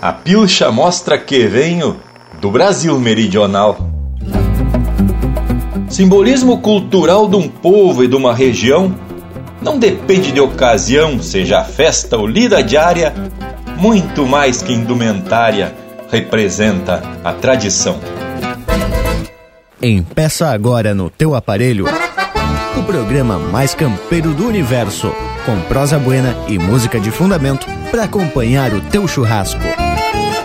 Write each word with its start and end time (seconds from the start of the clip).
a 0.00 0.12
pilcha 0.12 0.70
mostra 0.70 1.18
que 1.18 1.46
venho 1.46 1.96
do 2.40 2.50
Brasil 2.50 2.98
meridional. 2.98 3.90
Simbolismo 5.88 6.58
cultural 6.58 7.28
de 7.28 7.36
um 7.36 7.48
povo 7.48 8.04
e 8.04 8.08
de 8.08 8.14
uma 8.14 8.34
região 8.34 8.94
não 9.60 9.78
depende 9.78 10.30
de 10.30 10.40
ocasião, 10.40 11.20
seja 11.20 11.64
festa 11.64 12.16
ou 12.16 12.26
lida 12.26 12.62
diária, 12.62 13.12
muito 13.76 14.24
mais 14.24 14.62
que 14.62 14.72
indumentária 14.72 15.74
representa 16.10 17.02
a 17.24 17.32
tradição. 17.32 17.98
Empeça 19.82 20.48
agora 20.48 20.94
no 20.94 21.10
teu 21.10 21.34
aparelho 21.34 21.86
o 22.76 22.82
programa 22.84 23.38
mais 23.38 23.74
campeiro 23.74 24.32
do 24.32 24.46
universo, 24.46 25.12
com 25.44 25.60
prosa 25.62 25.98
buena 25.98 26.36
e 26.46 26.58
música 26.58 27.00
de 27.00 27.10
fundamento 27.10 27.66
para 27.90 28.04
acompanhar 28.04 28.72
o 28.72 28.80
teu 28.80 29.08
churrasco. 29.08 29.87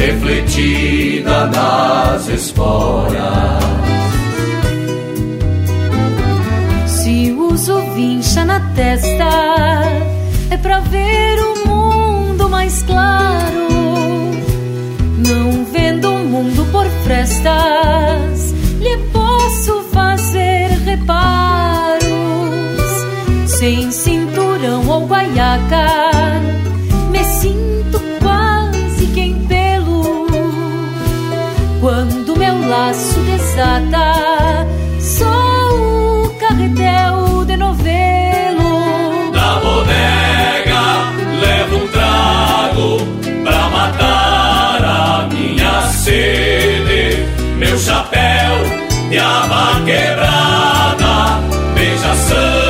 refletida 0.00 1.46
nas 1.46 2.28
esporas. 2.28 3.60
uso 7.60 7.78
vincha 7.94 8.44
na 8.44 8.60
testa 8.74 9.28
é 10.50 10.56
pra 10.56 10.80
ver 10.80 11.38
o 11.40 11.68
mundo 11.68 12.48
mais 12.48 12.82
claro. 12.84 13.68
Não 15.28 15.64
vendo 15.66 16.14
o 16.14 16.24
mundo 16.24 16.64
por 16.72 16.86
frestas, 17.04 18.54
lhe 18.80 18.96
posso 19.12 19.82
fazer 19.92 20.68
reparos. 20.84 22.00
Sem 23.46 23.90
cinturão 23.90 24.88
ou 24.88 25.06
guaiaca, 25.06 25.99
desata, 33.60 34.66
sou 34.98 36.24
o 36.24 36.34
carretel 36.38 37.44
sede, 45.92 47.26
meu 47.58 47.78
chapéu 47.78 48.56
de 49.10 49.18
aba 49.18 49.82
quebrada, 49.84 51.40
beija 51.74 52.14
santo 52.14 52.69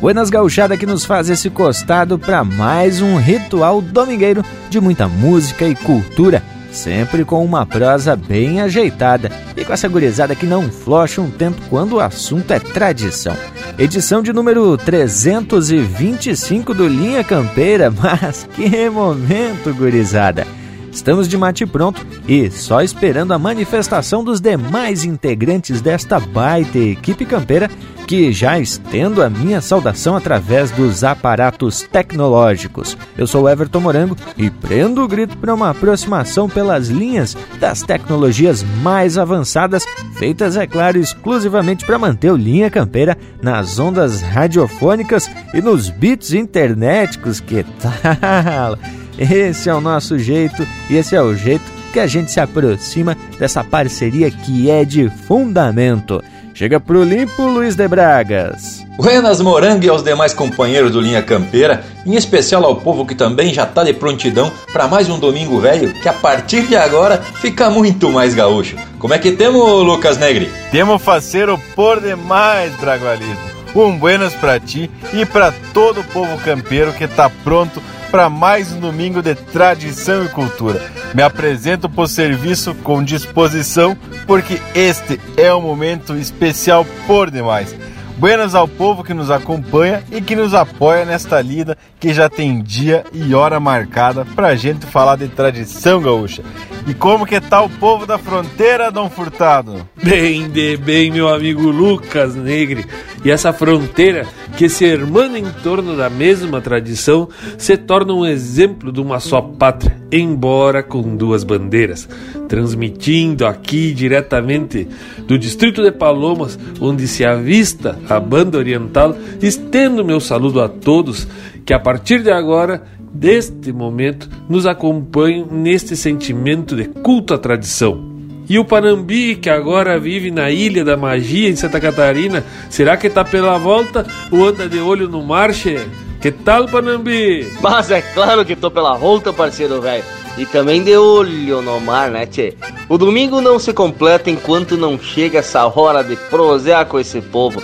Buenas 0.00 0.30
Gauchada 0.30 0.78
que 0.78 0.86
nos 0.86 1.04
faz 1.04 1.28
esse 1.28 1.50
costado 1.50 2.18
para 2.18 2.42
mais 2.42 3.02
um 3.02 3.18
ritual 3.18 3.82
domingueiro 3.82 4.42
de 4.70 4.80
muita 4.80 5.06
música 5.06 5.68
e 5.68 5.74
cultura, 5.74 6.42
sempre 6.72 7.22
com 7.22 7.44
uma 7.44 7.66
prosa 7.66 8.16
bem 8.16 8.62
ajeitada 8.62 9.30
e 9.54 9.62
com 9.62 9.74
essa 9.74 9.88
gurizada 9.88 10.34
que 10.34 10.46
não 10.46 10.70
flocha 10.70 11.20
um 11.20 11.30
tempo 11.30 11.60
quando 11.68 11.96
o 11.96 12.00
assunto 12.00 12.50
é 12.50 12.58
tradição. 12.58 13.36
Edição 13.78 14.22
de 14.22 14.32
número 14.32 14.74
325 14.78 16.72
do 16.72 16.88
Linha 16.88 17.22
Campeira, 17.22 17.90
mas 17.92 18.48
que 18.54 18.88
momento, 18.88 19.74
gurizada! 19.74 20.46
Estamos 20.92 21.28
de 21.28 21.38
mate 21.38 21.64
pronto 21.64 22.04
e 22.26 22.50
só 22.50 22.82
esperando 22.82 23.32
a 23.32 23.38
manifestação 23.38 24.24
dos 24.24 24.40
demais 24.40 25.04
integrantes 25.04 25.80
desta 25.80 26.18
baita 26.18 26.78
equipe 26.78 27.24
campeira, 27.24 27.70
que 28.06 28.32
já 28.32 28.58
estendo 28.58 29.22
a 29.22 29.30
minha 29.30 29.60
saudação 29.60 30.16
através 30.16 30.72
dos 30.72 31.04
aparatos 31.04 31.82
tecnológicos. 31.82 32.98
Eu 33.16 33.24
sou 33.24 33.48
Everton 33.48 33.78
Morango 33.78 34.16
e 34.36 34.50
prendo 34.50 35.02
o 35.02 35.06
grito 35.06 35.36
para 35.36 35.54
uma 35.54 35.70
aproximação 35.70 36.48
pelas 36.48 36.88
linhas 36.88 37.36
das 37.60 37.82
tecnologias 37.82 38.64
mais 38.82 39.16
avançadas, 39.16 39.86
feitas, 40.16 40.56
é 40.56 40.66
claro, 40.66 40.98
exclusivamente 40.98 41.86
para 41.86 42.00
manter 42.00 42.32
o 42.32 42.36
Linha 42.36 42.68
Campeira 42.68 43.16
nas 43.40 43.78
ondas 43.78 44.20
radiofônicas 44.22 45.30
e 45.54 45.62
nos 45.62 45.88
bits 45.88 46.32
internéticos. 46.32 47.38
Que 47.38 47.64
tal? 47.80 48.76
Esse 49.20 49.68
é 49.68 49.74
o 49.74 49.82
nosso 49.82 50.18
jeito 50.18 50.66
e 50.88 50.96
esse 50.96 51.14
é 51.14 51.20
o 51.20 51.34
jeito 51.34 51.80
que 51.92 52.00
a 52.00 52.06
gente 52.06 52.32
se 52.32 52.40
aproxima 52.40 53.16
dessa 53.38 53.62
parceria 53.62 54.30
que 54.30 54.70
é 54.70 54.82
de 54.84 55.10
fundamento. 55.10 56.22
Chega 56.54 56.80
pro 56.80 57.04
limpo, 57.04 57.42
Luiz 57.42 57.74
de 57.74 57.86
Bragas. 57.86 58.84
Buenas 58.96 59.40
Morangue 59.40 59.86
e 59.86 59.90
aos 59.90 60.02
demais 60.02 60.34
companheiros 60.34 60.90
do 60.90 61.00
Linha 61.00 61.22
Campeira, 61.22 61.84
em 62.04 62.16
especial 62.16 62.64
ao 62.64 62.76
povo 62.76 63.06
que 63.06 63.14
também 63.14 63.52
já 63.52 63.64
tá 63.64 63.84
de 63.84 63.92
prontidão 63.92 64.52
para 64.72 64.88
mais 64.88 65.08
um 65.08 65.18
domingo 65.18 65.58
velho, 65.58 65.92
que 65.94 66.08
a 66.08 66.12
partir 66.12 66.66
de 66.66 66.76
agora 66.76 67.22
fica 67.40 67.70
muito 67.70 68.10
mais 68.10 68.34
gaúcho. 68.34 68.76
Como 68.98 69.14
é 69.14 69.18
que 69.18 69.32
temos, 69.32 69.62
Lucas 69.84 70.18
Negri? 70.18 70.50
Temos 70.70 71.02
faceiro 71.02 71.58
por 71.74 72.00
demais, 72.00 72.74
Bragualismo. 72.76 73.59
Um 73.74 73.96
buenas 73.96 74.34
para 74.34 74.58
ti 74.58 74.90
e 75.12 75.24
para 75.24 75.52
todo 75.72 76.00
o 76.00 76.04
povo 76.04 76.36
campeiro 76.38 76.92
que 76.92 77.06
tá 77.06 77.30
pronto 77.44 77.80
para 78.10 78.28
mais 78.28 78.72
um 78.72 78.80
domingo 78.80 79.22
de 79.22 79.34
tradição 79.34 80.24
e 80.24 80.28
cultura. 80.28 80.82
Me 81.14 81.22
apresento 81.22 81.88
por 81.88 82.08
serviço 82.08 82.74
com 82.76 83.04
disposição, 83.04 83.96
porque 84.26 84.60
este 84.74 85.20
é 85.36 85.54
um 85.54 85.60
momento 85.60 86.16
especial 86.16 86.84
por 87.06 87.30
demais. 87.30 87.74
Buenas 88.20 88.54
ao 88.54 88.68
povo 88.68 89.02
que 89.02 89.14
nos 89.14 89.30
acompanha 89.30 90.04
e 90.12 90.20
que 90.20 90.36
nos 90.36 90.52
apoia 90.52 91.06
nesta 91.06 91.40
lida 91.40 91.78
que 91.98 92.12
já 92.12 92.28
tem 92.28 92.62
dia 92.62 93.02
e 93.14 93.34
hora 93.34 93.58
marcada 93.58 94.26
pra 94.36 94.54
gente 94.54 94.84
falar 94.84 95.16
de 95.16 95.26
tradição 95.26 96.02
gaúcha. 96.02 96.42
E 96.86 96.92
como 96.92 97.24
que 97.24 97.40
tá 97.40 97.62
o 97.62 97.70
povo 97.70 98.04
da 98.04 98.18
fronteira, 98.18 98.92
Dom 98.92 99.08
Furtado? 99.08 99.88
Bem 100.02 100.50
de 100.50 100.76
bem, 100.76 101.10
meu 101.10 101.30
amigo 101.30 101.70
Lucas 101.70 102.34
Negre. 102.34 102.84
E 103.24 103.30
essa 103.30 103.54
fronteira 103.54 104.26
que 104.56 104.68
se 104.68 104.84
hermana 104.84 105.38
em 105.38 105.46
torno 105.62 105.96
da 105.96 106.10
mesma 106.10 106.60
tradição 106.60 107.28
se 107.56 107.76
torna 107.76 108.12
um 108.12 108.26
exemplo 108.26 108.92
de 108.92 109.00
uma 109.00 109.20
só 109.20 109.40
pátria, 109.40 109.96
embora 110.12 110.82
com 110.82 111.16
duas 111.16 111.44
bandeiras. 111.44 112.08
Transmitindo 112.48 113.46
aqui 113.46 113.92
diretamente 113.92 114.86
do 115.26 115.38
distrito 115.38 115.82
de 115.82 115.92
Palomas, 115.92 116.58
onde 116.80 117.06
se 117.06 117.24
avista 117.24 117.98
a 118.08 118.18
banda 118.18 118.58
oriental, 118.58 119.16
estendo 119.40 120.04
meu 120.04 120.20
saludo 120.20 120.60
a 120.60 120.68
todos 120.68 121.26
que 121.64 121.72
a 121.72 121.78
partir 121.78 122.22
de 122.22 122.30
agora 122.30 122.82
deste 123.12 123.72
momento 123.72 124.28
nos 124.48 124.66
acompanham 124.66 125.46
neste 125.50 125.96
sentimento 125.96 126.76
de 126.76 126.84
culto 126.84 127.34
à 127.34 127.38
tradição. 127.38 128.09
E 128.50 128.58
o 128.58 128.64
Panambi, 128.64 129.36
que 129.36 129.48
agora 129.48 129.96
vive 129.96 130.32
na 130.32 130.50
Ilha 130.50 130.84
da 130.84 130.96
Magia, 130.96 131.48
em 131.48 131.54
Santa 131.54 131.80
Catarina, 131.80 132.44
será 132.68 132.96
que 132.96 133.08
tá 133.08 133.24
pela 133.24 133.56
volta 133.56 134.04
ou 134.28 134.44
anda 134.44 134.68
de 134.68 134.80
olho 134.80 135.08
no 135.08 135.22
marche? 135.22 135.78
Que 136.20 136.32
tal, 136.32 136.66
Panambi? 136.66 137.48
Mas 137.60 137.92
é 137.92 138.02
claro 138.02 138.44
que 138.44 138.56
tô 138.56 138.68
pela 138.68 138.96
volta, 138.96 139.32
parceiro 139.32 139.80
velho. 139.80 140.02
E 140.36 140.44
também 140.44 140.82
de 140.82 140.96
olho 140.96 141.62
no 141.62 141.80
mar, 141.80 142.10
né, 142.10 142.26
tchê? 142.26 142.52
O 142.88 142.98
domingo 142.98 143.40
não 143.40 143.56
se 143.56 143.72
completa 143.72 144.28
enquanto 144.28 144.76
não 144.76 144.98
chega 144.98 145.38
essa 145.38 145.64
hora 145.68 146.02
de 146.02 146.16
prosear 146.16 146.86
com 146.86 146.98
esse 146.98 147.20
povo. 147.20 147.62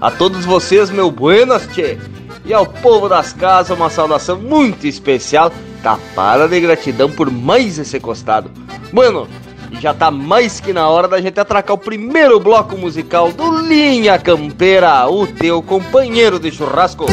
A 0.00 0.08
todos 0.08 0.44
vocês, 0.44 0.88
meu 0.88 1.10
buenas, 1.10 1.66
tchê. 1.66 1.98
E 2.46 2.54
ao 2.54 2.64
povo 2.64 3.08
das 3.08 3.32
casas, 3.32 3.76
uma 3.76 3.90
saudação 3.90 4.38
muito 4.38 4.86
especial, 4.86 5.52
tapada 5.82 6.46
de 6.46 6.60
gratidão 6.60 7.10
por 7.10 7.28
mais 7.28 7.76
esse 7.76 7.98
costado. 7.98 8.48
Bueno, 8.92 9.28
e 9.70 9.80
já 9.80 9.92
tá 9.92 10.10
mais 10.10 10.60
que 10.60 10.72
na 10.72 10.88
hora 10.88 11.08
da 11.08 11.20
gente 11.20 11.38
atracar 11.38 11.74
o 11.74 11.78
primeiro 11.78 12.40
bloco 12.40 12.76
musical 12.76 13.32
do 13.32 13.60
Linha 13.60 14.18
Campeira, 14.18 15.08
o 15.08 15.26
teu 15.26 15.62
companheiro 15.62 16.38
de 16.38 16.50
churrasco. 16.50 17.06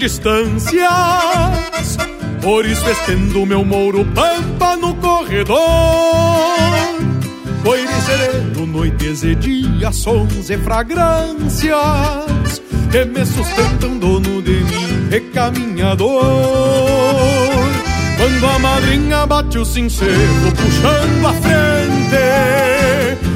Distâncias. 0.00 0.88
Por 2.42 2.64
isso 2.64 2.88
estendo 2.88 3.44
meu 3.44 3.64
mouro 3.64 4.04
pampa 4.14 4.74
no 4.74 4.94
corredor. 4.96 5.58
Coire 7.62 8.00
sereno, 8.06 8.66
noites 8.66 9.22
e 9.22 9.34
dias, 9.34 9.96
sons 9.96 10.48
e 10.48 10.56
fragrâncias 10.56 11.76
que 12.90 13.04
me 13.04 13.24
sustentam 13.26 13.98
dono 13.98 14.40
de 14.42 14.64
mim, 14.64 15.08
recaminhador. 15.10 16.10
Quando 18.16 18.46
a 18.46 18.58
madrinha 18.58 19.26
bate 19.26 19.58
o 19.58 19.64
sincero, 19.64 20.10
puxando 20.56 21.26
a 21.26 21.32
frente, 21.34 22.16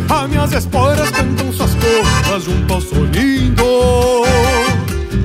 as 0.09 0.31
minhas 0.31 0.53
esporas 0.53 1.11
cantam 1.11 1.53
suas 1.53 1.75
cores 1.75 2.45
junto 2.45 2.73
ao 2.73 2.81
solinho 2.81 4.14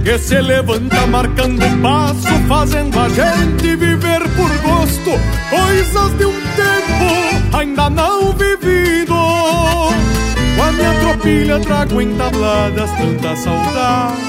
que 0.03 0.17
se 0.17 0.41
levanta 0.41 1.05
marcando 1.07 1.65
passo, 1.81 2.27
fazendo 2.47 2.99
a 2.99 3.09
gente 3.09 3.75
viver 3.75 4.21
por 4.35 4.49
gosto 4.59 5.11
coisas 5.49 6.17
de 6.17 6.25
um 6.25 6.33
tempo 6.33 7.57
ainda 7.57 7.89
não 7.89 8.31
vivido. 8.33 9.13
Com 9.13 10.63
a 10.63 10.71
minha 10.71 10.93
tropilha 10.99 11.59
trago 11.59 12.01
entabladas 12.01 12.89
tantas 12.91 13.39
saudades. 13.39 14.19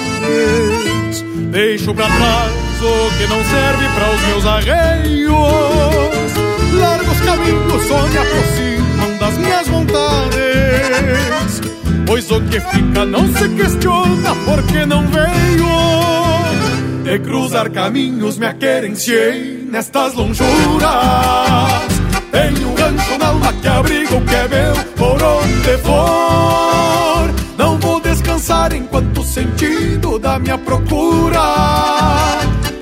Deixo 1.51 1.95
pra 1.95 2.07
trás 2.07 2.53
o 2.83 3.11
que 3.19 3.27
não 3.27 3.45
serve 3.45 3.89
para 3.95 4.11
os 4.15 4.21
meus 4.29 4.47
arreios. 4.47 5.31
Largos 6.79 7.21
caminhos 7.21 7.87
só 7.87 8.07
me 8.07 8.19
aproximam 8.19 9.19
das 9.19 9.39
minhas 9.39 9.69
vontades. 9.69 10.41
Pois 12.11 12.29
o 12.33 12.41
que 12.41 12.61
fica 12.61 13.07
não 13.07 13.25
se 13.33 13.49
questiona 13.51 14.35
porque 14.45 14.85
não 14.85 15.07
veio? 15.07 15.69
De 17.05 17.21
cruzar 17.21 17.71
caminhos 17.71 18.37
me 18.37 18.47
aquerenciei 18.47 19.65
nestas 19.71 20.15
lonjuras. 20.15 20.51
Tenho 22.33 22.69
um 22.69 22.75
rancho 22.75 23.17
na 23.17 23.29
alma 23.29 23.53
que 23.53 23.69
abriga 23.69 24.17
o 24.17 24.25
que 24.25 24.35
é 24.35 24.49
meu 24.49 24.75
por 24.97 25.23
onde 25.23 25.79
for. 25.85 27.33
Não 27.57 27.79
vou 27.79 28.01
descansar 28.01 28.73
enquanto 28.73 29.21
o 29.21 29.25
sentido 29.25 30.19
da 30.19 30.37
minha 30.41 30.59
procura. 30.59 31.45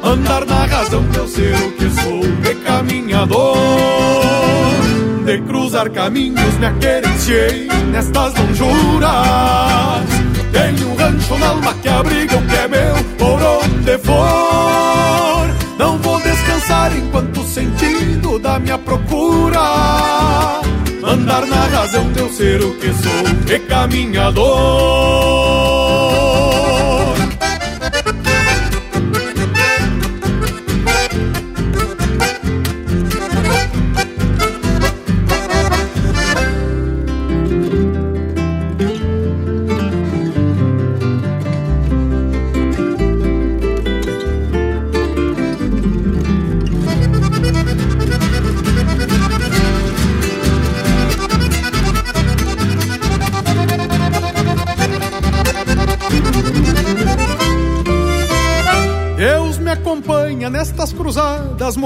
Andar 0.03 0.47
na 0.47 0.65
razão 0.65 1.07
de 1.07 1.19
eu 1.19 1.29
ser 1.29 1.55
o 1.55 1.73
que 1.73 1.91
sou, 1.91 2.23
de 2.23 2.55
caminhador. 2.65 3.49
de 4.23 4.28
cruzar 5.79 5.91
caminhos 5.91 6.59
me 6.59 6.67
aquerenciei 6.67 7.69
nestas 7.93 8.35
lonjuras. 8.35 9.11
Tenho 10.51 10.91
um 10.91 10.97
rancho 10.97 11.39
na 11.39 11.49
alma 11.49 11.75
que 11.75 11.89
abriga 11.89 12.37
o 12.37 12.43
que 12.47 12.57
é 12.57 12.69
meu 12.69 12.95
por 13.17 13.41
onde 13.41 13.99
for. 13.99 15.49
Não 15.79 15.99
vou 15.99 16.21
descansar 16.21 16.97
enquanto 16.97 17.41
o 17.41 17.47
sentido 17.47 18.39
da 18.41 18.59
minha 18.59 18.79
procura. 18.79 19.61
Andar 21.05 21.47
na 21.47 21.67
razão 21.67 22.11
de 22.13 22.21
eu 22.21 22.29
ser 22.31 22.61
o 22.63 22.75
que 22.75 22.93
sou, 22.93 23.55
e 23.55 23.59
caminhador. 23.61 25.48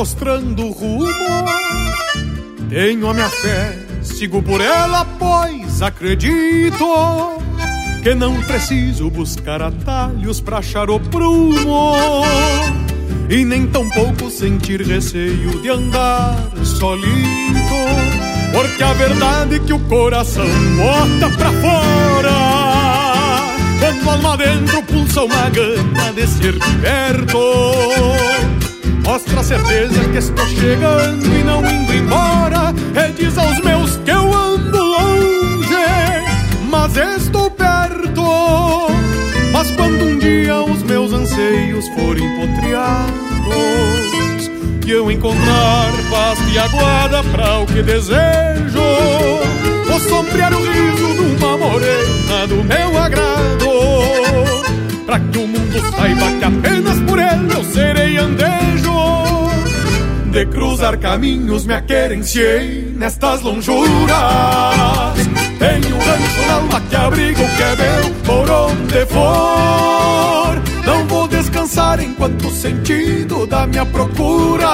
Mostrando 0.02 0.68
rumo. 0.72 1.46
Tenho 2.68 3.08
a 3.08 3.14
minha 3.14 3.30
fé, 3.30 3.78
sigo 4.02 4.42
por 4.42 4.60
ela, 4.60 5.04
pois 5.16 5.80
acredito 5.80 7.40
que 8.02 8.12
não 8.12 8.34
preciso 8.42 9.08
buscar 9.08 9.62
atalhos 9.62 10.40
pra 10.40 10.58
achar 10.58 10.90
o 10.90 10.98
prumo. 10.98 11.94
E 13.30 13.44
nem 13.44 13.68
tampouco 13.68 14.28
sentir 14.28 14.82
receio 14.82 15.62
de 15.62 15.68
andar 15.68 16.36
solito. 16.64 17.06
Porque 18.52 18.82
a 18.82 18.92
verdade 18.94 19.54
é 19.54 19.58
que 19.60 19.72
o 19.72 19.78
coração 19.86 20.48
bota 20.78 21.36
pra 21.36 21.52
fora. 21.52 22.32
Quando 23.78 24.10
alma 24.10 24.36
dentro 24.36 24.82
pulsa 24.82 25.22
uma 25.22 25.48
gana 25.50 26.12
de 26.12 26.26
ser 26.26 26.58
perto. 26.80 28.61
Mostra 29.04 29.40
a 29.40 29.44
certeza 29.44 30.08
que 30.10 30.18
estou 30.18 30.46
chegando 30.46 31.26
e 31.26 31.42
não 31.42 31.60
indo 31.60 31.92
embora. 31.92 32.72
E 32.94 33.12
diz 33.12 33.36
aos 33.36 33.58
meus 33.60 33.96
que 33.96 34.10
eu 34.10 34.32
ando 34.32 34.78
longe, 34.78 35.66
mas 36.70 36.96
estou 36.96 37.50
perto. 37.50 38.22
Mas 39.52 39.70
quando 39.72 40.04
um 40.04 40.18
dia 40.18 40.62
os 40.62 40.82
meus 40.84 41.12
anseios 41.12 41.86
forem 41.88 42.28
potreados 42.36 43.12
e 44.86 44.90
eu 44.90 45.10
encontrar 45.10 45.90
paz 46.10 46.38
e 46.52 46.58
aguarda 46.58 47.22
para 47.24 47.58
o 47.58 47.66
que 47.66 47.82
desejo, 47.82 48.82
vou 49.88 50.00
sombrear 50.00 50.54
o 50.54 50.64
riso 50.64 51.14
de 51.14 51.44
uma 51.44 51.56
morena 51.58 52.46
do 52.46 52.64
meu 52.64 52.98
agrado. 52.98 53.32
Pra 55.06 55.18
que 55.18 55.38
o 55.38 55.46
mundo 55.46 55.80
saiba 55.96 56.32
que 56.38 56.44
apenas 56.44 57.00
por 57.00 57.18
ele 57.18 57.52
eu 57.54 57.64
serei 57.64 58.18
andejo. 58.18 58.92
De 60.30 60.46
cruzar 60.46 60.98
caminhos 60.98 61.66
me 61.66 61.74
aquerenciei 61.74 62.92
nestas 62.96 63.42
lonjuras. 63.42 64.16
Tenho 65.58 65.94
um 65.94 65.98
rancho 65.98 66.46
na 66.46 66.54
alma 66.54 66.80
que 66.80 66.96
abriga 66.96 67.42
o 67.42 67.48
que 67.56 67.62
é 67.62 67.76
meu 67.76 68.14
por 68.24 68.50
onde 68.50 69.06
for. 69.06 70.62
Não 70.86 71.06
vou 71.06 71.28
descansar 71.28 72.00
enquanto 72.00 72.46
o 72.46 72.50
sentido 72.50 73.46
da 73.46 73.66
minha 73.66 73.84
procura. 73.84 74.68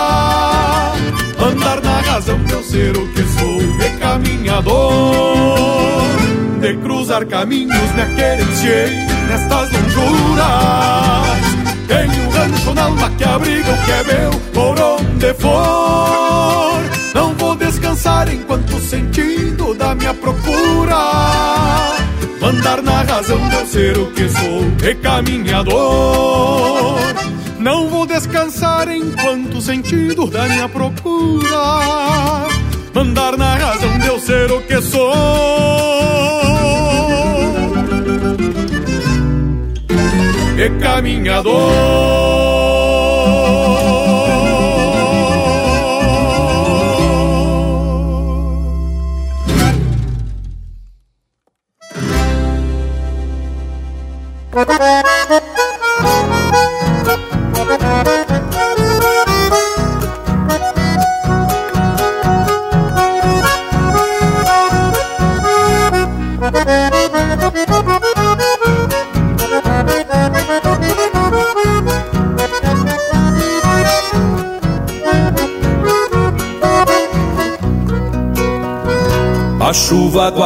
Andar 1.38 1.80
na 1.82 2.00
razão 2.00 2.38
de 2.44 2.52
eu 2.52 2.62
ser 2.62 2.96
o 2.96 3.06
que 3.08 3.22
sou, 3.24 3.58
de 3.58 3.90
caminhador 3.98 5.28
De 6.68 6.76
cruzar 6.76 7.24
caminhos 7.24 7.94
me 7.94 8.02
aquerenciei 8.02 8.90
nestas 9.26 9.72
lonjuras. 9.72 10.44
Tenho 11.86 12.26
um 12.26 12.28
rancho 12.28 12.74
na 12.74 12.82
alma 12.82 13.08
que 13.16 13.24
abriga 13.24 13.72
o 13.72 13.84
que 13.86 13.90
é 13.90 14.04
meu 14.04 14.30
por 14.52 14.78
onde 14.78 15.32
for. 15.32 16.82
Não 17.14 17.32
vou 17.36 17.56
descansar 17.56 18.28
enquanto 18.28 18.76
o 18.76 18.80
sentido 18.82 19.72
da 19.72 19.94
minha 19.94 20.12
procura. 20.12 20.98
Andar 22.42 22.82
na 22.82 23.00
razão 23.00 23.48
de 23.48 23.56
eu 23.56 23.66
ser 23.66 23.96
o 23.96 24.10
que 24.12 24.28
sou, 24.28 24.70
recaminhador. 24.78 25.72
Não 27.58 27.88
vou 27.88 28.04
descansar 28.04 28.90
enquanto 28.90 29.56
o 29.56 29.62
sentido 29.62 30.26
da 30.26 30.46
minha 30.46 30.68
procura. 30.68 32.46
Andar 32.94 33.38
na 33.38 33.54
razão 33.56 33.98
de 33.98 34.06
eu 34.06 34.20
ser 34.20 34.52
o 34.52 34.60
que 34.60 34.82
sou. 34.82 36.37
Caminhador. 40.78 42.08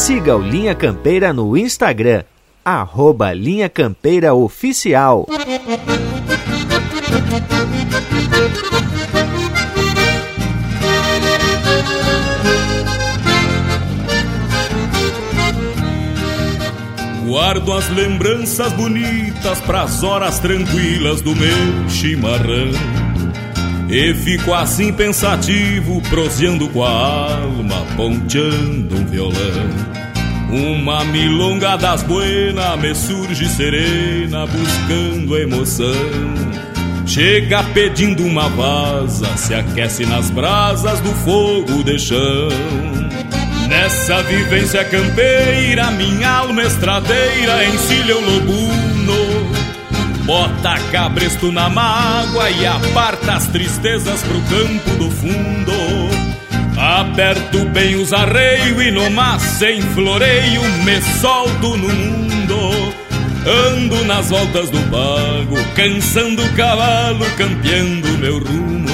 Siga 0.00 0.34
o 0.34 0.40
Linha 0.40 0.74
Campeira 0.74 1.30
no 1.30 1.54
Instagram, 1.58 2.24
arroba 2.64 3.34
Linha 3.34 3.68
Campeira 3.68 4.32
Oficial. 4.32 5.26
Guardo 17.26 17.72
as 17.74 17.88
lembranças 17.90 18.72
bonitas 18.72 19.60
pras 19.60 20.02
horas 20.02 20.38
tranquilas 20.38 21.20
do 21.20 21.36
meu 21.36 21.88
chimarrão. 21.90 22.70
E 23.90 24.14
fico 24.14 24.54
assim 24.54 24.92
pensativo, 24.92 26.00
proseando 26.08 26.68
com 26.70 26.84
a 26.84 26.88
alma, 26.88 27.84
ponteando 27.96 28.96
um 28.96 29.04
violão. 29.04 29.89
Uma 30.52 31.04
milonga 31.04 31.76
das 31.76 32.02
buenas 32.02 32.80
me 32.80 32.94
surge 32.94 33.48
serena, 33.48 34.46
buscando 34.46 35.38
emoção. 35.38 35.94
Chega 37.06 37.62
pedindo 37.72 38.24
uma 38.24 38.48
vaza, 38.48 39.36
se 39.36 39.54
aquece 39.54 40.04
nas 40.06 40.28
brasas 40.30 41.00
do 41.00 41.10
fogo 41.24 41.84
de 41.84 41.98
chão. 41.98 42.48
Nessa 43.68 44.22
vivência 44.24 44.84
campeira, 44.84 45.90
minha 45.92 46.28
alma 46.28 46.64
estradeira 46.64 47.64
encilha 47.66 48.16
o 48.16 48.20
lobuno. 48.20 49.50
Bota 50.24 50.78
cabresto 50.90 51.52
na 51.52 51.68
mágoa 51.68 52.50
e 52.50 52.66
aparta 52.66 53.34
as 53.34 53.46
tristezas 53.46 54.22
pro 54.22 54.40
campo 54.42 54.90
do 54.98 55.10
fundo. 55.10 55.99
Aperto 56.80 57.66
bem 57.66 57.94
os 57.96 58.10
arreios 58.10 58.82
e 58.82 58.90
no 58.90 59.10
mas 59.10 59.42
sem 59.42 59.82
floreio 59.82 60.62
me 60.82 60.98
solto 61.20 61.76
no 61.76 61.88
mundo. 61.90 62.94
Ando 63.46 64.02
nas 64.06 64.30
voltas 64.30 64.70
do 64.70 64.78
bago, 64.88 65.56
cansando 65.74 66.42
o 66.42 66.52
cavalo, 66.54 67.26
campeando 67.36 68.08
meu 68.16 68.38
rumo. 68.38 68.88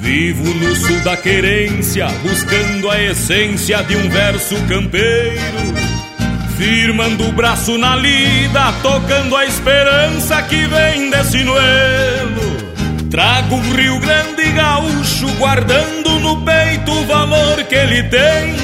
Vivo 0.00 0.54
no 0.54 0.74
sul 0.74 0.98
da 1.00 1.14
querência, 1.14 2.06
buscando 2.22 2.90
a 2.90 3.02
essência 3.02 3.82
de 3.82 3.94
um 3.94 4.08
verso 4.08 4.56
campeiro. 4.66 5.74
Firmando 6.56 7.28
o 7.28 7.32
braço 7.32 7.76
na 7.76 7.96
lida, 7.96 8.72
tocando 8.82 9.36
a 9.36 9.44
esperança 9.44 10.40
que 10.44 10.66
vem 10.66 11.10
desse 11.10 11.44
noelo. 11.44 12.51
Trago 13.12 13.56
um 13.56 13.72
Rio 13.74 14.00
Grande 14.00 14.42
gaúcho, 14.52 15.28
guardando 15.36 16.18
no 16.20 16.42
peito 16.46 16.90
o 16.90 17.04
valor 17.04 17.62
que 17.64 17.74
ele 17.74 18.04
tem. 18.04 18.56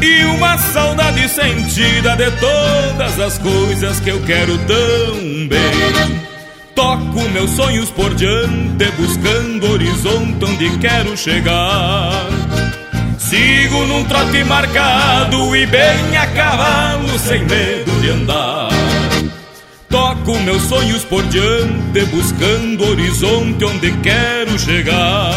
E 0.00 0.24
uma 0.26 0.56
saudade 0.56 1.28
sentida 1.28 2.14
de 2.14 2.30
todas 2.30 3.18
as 3.18 3.38
coisas 3.38 3.98
que 3.98 4.10
eu 4.10 4.22
quero 4.22 4.56
tão 4.56 5.48
bem. 5.48 6.20
Toco 6.76 7.28
meus 7.30 7.50
sonhos 7.50 7.90
por 7.90 8.14
diante, 8.14 8.88
buscando 8.96 9.72
horizonte 9.72 10.44
onde 10.44 10.78
quero 10.78 11.16
chegar. 11.16 12.12
Sigo 13.18 13.84
num 13.86 14.04
trote 14.04 14.44
marcado 14.44 15.56
e 15.56 15.66
bem 15.66 16.16
a 16.16 16.26
cavalo, 16.28 17.18
sem 17.18 17.44
medo 17.46 18.00
de 18.00 18.10
andar. 18.10 18.89
Toco 19.90 20.38
meus 20.38 20.62
sonhos 20.62 21.04
por 21.04 21.22
diante, 21.24 22.04
buscando 22.06 22.84
horizonte 22.90 23.64
onde 23.64 23.90
quero 23.98 24.56
chegar. 24.56 25.34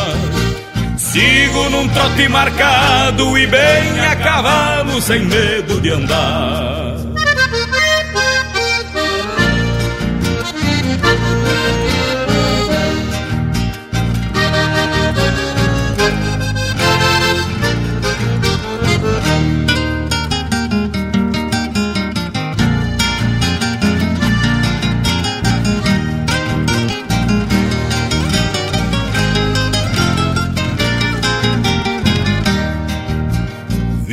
Sigo 0.95 1.69
num 1.71 1.87
trote 1.89 2.29
marcado 2.29 3.37
e 3.37 3.47
bem 3.47 3.99
a 3.99 4.15
cavalo, 4.15 5.01
sem 5.01 5.25
medo 5.25 5.81
de 5.81 5.89
andar. 5.89 7.02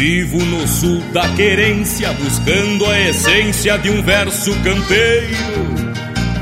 Vivo 0.01 0.39
no 0.39 0.67
sul 0.67 1.03
da 1.13 1.29
querência, 1.35 2.11
buscando 2.15 2.87
a 2.87 2.99
essência 2.99 3.77
de 3.77 3.91
um 3.91 4.03
verso 4.03 4.51
campeiro. 4.61 5.37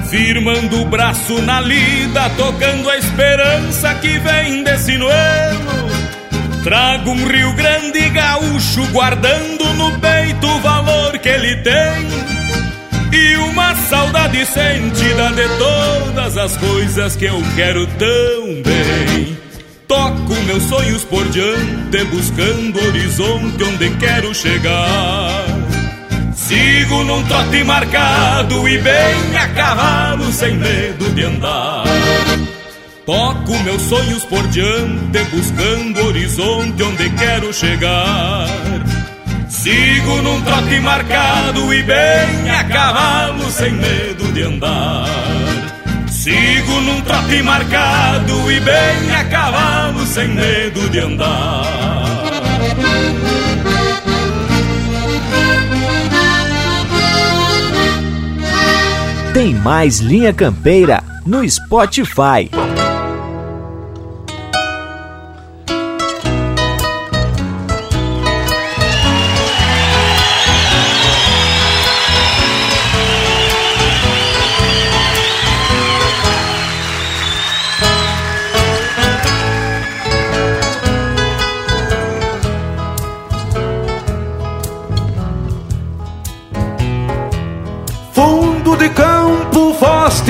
Firmando 0.08 0.82
o 0.82 0.84
braço 0.84 1.42
na 1.42 1.60
lida, 1.60 2.30
tocando 2.36 2.88
a 2.88 2.96
esperança 2.96 3.92
que 3.96 4.16
vem 4.20 4.62
desse 4.62 4.96
noelo. 4.96 5.90
Trago 6.62 7.10
um 7.10 7.26
Rio 7.26 7.52
Grande 7.54 8.08
gaúcho, 8.10 8.86
guardando 8.92 9.64
no 9.74 9.90
peito 9.98 10.46
o 10.46 10.60
valor 10.60 11.18
que 11.18 11.28
ele 11.28 11.56
tem. 11.56 12.06
E 13.12 13.36
uma 13.38 13.74
saudade 13.74 14.46
sentida 14.46 15.32
de 15.32 15.48
todas 15.58 16.36
as 16.36 16.56
coisas 16.58 17.16
que 17.16 17.24
eu 17.24 17.42
quero 17.56 17.88
tão 17.88 18.62
bem. 18.62 19.47
Toco 19.88 20.34
meus 20.44 20.64
sonhos 20.64 21.02
por 21.04 21.26
diante, 21.30 22.04
buscando 22.04 22.78
horizonte 22.78 23.64
onde 23.64 23.88
quero 23.96 24.34
chegar. 24.34 25.46
Sigo 26.34 27.04
num 27.04 27.22
trote 27.24 27.64
marcado 27.64 28.68
e 28.68 28.76
bem 28.76 29.36
a 29.36 29.48
cavalo, 29.48 30.30
sem 30.30 30.56
medo 30.56 31.10
de 31.14 31.24
andar. 31.24 31.84
Toco 33.06 33.58
meus 33.64 33.80
sonhos 33.80 34.24
por 34.24 34.46
diante, 34.48 35.24
buscando 35.32 36.06
horizonte 36.06 36.82
onde 36.82 37.08
quero 37.10 37.50
chegar. 37.50 38.46
Sigo 39.48 40.20
num 40.20 40.42
trote 40.42 40.80
marcado 40.80 41.72
e 41.72 41.82
bem 41.82 42.50
a 42.50 42.64
cavalo, 42.64 43.50
sem 43.50 43.72
medo 43.72 44.32
de 44.34 44.42
andar. 44.42 45.06
Sigo 46.10 46.80
num 46.82 47.00
trote 47.00 47.42
marcado 47.42 48.52
e 48.52 48.60
bem 48.60 49.07
sem 50.18 50.28
medo 50.30 50.90
de 50.90 50.98
andar. 50.98 51.62
Tem 59.32 59.54
mais 59.54 60.00
Linha 60.00 60.32
Campeira 60.32 61.04
no 61.24 61.48
Spotify. 61.48 62.50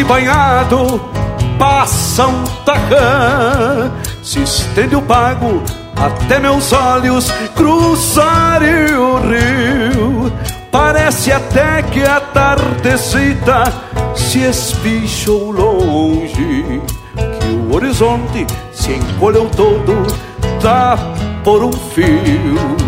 Banhado 0.09 0.99
passa 1.59 2.27
um 2.27 2.44
tacã, 2.64 3.92
se 4.23 4.42
estende 4.42 4.97
o 4.97 5.03
pago 5.03 5.62
até 5.94 6.38
meus 6.38 6.73
olhos 6.73 7.31
cruzarem 7.55 8.94
o 8.94 9.18
rio. 9.18 10.33
Parece 10.73 11.31
até 11.31 11.83
que 11.83 12.03
a 12.03 12.21
tardecita 12.21 13.64
se 14.14 14.40
espichou 14.40 15.51
longe, 15.51 16.81
que 17.40 17.47
o 17.47 17.75
horizonte 17.75 18.47
se 18.73 18.92
encolheu 18.92 19.49
todo, 19.51 20.07
tá 20.61 20.97
por 21.44 21.62
um 21.62 21.73
fio. 21.73 22.88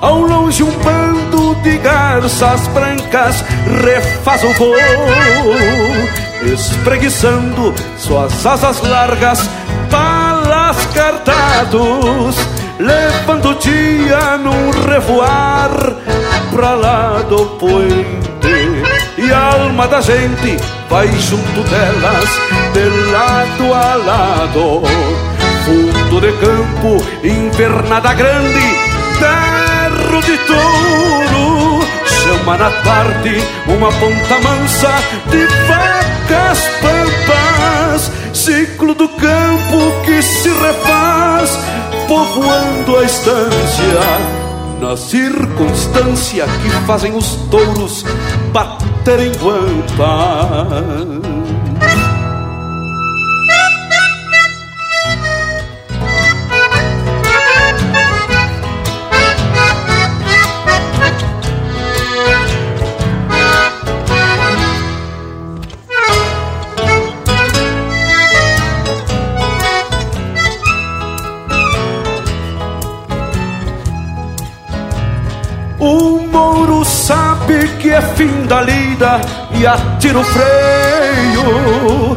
Ao 0.00 0.18
longe 0.22 0.62
um 0.62 0.70
bando 0.78 1.54
de 1.56 1.76
garças 1.76 2.66
brancas 2.68 3.44
refaz 3.84 4.42
o 4.42 4.52
voo, 4.54 4.74
espreguiçando 6.42 7.74
suas 7.98 8.46
asas 8.46 8.80
largas, 8.80 9.46
balas 9.90 10.86
cartados, 10.94 12.36
levando 12.78 13.50
o 13.50 13.54
dia 13.56 14.38
num 14.38 14.70
revoar 14.88 15.70
pra 16.50 16.74
lá 16.74 17.20
do 17.28 17.44
puente. 17.58 18.30
E 19.18 19.30
a 19.30 19.52
alma 19.52 19.86
da 19.86 20.00
gente 20.00 20.56
vai 20.88 21.08
junto 21.08 21.62
delas, 21.68 22.30
de 22.72 23.10
lado 23.12 23.74
a 23.74 23.94
lado. 23.96 24.82
Fundo 25.66 26.20
de 26.22 26.32
campo, 26.38 27.04
invernada 27.22 28.14
grande, 28.14 28.76
de 30.20 30.38
touro. 30.46 31.80
Chama 32.06 32.56
na 32.56 32.70
tarde 32.82 33.36
uma 33.66 33.90
ponta 33.92 34.38
mansa 34.40 34.90
de 35.30 35.46
vacas 35.66 36.68
pampas. 36.80 38.12
Ciclo 38.32 38.94
do 38.94 39.08
campo 39.08 40.02
que 40.04 40.22
se 40.22 40.48
refaz, 40.48 41.58
povoando 42.08 42.96
a 42.96 43.04
estância 43.04 44.40
na 44.80 44.96
circunstância 44.96 46.46
que 46.46 46.70
fazem 46.86 47.14
os 47.14 47.36
touros 47.50 48.04
baterem 48.52 49.30
guampa. 49.32 50.80
Que 77.68 77.90
é 77.90 78.00
fim 78.00 78.46
da 78.46 78.62
lida 78.62 79.20
e 79.52 79.66
atira 79.66 80.18
o 80.18 80.24
freio, 80.24 82.16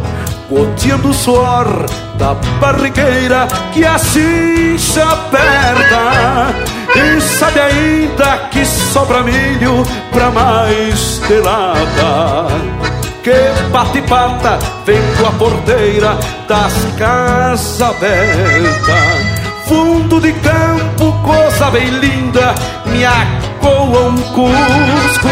goteando 0.50 1.10
o 1.10 1.14
suor 1.14 1.86
da 2.18 2.34
barrigueira 2.60 3.48
que 3.72 3.86
a 3.86 3.98
cincha 3.98 5.04
aperta. 5.04 6.54
E 6.96 7.22
sabe 7.22 7.60
ainda 7.60 8.38
que 8.52 8.66
sobra 8.66 9.24
milho 9.24 9.84
pra 10.12 10.30
mais 10.32 11.20
telada. 11.28 12.48
Que 13.24 13.70
bate 13.72 14.02
pata 14.02 14.60
vem 14.86 15.02
com 15.18 15.28
a 15.28 15.32
porteira 15.32 16.18
das 16.48 16.74
casas 16.98 17.82
abertas 17.82 19.44
fundo 19.74 20.20
de 20.20 20.34
campo, 20.34 21.12
coisa 21.24 21.72
bem 21.72 21.90
linda, 21.90 22.54
me 22.86 23.06
acoa 23.64 24.10
um 24.10 24.18
cusco 24.18 25.30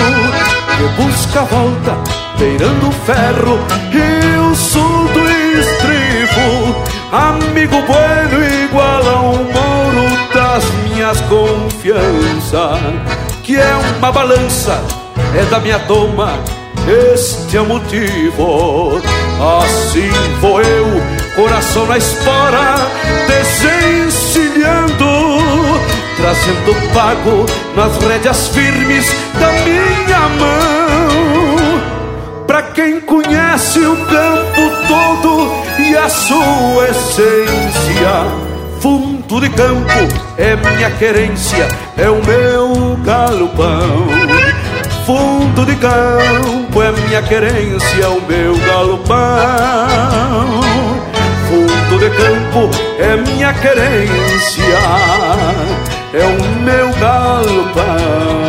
que 0.78 0.86
busca 1.02 1.41
a 1.41 1.44
volta, 1.44 1.98
beirando 2.38 2.88
o 2.88 2.91
ferro 2.91 3.60
e 3.91 4.38
o 4.38 4.56
sul 4.56 5.10
do 5.10 5.30
estribo. 5.60 6.74
Amigo 7.12 7.82
bueno 7.82 8.41
igual 8.63 9.04
a 9.06 9.20
um 9.22 9.44
mouro 9.44 10.08
das 10.34 10.63
minhas 10.86 11.20
confianças, 11.22 12.80
que 13.44 13.58
é 13.58 13.76
uma 13.98 14.12
balança, 14.12 14.82
é 15.36 15.44
da 15.50 15.60
minha 15.60 15.80
toma, 15.80 16.39
este 16.88 17.58
é 17.58 17.62
o 17.62 17.65
motivo. 17.65 19.02
Assim 19.60 20.10
vou 20.39 20.62
eu, 20.62 20.88
coração 21.36 21.86
na 21.86 21.98
espora, 21.98 22.78
desencilhando, 23.28 25.31
trazendo 26.22 26.76
pago 26.94 27.46
nas 27.76 27.98
rédeas 27.98 28.48
firmes 28.50 29.12
da 29.40 29.52
minha 29.64 30.20
mão. 30.40 31.82
Pra 32.46 32.62
quem 32.62 33.02
conhece 33.02 33.80
o 33.80 33.96
campo 34.06 34.72
todo 34.88 35.52
e 35.80 35.98
a 35.98 36.08
sua 36.08 36.90
essência, 36.90 38.26
fundo 38.80 39.42
de 39.42 39.50
campo 39.50 40.08
é 40.38 40.56
minha 40.56 40.92
querência, 40.92 41.68
é 41.98 42.10
o 42.10 42.24
meu 42.24 42.98
galopão. 43.04 44.08
Fundo 45.06 45.66
de 45.66 45.76
campo 45.78 46.82
é 46.82 46.92
minha 46.92 47.22
querência, 47.24 48.04
é 48.04 48.08
o 48.08 48.22
meu 48.22 48.56
galopão. 48.60 49.18
Fundo 51.50 52.00
de 52.00 52.10
campo 52.12 52.70
é 53.00 53.18
minha 53.18 53.54
querência, 53.54 54.78
é 56.13 56.26
o 56.26 56.62
meu 56.63 56.91
galopão. 57.00 58.41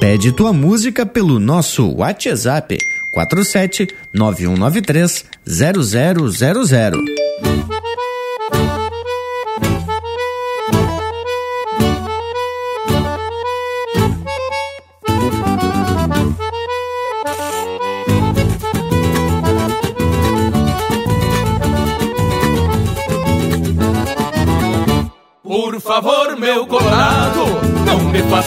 Pede 0.00 0.32
tua 0.32 0.52
música 0.52 1.06
pelo 1.06 1.38
nosso 1.38 1.94
WhatsApp 1.94 2.78
47 3.12 3.86
9193 4.12 5.24
0000. 5.46 7.79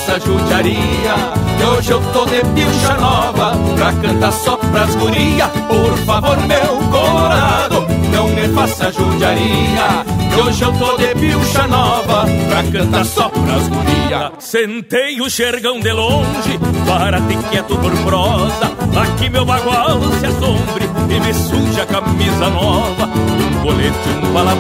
Faça 0.04 0.20
judiaria. 0.20 1.16
Que 1.58 1.64
hoje 1.64 1.92
eu 1.92 2.02
tô 2.12 2.26
de 2.26 2.42
pilcha 2.54 2.94
nova 2.98 3.54
pra 3.76 3.94
cantar 3.94 4.34
só 4.34 4.58
pras 4.58 4.96
guria. 4.96 5.48
Por 5.48 5.98
favor, 6.00 6.38
meu 6.46 6.90
colorado, 6.92 7.86
não 8.12 8.28
me 8.30 8.48
faça 8.50 8.92
judiaria. 8.92 10.06
Que 10.34 10.42
hoje 10.42 10.64
eu 10.64 10.74
tô 10.74 10.98
de 10.98 11.08
pilcha 11.16 11.68
nova 11.68 12.26
pra 12.50 12.64
cantar 12.64 13.06
só 13.06 13.30
pras 13.30 13.68
guria. 13.68 14.32
Sentei 14.40 15.22
o 15.22 15.30
xergão 15.30 15.80
de 15.80 15.92
longe, 15.92 16.60
parate 16.88 17.38
quieto 17.50 17.78
por 17.78 17.92
prosa. 18.04 18.72
Aqui 19.02 19.30
meu 19.30 19.46
bagual 19.46 20.02
se 20.20 20.26
assombre 20.26 20.90
e 21.10 21.20
me 21.20 21.34
suja 21.34 21.84
a 21.84 21.86
camisa 21.86 22.50
nova. 22.50 23.06
Um 23.06 23.64
colete, 23.64 24.10
um 24.24 24.34
bala 24.34 24.56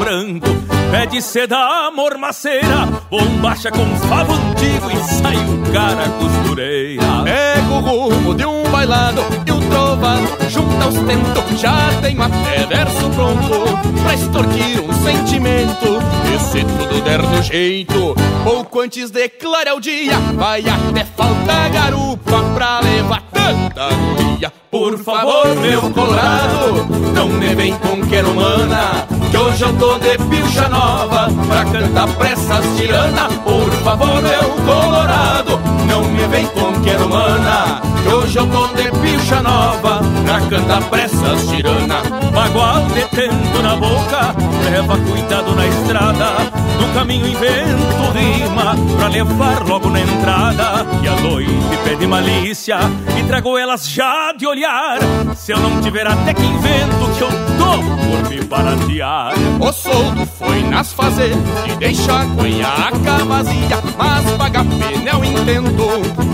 pé 0.93 1.07
de 1.07 1.19
seda, 1.23 1.89
mormaceira. 1.89 2.85
Bombacha 3.09 3.71
com 3.71 3.83
favo 4.07 4.33
antigo 4.33 4.91
e 4.91 4.97
sai 5.15 5.35
o 5.37 5.73
cara 5.73 6.07
costureira. 6.19 7.23
Pego 7.23 7.73
o 7.73 7.79
rumo 7.79 8.35
de 8.35 8.45
um 8.45 8.61
bailado 8.69 9.23
e 9.43 9.51
o 9.51 9.59
trovado 9.69 10.27
junta 10.49 10.87
os 10.87 10.93
tentos. 10.93 11.59
Já 11.59 11.89
tenho 11.99 12.21
até 12.21 12.65
verso 12.67 13.09
pronto 13.09 14.03
pra 14.03 14.13
extorquir 14.13 14.83
um 14.83 14.93
sentimento. 15.03 15.97
E 16.31 16.39
se 16.39 16.63
tudo 16.63 17.01
der 17.03 17.23
no 17.23 17.41
jeito, 17.41 18.15
pouco 18.43 18.81
antes 18.81 19.09
de 19.09 19.29
clarear 19.29 19.75
o 19.75 19.81
dia, 19.81 20.19
vai 20.35 20.61
até 20.61 21.05
faltar 21.05 21.71
garupa 21.71 22.43
pra 22.53 22.81
levar 22.81 23.23
tanta 23.33 23.89
guria. 23.95 24.53
Por 24.69 24.97
favor, 24.97 25.55
meu 25.55 25.81
colorado, 25.91 26.85
não 27.13 27.29
me 27.29 27.53
vem 27.53 27.77
com 27.77 28.01
querumana, 28.07 29.07
que 29.33 29.37
hoje 29.37 29.63
eu 29.63 29.73
tô 29.79 29.97
de 29.97 30.15
pilcha 30.29 30.69
nova 30.69 31.27
pra 31.47 31.65
cantar 31.65 32.07
pressas 32.17 32.63
tirana. 32.77 33.27
Por 33.43 33.67
favor, 33.83 34.21
meu 34.21 34.49
colorado, 34.63 35.59
não 35.87 36.03
me 36.03 36.23
vem 36.27 36.45
com 36.47 36.79
querumana, 36.81 37.81
que 38.03 38.13
hoje 38.13 38.37
eu 38.37 38.47
tô 38.47 38.67
de 38.67 38.91
pilcha 38.99 39.41
nova 39.41 40.01
Pra 40.25 40.41
cantar 40.41 40.83
pressas 40.89 41.47
tirana 41.47 42.01
Bagual 42.33 42.85
detendo 42.87 43.63
na 43.63 43.75
boca 43.75 44.35
Leva 44.69 44.97
cuidado 44.97 45.55
na 45.55 45.67
estrada. 45.67 46.31
No 46.79 46.93
caminho 46.93 47.27
invento 47.27 48.11
rima 48.13 48.75
Pra 48.97 49.07
levar 49.07 49.63
logo 49.67 49.89
na 49.89 50.01
entrada. 50.01 50.85
E 51.01 51.07
a 51.07 51.15
noite 51.21 51.51
pede 51.83 52.07
malícia 52.07 52.77
E 53.17 53.23
trago 53.23 53.57
elas 53.57 53.89
já 53.89 54.33
de 54.33 54.45
olhar. 54.47 54.99
Se 55.35 55.51
eu 55.51 55.59
não 55.59 55.81
tiver 55.81 56.07
até 56.07 56.33
que 56.33 56.43
invento 56.43 57.11
Que 57.17 57.23
eu 57.23 57.29
tô 57.57 57.73
por 57.77 58.29
me 58.29 58.41
baratear. 58.43 59.33
O 59.59 59.71
soldo 59.71 60.25
foi 60.25 60.63
nas 60.63 60.93
fazer 60.93 61.33
E 61.67 61.75
deixa 61.77 62.21
a 62.21 62.25
conhaca 62.25 63.25
vazia. 63.25 63.81
Mas 63.97 64.31
paga 64.37 64.63
pena 64.63 65.11
eu 65.11 65.23
entendo. 65.23 65.83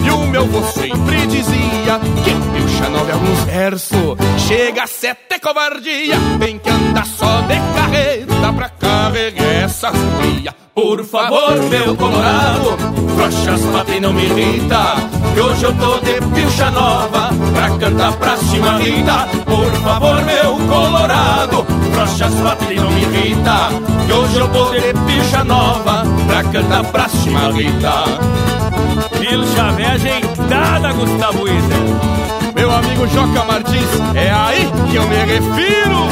E 0.06 0.12
o 0.12 0.28
meu 0.28 0.46
vô 0.46 0.62
sempre 0.64 1.28
dizia 1.60 2.00
Que 2.24 2.32
pilcha 2.54 2.90
nove 2.90 3.12
alguns 3.12 3.40
versos 3.46 4.18
Chega 4.38 4.84
a 4.84 4.88
ser 4.88 5.10
até 5.10 5.40
covardia. 5.40 6.16
Tem 6.40 6.58
que 6.58 6.70
andar 6.70 7.06
só 7.06 7.42
de 7.42 7.56
carreta 7.76 8.54
Pra 8.56 8.70
carregar 8.70 9.64
essas 9.64 9.94
cria 10.20 10.54
Por 10.74 11.04
favor, 11.06 11.56
meu 11.70 11.96
colorado 11.96 12.78
Frouxas 13.16 13.62
patem 13.74 14.02
não 14.02 14.14
me 14.14 14.24
irrita 14.26 14.96
Que 15.34 15.40
hoje 15.42 15.64
eu 15.64 15.74
tô 15.76 15.98
de 16.00 16.14
pilcha 16.34 16.72
nova 16.72 17.30
Pra 17.54 17.70
cantar 17.78 18.14
pra 18.14 18.38
chimarrita 18.38 19.28
Por 19.46 19.72
favor, 19.82 20.22
meu 20.24 20.56
colorado 20.68 21.66
Frouxas 21.94 22.34
patem 22.36 22.78
não 22.78 22.92
me 22.92 23.02
irrita 23.02 23.70
Que 24.06 24.14
hoje 24.14 24.40
eu 24.40 24.48
tô 24.50 24.70
de 24.72 24.94
pilcha 25.06 25.44
nova 25.44 26.04
Pra 26.28 26.44
cantar 26.46 26.84
pra 26.86 27.10
chimarrita 27.10 27.94
Pilcha 29.20 29.72
velha 29.74 30.20
ajeitada, 30.50 30.94
Gustavo 30.94 31.48
Iser 31.48 32.54
Meu 32.56 32.72
amigo 32.72 33.08
Joca 33.08 33.44
Martins, 33.46 33.90
é 34.16 34.32
aí 34.32 34.68
que 34.90 34.96
eu 34.96 35.08
me 35.08 35.16
refiro 35.16 36.10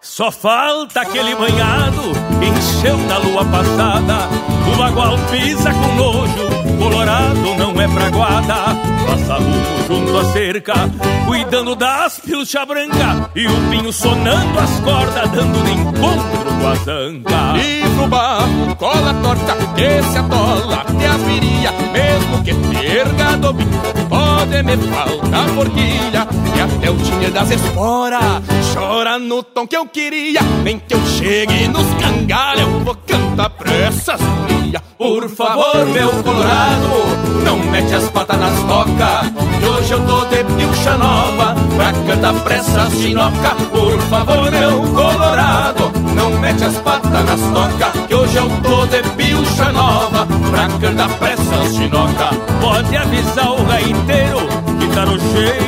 Só 0.00 0.30
falta 0.30 1.00
aquele 1.00 1.34
banhado 1.34 2.12
encheu 2.40 2.96
da 3.08 3.18
lua 3.18 3.44
passada. 3.46 4.28
O 4.72 4.76
bagual 4.76 5.18
pisa 5.28 5.72
com 5.72 5.94
nojo, 5.96 6.78
colorado 6.78 7.54
não 7.58 7.80
é 7.80 7.88
praguada. 7.88 8.83
Passa 9.06 9.34
rumo 9.34 9.86
junto 9.86 10.18
à 10.18 10.24
cerca, 10.32 10.74
cuidando 11.26 11.74
das 11.74 12.20
pilcha 12.20 12.64
branca. 12.64 13.30
E 13.34 13.46
o 13.46 13.70
pinho 13.70 13.92
sonando 13.92 14.58
as 14.58 14.80
cordas, 14.80 15.30
dando 15.30 15.64
de 15.64 15.72
encontro 15.72 16.54
com 16.60 16.66
a 16.68 16.74
zanca. 16.76 17.58
E 17.62 17.84
no 17.96 18.08
barro, 18.08 18.76
cola 18.76 19.14
torta, 19.22 19.56
que 19.74 20.02
se 20.10 20.18
atola 20.18 20.76
até 20.76 21.06
as. 21.06 21.24
Mesmo 21.92 22.42
que 22.42 22.54
perga 22.54 23.36
do 23.36 23.52
bico, 23.52 23.70
pode 24.08 24.62
me 24.62 24.76
faltar 24.76 25.48
forquilha. 25.50 26.28
E 26.56 26.60
até 26.60 26.90
o 26.90 26.96
tinha 26.96 27.30
das 27.30 27.50
esporas, 27.50 28.42
chora 28.74 29.18
no 29.18 29.42
tom 29.42 29.66
que 29.66 29.76
eu 29.76 29.86
queria. 29.86 30.40
Nem 30.62 30.78
que 30.78 30.94
eu 30.94 31.06
chegue 31.06 31.68
nos 31.68 31.86
cangalhos, 31.94 32.62
eu 32.62 32.80
vou 32.80 32.94
cantar 33.06 33.50
pressas. 33.50 34.20
Por 34.98 35.28
favor, 35.30 35.86
meu 35.86 36.10
colorado, 36.22 36.88
não 37.44 37.58
mete 37.58 37.94
as 37.94 38.08
patas 38.10 38.38
nas 38.38 38.62
tocas. 38.64 38.93
Que 39.60 39.66
hoje 39.66 39.92
eu 39.92 40.00
tô 40.06 40.24
de 40.26 40.44
pilcha 40.44 40.96
nova, 40.96 41.54
pra 41.76 41.92
cantar 42.06 42.34
pressas 42.44 42.92
chinoca. 42.92 43.54
Por 43.70 43.98
favor, 44.02 44.50
meu 44.50 44.82
colorado, 44.92 45.92
não 46.14 46.30
mete 46.38 46.64
as 46.64 46.76
patas 46.76 47.10
nas 47.10 47.40
tocas. 47.40 48.06
Que 48.06 48.14
hoje 48.14 48.36
eu 48.36 48.48
tô 48.62 48.86
de 48.86 49.02
pilcha 49.16 49.72
nova, 49.72 50.26
pra 50.50 50.68
cantar 50.80 51.08
pressas 51.18 51.74
chinoca. 51.74 52.30
Pode 52.60 52.96
avisar 52.96 53.52
o 53.52 53.64
gaiteiro, 53.64 54.40
que 54.78 54.86
tá 54.94 55.06
no 55.06 55.18
jeito 55.18 55.64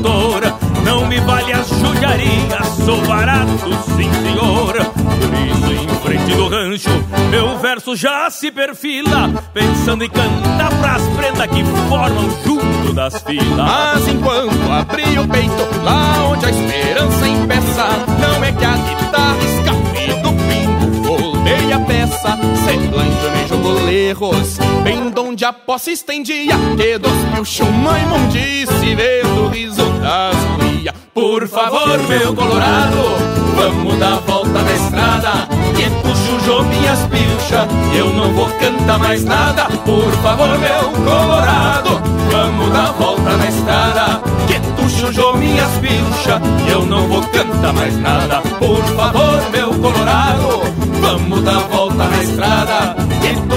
cantora. 0.00 0.54
Não 0.84 1.06
me 1.06 1.20
vale 1.20 1.52
as 1.52 1.68
judiarias, 1.68 2.66
sou 2.84 3.00
barato, 3.06 3.70
sim 3.96 4.10
senhor. 4.12 4.72
Por 4.72 5.34
isso, 5.46 5.72
em 5.72 5.88
frente 6.02 6.34
do 6.34 6.48
rancho, 6.48 6.90
meu 7.30 7.58
verso 7.58 7.94
já 7.94 8.30
se 8.30 8.50
perfila, 8.50 9.28
pensando 9.52 10.04
em 10.04 10.10
cantar 10.10 10.70
pras 10.80 11.02
prendas 11.16 11.46
que 11.46 11.64
formam 11.88 12.30
junto 12.44 12.92
das 12.92 13.22
filas. 13.22 13.56
Mas 13.56 14.08
enquanto 14.08 14.72
abri 14.72 15.18
o 15.18 15.28
peito, 15.28 15.84
lá 15.84 16.28
onde 16.30 16.46
a 16.46 16.50
esperança 16.50 17.28
empeça, 17.28 17.88
não 18.20 18.44
é 18.44 18.52
que 18.52 18.64
a 18.64 18.76
guitarra 18.76 19.38
escape 19.44 20.22
do 20.22 20.32
pingo, 20.48 21.02
voltei 21.02 21.72
a 21.72 21.80
peça, 21.80 22.38
semblante 22.64 23.30
me 23.30 23.48
jogou 23.48 23.84
lerros, 23.84 24.58
bem 24.82 25.10
donde 25.10 25.44
a 25.44 25.52
posse 25.52 25.92
estendia, 25.92 26.54
que 26.76 26.98
dos 26.98 27.12
pilchos 27.34 27.68
mãe 27.68 28.04
mundice, 28.06 28.94
vendo 28.94 29.44
o 29.44 29.48
riso 29.48 29.84
das 30.00 30.34
guia. 30.58 30.69
Por 31.12 31.48
favor, 31.48 31.98
meu 32.08 32.34
colorado, 32.34 33.16
vamos 33.56 33.98
dar 33.98 34.20
volta 34.20 34.62
na 34.62 34.72
estrada, 34.72 35.48
que 35.74 35.90
puxo 36.02 36.38
jo 36.44 36.62
minhas 36.62 37.00
pilchas, 37.06 37.66
eu 37.96 38.12
não 38.12 38.32
vou 38.32 38.48
cantar 38.60 38.98
mais 39.00 39.24
nada. 39.24 39.64
Por 39.84 40.12
favor, 40.22 40.56
meu 40.58 41.04
colorado, 41.04 42.00
vamos 42.30 42.72
dar 42.72 42.92
volta 42.92 43.36
na 43.36 43.48
estrada, 43.48 44.22
que 44.46 44.60
tu 44.76 44.88
chujou 44.88 45.36
minhas 45.36 45.70
pilchas, 45.78 46.40
eu 46.68 46.86
não 46.86 47.08
vou 47.08 47.22
cantar 47.22 47.72
mais 47.72 47.96
nada. 47.96 48.40
Por 48.60 48.84
favor, 48.94 49.50
meu 49.50 49.70
colorado, 49.74 50.62
vamos 51.00 51.42
dar 51.42 51.58
volta 51.72 52.04
na 52.04 52.22
estrada, 52.22 52.89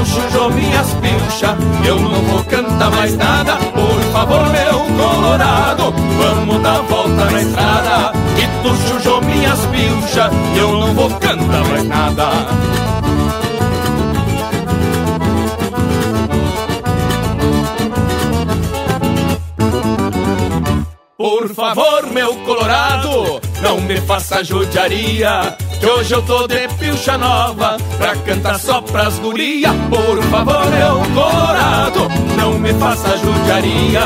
chujou 0.06 0.50
minhas 0.52 0.94
pilchas, 0.96 1.56
eu 1.86 2.00
não 2.00 2.22
vou 2.24 2.44
cantar 2.44 2.92
mais 2.92 3.16
nada. 3.16 3.56
Por 3.56 4.02
favor, 4.12 4.50
meu 4.50 4.80
colorado, 4.98 5.94
vamos 6.18 6.62
dar 6.62 6.82
volta 6.84 7.26
na 7.32 7.42
estrada, 7.42 8.14
que 8.36 8.48
tu 8.64 8.76
chujou 8.88 9.22
minhas 9.22 9.60
pilchas, 9.68 10.32
eu 10.56 10.72
não 10.72 10.94
vou 10.94 11.10
cantar 11.12 11.64
mais 11.70 11.84
nada. 11.86 12.30
Por 21.18 21.54
favor, 21.54 22.08
meu 22.12 22.36
colorado, 22.46 23.40
não 23.64 23.80
me 23.80 24.00
faça 24.02 24.44
judiaria. 24.44 25.56
Que 25.80 25.86
hoje 25.86 26.14
eu 26.14 26.22
tô 26.22 26.48
de 26.48 26.68
pilcha 26.80 27.18
nova 27.18 27.78
pra 27.98 28.16
cantar 28.18 28.60
só 28.60 28.82
pras 28.82 29.18
guria. 29.20 29.70
Por 29.90 30.22
favor, 30.24 30.66
meu 30.70 31.02
colorado, 31.16 32.10
não 32.38 32.60
me 32.60 32.74
faça 32.74 33.18
judiaria. 33.18 34.02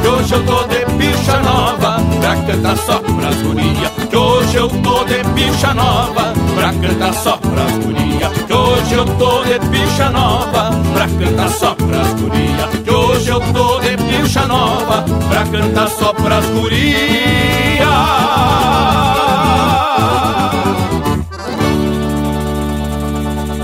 Que 0.00 0.08
hoje 0.08 0.32
eu 0.34 0.44
tô 0.44 0.64
de 0.64 0.84
pilcha 0.96 1.38
nova 1.40 1.96
pra 2.20 2.36
cantar 2.36 2.76
só 2.78 2.98
pras 2.98 3.36
guria. 3.42 3.90
Que 4.10 4.16
hoje 4.16 4.56
eu 4.56 4.68
tô 4.68 5.04
de 5.04 5.22
pilcha 5.34 5.74
nova 5.74 6.32
pra 6.54 6.72
cantar 6.72 7.14
só 7.14 7.36
pras 7.36 7.72
guria. 7.84 8.28
Que 8.46 8.52
hoje 8.52 8.94
eu 8.94 9.04
tô 9.04 9.44
de 9.44 9.58
pilcha 9.70 10.10
nova 10.10 10.70
pra 10.94 11.08
cantar 11.08 11.50
só 11.50 11.74
pras 11.74 12.14
guria. 12.14 12.82
Que 12.82 12.90
hoje 12.90 13.28
eu 13.28 13.40
tô 13.52 13.78
de 13.80 13.96
pilcha 13.96 14.46
nova 14.46 15.04
pra 15.28 15.44
cantar 15.44 15.88
só 15.88 16.12
pras 16.14 16.44
guria. 16.46 18.31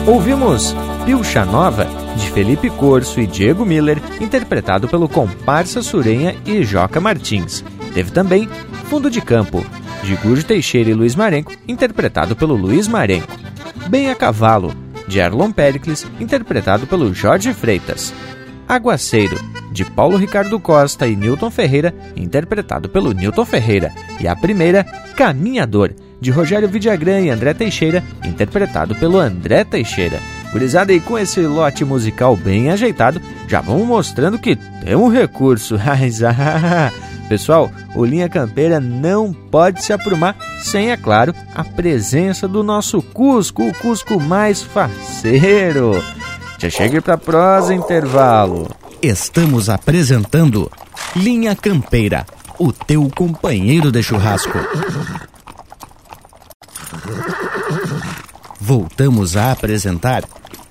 Ouvimos 0.09 0.75
Pilcha 1.05 1.44
Nova, 1.44 1.87
de 2.16 2.31
Felipe 2.31 2.71
Corso 2.71 3.21
e 3.21 3.27
Diego 3.27 3.62
Miller, 3.66 3.99
interpretado 4.18 4.88
pelo 4.88 5.07
comparsa 5.07 5.83
Surenha 5.83 6.35
e 6.47 6.64
Joca 6.64 6.99
Martins. 6.99 7.62
Teve 7.92 8.11
também 8.11 8.49
Fundo 8.88 9.11
de 9.11 9.21
Campo, 9.21 9.62
de 10.03 10.14
Gurjo 10.16 10.47
Teixeira 10.47 10.88
e 10.88 10.94
Luiz 10.94 11.14
Marenco, 11.14 11.53
interpretado 11.68 12.35
pelo 12.35 12.57
Luiz 12.57 12.88
Marenco. 12.88 13.29
Bem 13.90 14.11
a 14.11 14.14
Cavalo, 14.14 14.73
de 15.07 15.18
Erlon 15.18 15.53
Pericles, 15.53 16.07
interpretado 16.18 16.87
pelo 16.87 17.12
Jorge 17.12 17.53
Freitas. 17.53 18.14
Aguaceiro, 18.66 19.38
de 19.71 19.85
Paulo 19.85 20.16
Ricardo 20.16 20.59
Costa 20.59 21.07
e 21.07 21.14
Newton 21.14 21.51
Ferreira, 21.51 21.94
interpretado 22.16 22.88
pelo 22.88 23.12
Newton 23.12 23.44
Ferreira. 23.44 23.92
E 24.18 24.27
a 24.27 24.35
primeira, 24.35 24.85
Caminhador, 25.14 25.92
de 26.20 26.31
Rogério 26.31 26.68
Vidagrã 26.68 27.20
e 27.20 27.31
André 27.31 27.54
Teixeira, 27.54 28.02
interpretado 28.24 28.94
pelo 28.94 29.18
André 29.18 29.64
Teixeira. 29.64 30.20
Gurizada, 30.52 30.92
e 30.92 31.00
com 31.00 31.18
esse 31.18 31.40
lote 31.40 31.85
musical 31.85 32.35
bem 32.35 32.70
ajeitado, 32.70 33.20
já 33.46 33.61
vamos 33.61 33.87
mostrando 33.87 34.38
que 34.38 34.57
tem 34.57 34.96
um 34.96 35.09
recurso. 35.09 35.76
Pessoal, 37.28 37.70
o 37.94 38.04
Linha 38.04 38.28
Campeira 38.28 38.81
não 38.81 39.35
pode 39.35 39.85
se 39.85 39.92
aprumar 39.92 40.35
sem, 40.62 40.90
é 40.90 40.96
claro, 40.96 41.35
a 41.54 41.62
presença 41.62 42.48
do 42.48 42.62
nosso 42.62 43.02
Cusco, 43.02 43.68
o 43.68 43.74
Cusco 43.74 44.18
mais 44.18 44.62
faceiro. 44.62 46.02
Já 46.59 46.70
chegue 46.70 47.00
para 47.02 47.18
prosa 47.18 47.74
intervalo. 47.74 48.70
Estamos 49.02 49.68
apresentando 49.68 50.70
Linha 51.14 51.54
Campeira, 51.54 52.26
o 52.59 52.72
teu 52.72 53.09
companheiro 53.14 53.92
de 53.92 54.02
churrasco. 54.02 54.59
Voltamos 58.68 59.35
a 59.35 59.50
apresentar 59.50 60.24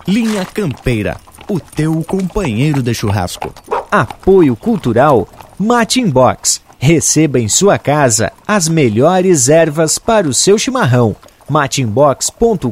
Linha 0.08 0.46
Campeira, 0.46 1.18
o 1.50 1.60
teu 1.60 2.04
companheiro 2.04 2.84
de 2.84 2.94
churrasco. 2.94 3.52
Apoio 3.90 4.56
Cultural 4.56 5.28
Matin 5.58 6.08
Box. 6.08 6.62
Receba 6.78 7.40
em 7.40 7.50
sua 7.50 7.80
casa 7.80 8.32
as 8.48 8.70
melhores 8.70 9.50
ervas 9.50 9.98
para 9.98 10.30
o 10.30 10.34
seu 10.34 10.60
chimarrão. 10.60 11.16
matinbox.com.br 11.50 12.72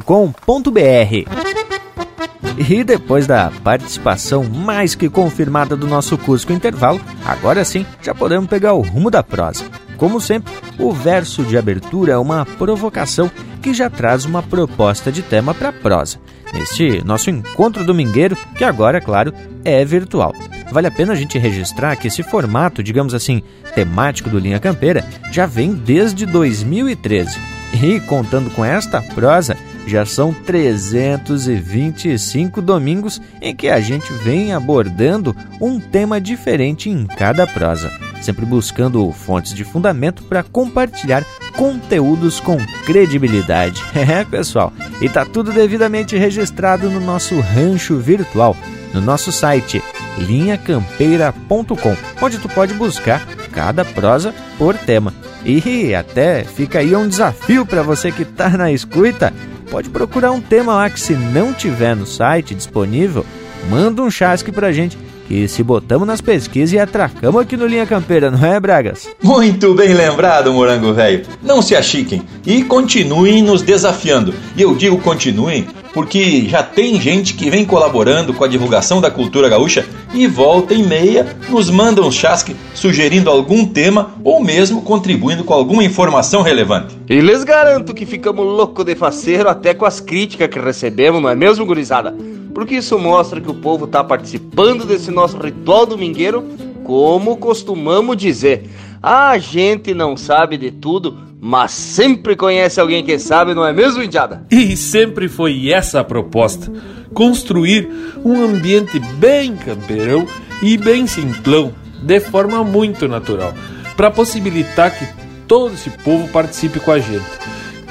E 2.56 2.84
depois 2.84 3.26
da 3.26 3.50
participação 3.64 4.44
mais 4.44 4.94
que 4.94 5.08
confirmada 5.08 5.76
do 5.76 5.88
nosso 5.88 6.16
Cusco 6.16 6.52
Intervalo, 6.52 7.00
agora 7.24 7.64
sim 7.64 7.84
já 8.00 8.14
podemos 8.14 8.48
pegar 8.48 8.74
o 8.74 8.80
rumo 8.80 9.10
da 9.10 9.24
prosa. 9.24 9.64
Como 9.96 10.20
sempre, 10.20 10.52
o 10.78 10.92
verso 10.92 11.42
de 11.44 11.56
abertura 11.56 12.12
é 12.12 12.18
uma 12.18 12.44
provocação 12.44 13.30
que 13.62 13.72
já 13.72 13.90
traz 13.90 14.24
uma 14.24 14.42
proposta 14.42 15.10
de 15.10 15.22
tema 15.22 15.54
para 15.54 15.70
a 15.70 15.72
prosa. 15.72 16.18
Neste 16.52 17.02
nosso 17.04 17.30
encontro 17.30 17.84
domingueiro, 17.84 18.36
que 18.54 18.62
agora, 18.62 18.98
é 18.98 19.00
claro, 19.00 19.32
é 19.64 19.84
virtual. 19.84 20.32
Vale 20.70 20.86
a 20.86 20.90
pena 20.90 21.12
a 21.12 21.16
gente 21.16 21.38
registrar 21.38 21.96
que 21.96 22.08
esse 22.08 22.22
formato, 22.22 22.82
digamos 22.82 23.14
assim, 23.14 23.42
temático 23.74 24.30
do 24.30 24.38
Linha 24.38 24.60
Campeira, 24.60 25.04
já 25.32 25.46
vem 25.46 25.72
desde 25.72 26.26
2013. 26.26 27.38
E 27.82 27.98
contando 28.00 28.50
com 28.50 28.64
esta 28.64 29.02
prosa, 29.02 29.56
já 29.86 30.06
são 30.06 30.32
325 30.32 32.62
domingos 32.62 33.20
em 33.40 33.54
que 33.54 33.68
a 33.68 33.80
gente 33.80 34.12
vem 34.12 34.52
abordando 34.52 35.36
um 35.60 35.78
tema 35.78 36.20
diferente 36.20 36.90
em 36.90 37.06
cada 37.06 37.46
prosa, 37.46 37.92
sempre 38.22 38.44
buscando 38.44 39.10
fontes 39.12 39.54
de 39.54 39.64
fundamento 39.64 40.22
para 40.24 40.42
compartilhar 40.42 41.24
conteúdos 41.56 42.40
com 42.40 42.58
credibilidade. 42.84 43.82
É, 43.96 44.24
pessoal, 44.24 44.72
e 45.00 45.08
tá 45.08 45.24
tudo 45.24 45.52
devidamente 45.52 46.16
registrado 46.16 46.88
no 46.88 47.00
nosso 47.00 47.38
rancho 47.40 47.96
virtual, 47.96 48.56
no 48.94 49.00
nosso 49.00 49.32
site 49.32 49.82
linhacampeira.com, 50.18 51.96
onde 52.22 52.38
tu 52.38 52.48
pode 52.48 52.72
buscar 52.74 53.26
cada 53.52 53.84
prosa 53.84 54.32
por 54.56 54.76
tema. 54.76 55.12
E 55.44 55.94
até 55.94 56.44
fica 56.44 56.78
aí 56.78 56.94
um 56.94 57.08
desafio 57.08 57.66
para 57.66 57.82
você 57.82 58.12
que 58.12 58.22
está 58.22 58.50
na 58.50 58.70
escuta 58.70 59.32
pode 59.70 59.90
procurar 59.90 60.30
um 60.30 60.40
tema 60.40 60.74
lá 60.74 60.88
que 60.88 60.98
se 60.98 61.14
não 61.14 61.52
tiver 61.52 61.94
no 61.94 62.06
site 62.06 62.54
disponível, 62.54 63.26
manda 63.68 64.02
um 64.02 64.10
chasque 64.10 64.52
pra 64.52 64.72
gente 64.72 64.96
que 65.26 65.48
se 65.48 65.62
botamos 65.62 66.06
nas 66.06 66.20
pesquisas 66.20 66.72
e 66.72 66.78
atracamos 66.78 67.40
aqui 67.40 67.56
no 67.56 67.66
Linha 67.66 67.86
Campeira, 67.86 68.30
não 68.30 68.44
é, 68.44 68.58
Bragas? 68.60 69.08
Muito 69.22 69.74
bem 69.74 69.92
lembrado, 69.92 70.52
Morango 70.52 70.92
Velho. 70.92 71.24
Não 71.42 71.60
se 71.60 71.74
achiquem 71.74 72.22
e 72.46 72.62
continuem 72.62 73.42
nos 73.42 73.62
desafiando. 73.62 74.34
E 74.56 74.62
eu 74.62 74.74
digo 74.74 74.98
continuem 74.98 75.66
porque 75.96 76.46
já 76.46 76.62
tem 76.62 77.00
gente 77.00 77.32
que 77.32 77.48
vem 77.48 77.64
colaborando 77.64 78.34
com 78.34 78.44
a 78.44 78.46
divulgação 78.46 79.00
da 79.00 79.10
cultura 79.10 79.48
gaúcha 79.48 79.88
e 80.12 80.26
volta 80.26 80.74
e 80.74 80.82
meia 80.82 81.34
nos 81.48 81.70
manda 81.70 82.02
um 82.02 82.12
chasque 82.12 82.54
sugerindo 82.74 83.30
algum 83.30 83.64
tema 83.64 84.10
ou 84.22 84.44
mesmo 84.44 84.82
contribuindo 84.82 85.42
com 85.42 85.54
alguma 85.54 85.82
informação 85.82 86.42
relevante. 86.42 86.94
E 87.08 87.18
lhes 87.18 87.44
garanto 87.44 87.94
que 87.94 88.04
ficamos 88.04 88.44
louco 88.44 88.84
de 88.84 88.94
faceiro 88.94 89.48
até 89.48 89.72
com 89.72 89.86
as 89.86 89.98
críticas 89.98 90.48
que 90.48 90.58
recebemos, 90.58 91.22
não 91.22 91.30
é 91.30 91.34
mesmo, 91.34 91.64
gurizada? 91.64 92.14
Porque 92.52 92.74
isso 92.74 92.98
mostra 92.98 93.40
que 93.40 93.50
o 93.50 93.54
povo 93.54 93.86
está 93.86 94.04
participando 94.04 94.84
desse 94.84 95.10
nosso 95.10 95.38
ritual 95.38 95.86
domingueiro, 95.86 96.44
como 96.84 97.38
costumamos 97.38 98.18
dizer. 98.18 98.68
A 99.02 99.38
gente 99.38 99.94
não 99.94 100.14
sabe 100.14 100.58
de 100.58 100.70
tudo, 100.70 101.25
mas 101.40 101.72
sempre 101.72 102.34
conhece 102.34 102.80
alguém 102.80 103.04
que 103.04 103.18
sabe, 103.18 103.54
não 103.54 103.66
é 103.66 103.72
mesmo, 103.72 104.02
Indiada? 104.02 104.46
E 104.50 104.76
sempre 104.76 105.28
foi 105.28 105.70
essa 105.70 106.00
a 106.00 106.04
proposta: 106.04 106.72
construir 107.12 107.88
um 108.24 108.42
ambiente 108.42 108.98
bem 108.98 109.56
campeirão 109.56 110.26
e 110.62 110.76
bem 110.76 111.06
simplão, 111.06 111.72
de 112.02 112.20
forma 112.20 112.64
muito 112.64 113.06
natural, 113.06 113.54
para 113.96 114.10
possibilitar 114.10 114.90
que 114.96 115.06
todo 115.46 115.74
esse 115.74 115.90
povo 115.90 116.28
participe 116.28 116.80
com 116.80 116.90
a 116.90 116.98
gente. 116.98 117.26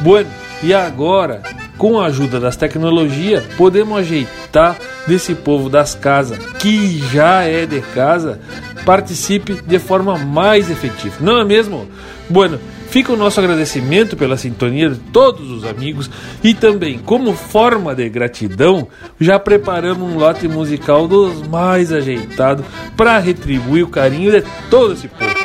Bueno, 0.01 0.29
e 0.63 0.73
agora, 0.73 1.41
com 1.77 1.99
a 1.99 2.07
ajuda 2.07 2.39
das 2.39 2.57
tecnologias, 2.57 3.43
podemos 3.57 3.99
ajeitar 3.99 4.77
desse 5.07 5.35
povo 5.35 5.69
das 5.69 5.93
casas, 5.93 6.39
que 6.59 6.99
já 7.11 7.43
é 7.43 7.65
de 7.65 7.81
casa, 7.81 8.39
participe 8.85 9.61
de 9.65 9.79
forma 9.79 10.17
mais 10.17 10.69
efetiva. 10.69 11.15
Não 11.19 11.39
é 11.39 11.45
mesmo? 11.45 11.87
Bueno, 12.29 12.59
Fica 12.95 13.11
o 13.11 13.17
nosso 13.17 13.41
agradecimento 13.41 14.15
pela 14.15 14.37
sintonia 14.37 14.89
de 14.89 14.95
todos 14.95 15.51
os 15.51 15.65
amigos 15.65 16.09
e 16.41 16.53
também, 16.53 16.97
como 16.97 17.33
forma 17.33 17.93
de 17.93 18.07
gratidão, 18.07 18.87
já 19.19 19.37
preparamos 19.37 20.09
um 20.09 20.17
lote 20.17 20.47
musical 20.47 21.05
dos 21.05 21.45
mais 21.45 21.91
ajeitados 21.91 22.65
para 22.95 23.19
retribuir 23.19 23.83
o 23.83 23.89
carinho 23.89 24.31
de 24.31 24.41
todo 24.69 24.93
esse 24.93 25.09
povo. 25.09 25.35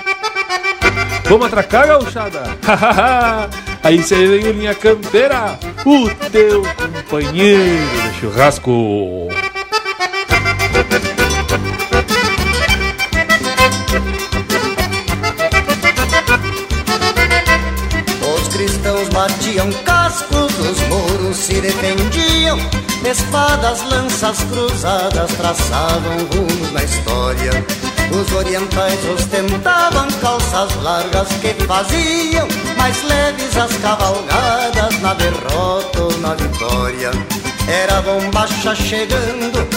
Vamos 1.25 1.49
atracar, 1.49 1.89
gauchada? 1.89 2.41
Aí 3.83 4.01
você 4.01 4.29
vem 4.29 4.47
em 4.47 4.53
linha 4.53 4.75
campeira, 4.77 5.59
o 5.85 6.09
teu 6.31 6.63
companheiro 6.63 7.65
de 8.13 8.21
churrasco. 8.21 9.29
Batiam 19.21 19.71
cascos, 19.85 20.59
os 20.59 20.81
muros 20.89 21.37
se 21.37 21.61
defendiam, 21.61 22.59
espadas, 23.05 23.83
lanças 23.83 24.39
cruzadas 24.45 25.31
traçavam 25.35 26.17
rumos 26.33 26.73
na 26.73 26.83
história. 26.83 27.51
Os 28.11 28.33
orientais 28.33 28.99
ostentavam 29.15 30.09
calças 30.23 30.75
largas 30.83 31.29
que 31.43 31.53
faziam 31.67 32.49
mais 32.79 33.03
leves 33.03 33.59
as 33.59 33.77
cavalgadas 33.77 35.01
na 35.03 35.13
derrota 35.13 36.01
ou 36.01 36.19
na 36.21 36.35
vitória. 36.35 37.11
Era 37.69 38.01
bombacha 38.01 38.75
chegando 38.75 39.69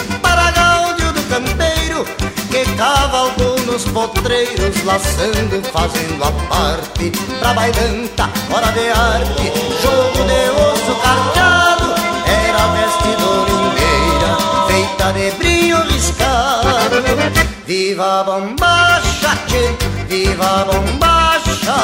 que 2.64 2.74
cavalgou 2.76 3.58
nos 3.66 3.84
potreiros, 3.84 4.82
laçando, 4.84 5.62
fazendo 5.72 6.24
a 6.24 6.32
parte 6.48 7.10
pra 7.38 7.52
bailanta, 7.54 8.30
hora 8.50 8.72
de 8.72 8.88
arte, 8.88 9.52
jogo 9.82 10.24
de 10.24 10.50
osso 10.50 10.94
carteado, 11.00 11.94
era 12.26 12.66
veste 12.68 13.10
domingueira, 13.20 14.36
feita 14.66 15.12
de 15.12 15.30
brilho 15.32 15.82
riscado. 15.84 16.64
Viva 17.66 18.20
a 18.20 18.24
bombacha, 18.24 19.38
tchê, 19.46 19.74
viva 20.08 20.44
a 20.44 20.64
bombacha, 20.64 21.74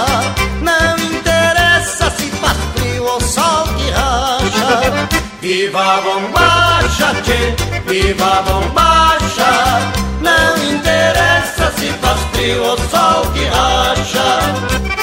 não 0.61 0.97
interessa 0.99 2.11
se 2.11 2.27
faz 2.31 2.57
frio 2.75 3.05
ou 3.05 3.21
sol 3.21 3.65
que 3.77 3.91
racha. 3.91 5.20
Viva 5.41 6.01
bombacha, 6.03 7.15
tchê, 7.23 7.55
viva 7.87 8.43
bombacha. 8.43 9.93
Não 10.21 10.57
interessa 10.71 11.73
se 11.79 11.89
faz 11.95 12.21
frio 12.33 12.63
ou 12.63 12.79
sol 12.79 13.33
que 13.33 13.45
racha 13.47 15.01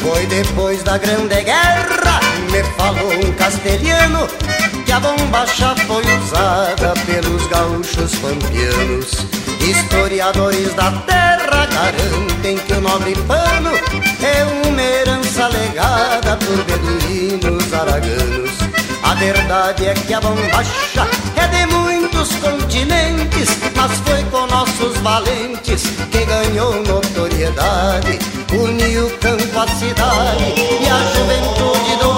Foi 0.00 0.26
depois 0.26 0.82
da 0.82 0.98
Grande 0.98 1.42
Guerra, 1.42 1.83
castelhano 3.44 4.26
a 4.94 5.00
bombacha 5.00 5.74
foi 5.88 6.04
usada 6.18 6.94
pelos 7.04 7.44
gaúchos 7.48 8.14
pampianos. 8.20 9.26
Historiadores 9.60 10.72
da 10.74 10.92
terra 11.04 11.66
garantem 11.66 12.56
que 12.58 12.72
o 12.74 12.80
nobre 12.80 13.16
pano 13.26 13.70
é 14.22 14.68
uma 14.68 14.80
herança 14.80 15.48
legada 15.48 16.36
por 16.36 16.62
beduínos 16.62 17.74
araganos. 17.74 18.52
A 19.02 19.14
verdade 19.14 19.86
é 19.88 19.94
que 19.94 20.14
a 20.14 20.20
bombacha 20.20 21.08
é 21.36 21.48
de 21.48 21.66
muitos 21.74 22.36
continentes, 22.36 23.48
mas 23.74 23.98
foi 24.06 24.22
com 24.30 24.46
nossos 24.46 24.96
valentes 24.98 25.82
que 26.12 26.24
ganhou 26.24 26.72
notoriedade. 26.84 28.20
Uniu 28.52 29.10
campo 29.18 29.58
à 29.58 29.66
cidade 29.66 30.54
e 30.80 30.88
a 30.88 30.98
juventude 31.16 31.96
do 31.96 32.13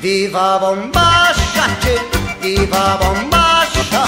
Viva 0.00 0.58
bombacha, 0.58 1.68
tchê, 1.80 1.98
viva 2.40 2.98
bombacha, 3.00 4.04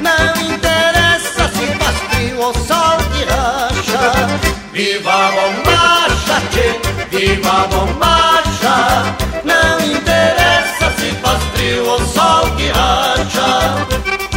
não 0.00 0.42
interessa 0.42 1.48
se 1.48 1.66
faz 1.78 1.96
frio 2.10 2.40
ou 2.40 2.52
sol 2.52 2.98
que 3.12 3.24
racha. 3.24 4.26
Viva 4.72 5.30
bombacha, 5.30 6.42
tchê, 6.50 6.80
viva 7.10 7.68
bombacha. 7.70 9.14
Não 9.44 9.78
interessa 9.80 10.92
se 10.98 11.12
faz 11.22 11.42
frio 11.54 11.86
ou 11.86 12.00
sol 12.00 12.50
que 12.56 12.68
racha 12.68 14.31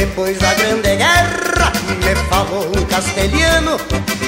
depois 0.00 0.38
da 0.38 0.54
Grande 0.54 0.96
Guerra 0.96 1.72
me 1.86 2.14
falou 2.30 2.72
um 2.74 2.84
castelhano 2.86 3.76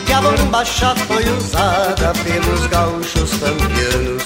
que 0.05 0.13
a 0.13 0.21
bombacha 0.21 0.95
foi 1.07 1.25
usada 1.31 2.13
pelos 2.23 2.67
gaúchos 2.67 3.31
campeanos. 3.41 4.25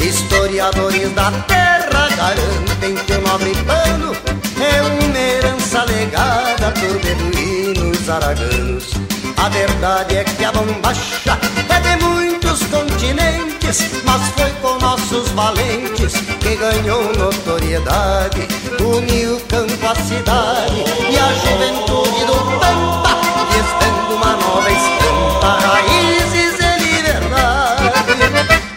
Historiadores 0.00 1.12
da 1.12 1.30
terra 1.46 2.08
garantem 2.16 2.94
que 2.94 3.12
o 3.12 3.20
nobre 3.20 3.52
pano 3.66 4.16
é 4.58 4.82
uma 4.82 5.18
herança 5.18 5.84
legada 5.84 6.72
por 6.72 6.98
beduínos 7.00 8.08
araganos. 8.08 9.15
A 9.36 9.48
verdade 9.48 10.16
é 10.16 10.24
que 10.24 10.44
a 10.44 10.50
bombacha 10.50 11.38
é 11.68 11.80
de 11.80 12.04
muitos 12.04 12.62
continentes, 12.64 14.02
mas 14.04 14.22
foi 14.30 14.50
com 14.62 14.78
nossos 14.78 15.28
valentes 15.30 16.14
que 16.40 16.56
ganhou 16.56 17.14
notoriedade. 17.14 18.48
Uniu 18.80 19.40
campo 19.48 19.86
à 19.86 19.94
cidade 19.94 20.84
e 21.10 21.18
a 21.18 21.32
juventude 21.34 22.24
do 22.24 22.34
Pampa, 22.58 23.16
estando 23.52 24.14
uma 24.14 24.36
nova 24.36 24.70
estampa, 24.70 25.58
raízes 25.66 26.58
e 26.58 26.78
liberdade. 26.82 27.92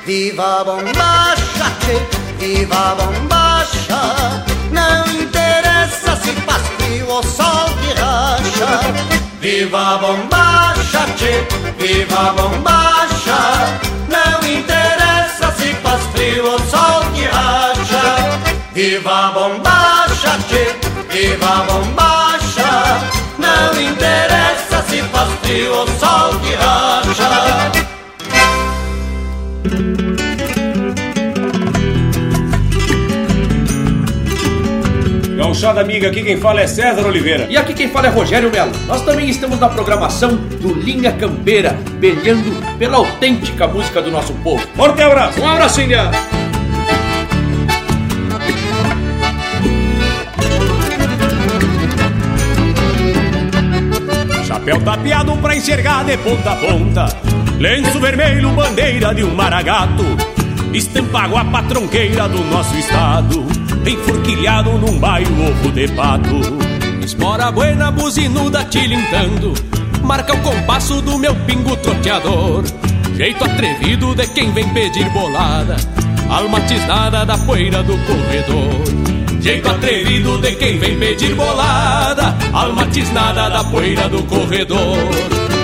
Viva 0.05 0.61
a 0.61 0.63
bombacha, 0.63 1.71
viva 2.37 2.75
a 2.75 2.95
bombacha, 2.95 4.45
não 4.71 5.05
interessa 5.21 6.15
se 6.17 6.31
faz 6.41 6.63
frio 6.77 7.07
ou 7.07 7.23
sol 7.23 7.69
que 7.81 7.99
racha. 7.99 9.28
Viva 9.41 9.95
a 9.95 9.97
bombacha, 9.97 11.05
tchê, 11.15 11.47
viva 11.77 12.29
a 12.29 12.33
bombacha. 12.33 13.79
Não 14.09 14.45
interessa 14.45 15.53
se 15.57 15.73
faz 15.75 16.01
frio 16.13 16.45
ou 16.45 16.59
sol 16.59 17.01
que 17.13 17.23
racha. 17.23 18.39
Viva 18.73 19.27
a 19.27 19.31
bombacha, 19.31 20.37
tchê, 20.47 20.75
viva 21.09 21.47
a 21.47 21.63
bombacha. 21.71 22.99
Não 23.37 23.81
interessa 23.81 24.83
se 24.89 25.01
faz 25.03 25.29
frio 25.41 25.73
ou 25.73 25.87
sol 25.87 26.37
que 26.41 26.53
racha 26.55 27.98
Gauchada 35.49 35.81
amiga, 35.81 36.09
aqui 36.09 36.21
quem 36.21 36.37
fala 36.37 36.61
é 36.61 36.67
César 36.67 37.07
Oliveira. 37.07 37.47
E 37.49 37.57
aqui 37.57 37.73
quem 37.73 37.89
fala 37.89 38.05
é 38.05 38.09
Rogério 38.11 38.51
Melo. 38.51 38.71
Nós 38.85 39.01
também 39.01 39.27
estamos 39.27 39.59
na 39.59 39.67
programação 39.67 40.35
do 40.35 40.75
Linha 40.75 41.11
Campeira, 41.11 41.75
peleando 41.99 42.51
pela 42.77 42.97
autêntica 42.97 43.67
música 43.67 43.99
do 43.99 44.11
nosso 44.11 44.31
povo. 44.43 44.61
Forte 44.75 45.01
abraço! 45.01 45.41
Um 45.41 45.47
abraço, 45.47 45.81
Ilha! 45.81 46.11
Chapéu 54.45 54.79
tapeado 54.81 55.35
pra 55.37 55.55
enxergar 55.55 56.05
de 56.05 56.15
ponta 56.17 56.51
a 56.51 56.55
ponta 56.57 57.05
Lenço 57.57 57.99
vermelho, 57.99 58.51
bandeira 58.51 59.15
de 59.15 59.23
um 59.23 59.33
maragato 59.33 60.05
Estampa 60.73 61.27
guapa 61.27 61.63
tronqueira 61.63 62.29
do 62.29 62.43
nosso 62.43 62.75
estado 62.77 63.58
Enforquilhado 63.89 64.77
num 64.77 64.99
bairro 64.99 65.49
ovo 65.49 65.71
de 65.71 65.87
pato. 65.87 66.39
Espora 67.03 67.51
buena, 67.51 67.89
buzinuda 67.89 68.63
tilintando. 68.65 69.51
Marca 70.03 70.35
o 70.35 70.41
compasso 70.41 71.01
do 71.01 71.17
meu 71.17 71.33
pingo 71.47 71.75
troteador. 71.77 72.63
Jeito 73.15 73.43
atrevido 73.43 74.13
de 74.13 74.27
quem 74.27 74.51
vem 74.51 74.69
pedir 74.69 75.09
bolada. 75.09 75.75
Alma 76.29 76.61
tisnada 76.61 77.25
da 77.25 77.35
poeira 77.39 77.81
do 77.81 77.97
corredor. 78.05 79.41
Jeito 79.41 79.67
atrevido 79.67 80.37
de 80.37 80.51
quem 80.51 80.77
vem 80.77 80.99
pedir 80.99 81.33
bolada. 81.33 82.37
Alma 82.53 82.85
tisnada 82.85 83.49
da 83.49 83.63
poeira 83.63 84.07
do 84.07 84.21
corredor. 84.25 84.97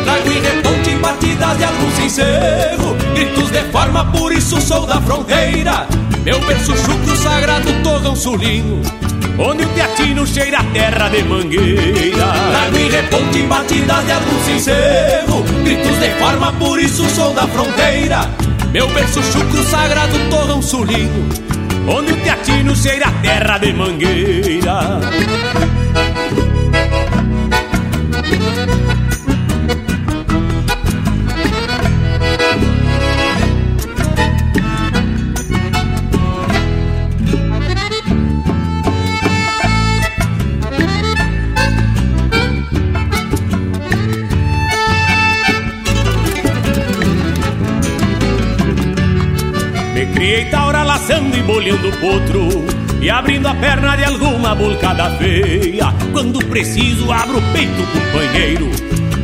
Trago 0.04 0.32
em 0.32 0.42
reponte 0.42 0.96
batidas 0.96 1.58
de 1.58 1.64
algum 1.64 1.92
sincero 1.92 2.96
Gritos 3.14 3.52
de 3.52 3.62
forma, 3.72 4.06
por 4.06 4.32
isso 4.32 4.60
sou 4.62 4.86
da 4.86 5.00
fronteira 5.02 5.88
Meu 6.26 6.40
berço 6.40 6.76
chucro 6.76 7.16
sagrado, 7.16 7.72
torrão 7.84 8.16
sulino 8.16 8.82
Onde 9.38 9.64
o 9.64 9.70
teatino 9.70 10.26
cheira 10.26 10.58
a 10.58 10.64
terra 10.64 11.08
de 11.10 11.24
mangueira. 11.24 12.34
Trago 12.50 12.78
em 12.78 12.90
reponte 12.90 13.42
batidas 13.44 14.06
de 14.06 14.12
algum 14.12 14.44
sincero 14.44 15.44
Gritos 15.64 16.00
de 16.00 16.10
forma, 16.18 16.52
por 16.54 16.80
isso 16.80 17.08
sou 17.12 17.32
da 17.36 17.46
fronteira. 17.48 18.28
Meu 18.72 18.88
berço 18.88 19.22
chucro 19.22 19.64
sagrado, 19.66 20.18
torrão 20.32 20.64
sulino 20.64 21.30
Onde 21.88 22.14
o 22.14 22.18
teatino 22.18 22.76
cheira 22.76 23.06
a 23.06 23.12
terra 23.22 23.60
de 23.60 23.72
mangueira 23.74 25.00
laçando 51.66 51.70
e 51.70 51.72
bolhando 51.72 51.90
o 51.90 51.92
potro 51.98 52.50
E 53.02 53.10
abrindo 53.10 53.48
a 53.48 53.56
perna 53.56 53.96
de 53.96 54.04
alguma 54.04 54.56
bulcada 54.56 55.10
feia. 55.18 55.94
Quando 56.12 56.40
preciso 56.46 57.12
abro 57.12 57.38
o 57.38 57.42
peito, 57.54 57.84
companheiro 57.92 58.70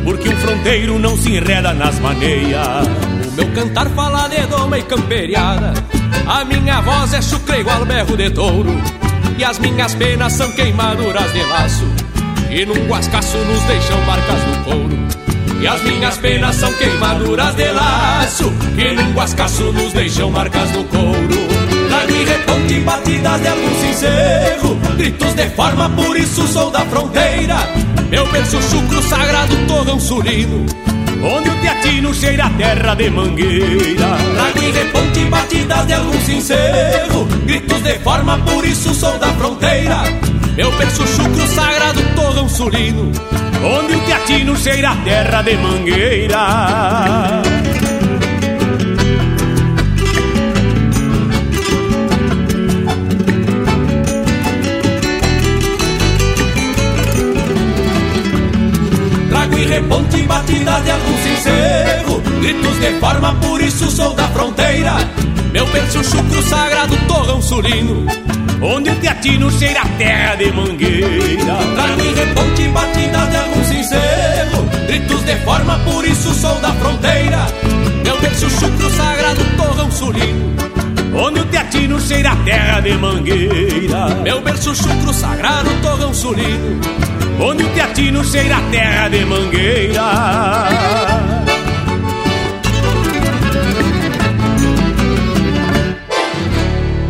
Porque 0.04 0.28
um 0.28 0.36
fronteiro 0.36 0.98
não 0.98 1.16
se 1.16 1.36
enreda 1.36 1.72
nas 1.72 1.98
maneias. 2.00 2.86
O 3.28 3.32
meu 3.32 3.48
cantar 3.52 3.88
fala 3.90 4.28
de 4.28 4.44
doma 4.46 4.78
e 4.78 4.82
camperiada. 4.82 5.72
A 6.26 6.44
minha 6.44 6.80
voz 6.80 7.14
é 7.14 7.22
chucre 7.22 7.60
igual 7.60 7.84
berro 7.84 8.16
de 8.16 8.30
touro. 8.30 8.70
E 9.38 9.44
as 9.44 9.58
minhas 9.58 9.94
penas 9.94 10.32
são 10.32 10.50
queimaduras 10.52 11.32
de 11.32 11.42
laço. 11.44 11.86
E 12.50 12.66
num 12.66 12.86
guascaço 12.86 13.38
nos 13.38 13.62
deixam 13.62 14.00
marcas 14.02 14.46
no 14.46 14.64
couro. 14.64 14.98
E 15.60 15.66
as 15.66 15.82
minhas 15.82 16.18
penas 16.18 16.56
são 16.56 16.72
queimaduras 16.74 17.54
de 17.54 17.70
laço. 17.70 18.52
Que 18.76 18.92
num 18.92 19.12
guascaço 19.12 19.72
nos 19.72 19.92
deixam 19.92 20.30
marcas 20.30 20.70
no 20.72 20.84
couro 20.84 21.61
Trago 21.92 22.10
e 22.10 22.24
reponte 22.24 22.80
batidas 22.80 23.42
de 23.42 23.48
algum 23.48 23.74
sincero 23.82 24.78
Gritos 24.96 25.34
de 25.34 25.46
forma, 25.50 25.90
por 25.90 26.16
isso 26.16 26.46
sou 26.46 26.70
da 26.70 26.80
fronteira. 26.86 27.56
Meu 28.08 28.26
berço 28.32 28.62
chucro 28.62 29.02
sagrado, 29.02 29.54
torrão 29.66 30.00
sulino 30.00 30.64
Onde 31.22 31.50
o 31.50 31.54
teatino 31.60 32.14
cheira 32.14 32.46
a 32.46 32.50
terra 32.50 32.94
de 32.94 33.10
mangueira. 33.10 34.16
Trago 34.34 34.62
e 34.62 34.70
reponte 34.70 35.20
batidas 35.26 35.86
de 35.86 35.92
algum 35.92 36.18
sincero 36.22 37.28
Gritos 37.44 37.82
de 37.82 37.98
forma, 37.98 38.38
por 38.38 38.64
isso 38.64 38.94
sou 38.94 39.18
da 39.18 39.28
fronteira. 39.34 40.02
Meu 40.56 40.72
berço 40.78 41.06
chucro 41.06 41.46
sagrado, 41.48 42.00
torrão 42.16 42.48
sulino 42.48 43.12
Onde 43.62 43.96
o 43.96 44.00
teatino 44.06 44.56
cheira 44.56 44.92
a 44.92 44.96
terra 44.96 45.42
de 45.42 45.56
mangueira 45.58 47.51
Trago 59.72 59.80
e 59.80 59.80
reponte 59.80 60.22
batidas 60.22 60.84
de 60.84 60.90
algum 60.90 61.16
sincero. 61.22 62.22
Gritos 62.40 62.78
de 62.78 63.00
forma, 63.00 63.34
por 63.36 63.60
isso 63.60 63.90
sou 63.90 64.14
da 64.14 64.28
fronteira. 64.28 64.96
Meu 65.52 65.66
berço 65.66 66.04
chucro 66.04 66.42
sagrado, 66.42 66.96
torrão 67.06 67.40
sulino 67.42 68.06
Onde 68.62 68.90
o 68.90 68.94
teatino 68.96 69.50
cheira 69.50 69.80
a 69.80 69.88
terra 69.98 70.34
de 70.36 70.52
mangueira. 70.52 71.56
Trago 71.74 72.00
e 72.00 72.14
reponte 72.14 72.68
batidas 72.68 73.30
de 73.30 73.36
algum 73.36 73.64
sincero. 73.64 74.86
Gritos 74.86 75.24
de 75.24 75.36
forma, 75.36 75.78
por 75.80 76.06
isso 76.06 76.34
sou 76.34 76.54
da 76.56 76.72
fronteira. 76.72 77.46
Meu 78.04 78.20
berço 78.20 78.50
chucro 78.50 78.90
sagrado, 78.90 79.44
torrão 79.56 79.90
sulino 79.90 80.54
Onde 81.14 81.40
o 81.40 81.44
teatino 81.46 82.00
cheira 82.00 82.32
a 82.32 82.36
terra 82.36 82.80
de 82.80 82.92
mangueira. 82.94 84.06
Meu 84.22 84.40
berço 84.40 84.74
chucro 84.74 85.12
sagrado, 85.12 85.70
torrão 85.82 86.12
sulino 86.12 86.80
onde 87.40 87.64
o 87.64 87.68
teatino 87.70 88.24
cheira 88.24 88.56
a 88.56 88.70
terra 88.70 89.08
de 89.08 89.24
mangueira. 89.24 90.02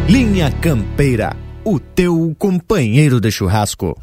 Linha 0.09 0.51
Campeira, 0.61 1.37
o 1.65 1.79
teu 1.79 2.35
companheiro 2.39 3.21
de 3.21 3.31
churrasco. 3.31 3.97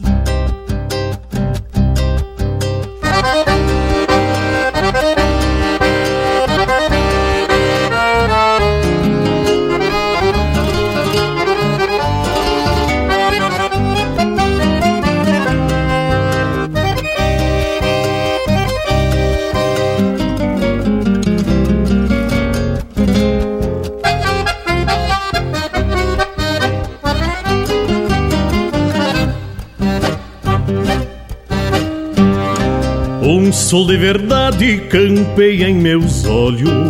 Sol 33.69 33.85
de 33.85 33.97
verdade 33.97 34.79
campeia 34.89 35.69
em 35.69 35.75
meus 35.75 36.25
olhos. 36.25 36.87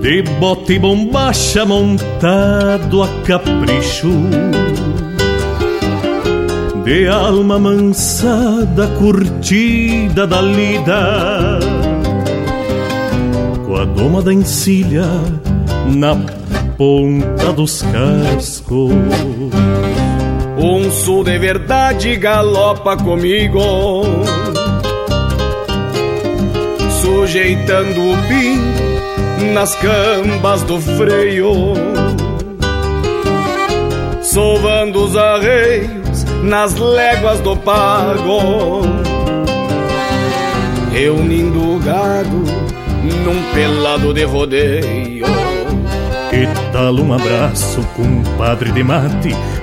De 0.00 0.20
bota 0.40 0.72
e 0.72 0.80
bombacha 0.80 1.64
montado 1.64 3.04
a 3.04 3.08
capricho. 3.24 4.10
De 6.84 7.06
alma 7.06 7.56
mansada, 7.56 8.88
curtida 8.98 10.26
da 10.26 10.40
lida. 10.42 11.60
Com 13.64 13.76
a 13.76 13.84
doma 13.84 14.22
da 14.22 14.34
encilha 14.34 15.06
na 15.86 16.16
ponta 16.76 17.52
dos 17.52 17.82
cascos 17.82 18.90
sul 20.92 21.24
de 21.24 21.38
verdade 21.38 22.16
galopa 22.16 22.96
comigo, 22.96 24.02
sujeitando 27.00 28.10
o 28.10 28.16
pin 28.28 29.52
nas 29.52 29.74
cambas 29.76 30.62
do 30.62 30.80
freio, 30.80 31.74
sovando 34.22 35.04
os 35.04 35.16
arreios 35.16 36.24
nas 36.42 36.74
léguas 36.74 37.40
do 37.40 37.56
pago, 37.56 38.82
reunindo 40.92 41.76
o 41.76 41.78
gado 41.78 42.44
num 43.24 43.42
pelado 43.54 44.12
de 44.12 44.24
rodeio. 44.24 45.26
Que 46.30 46.48
tal 46.72 46.94
um 46.94 47.12
abraço, 47.12 47.82
compadre 47.94 48.72
de 48.72 48.82
mate? 48.82 49.36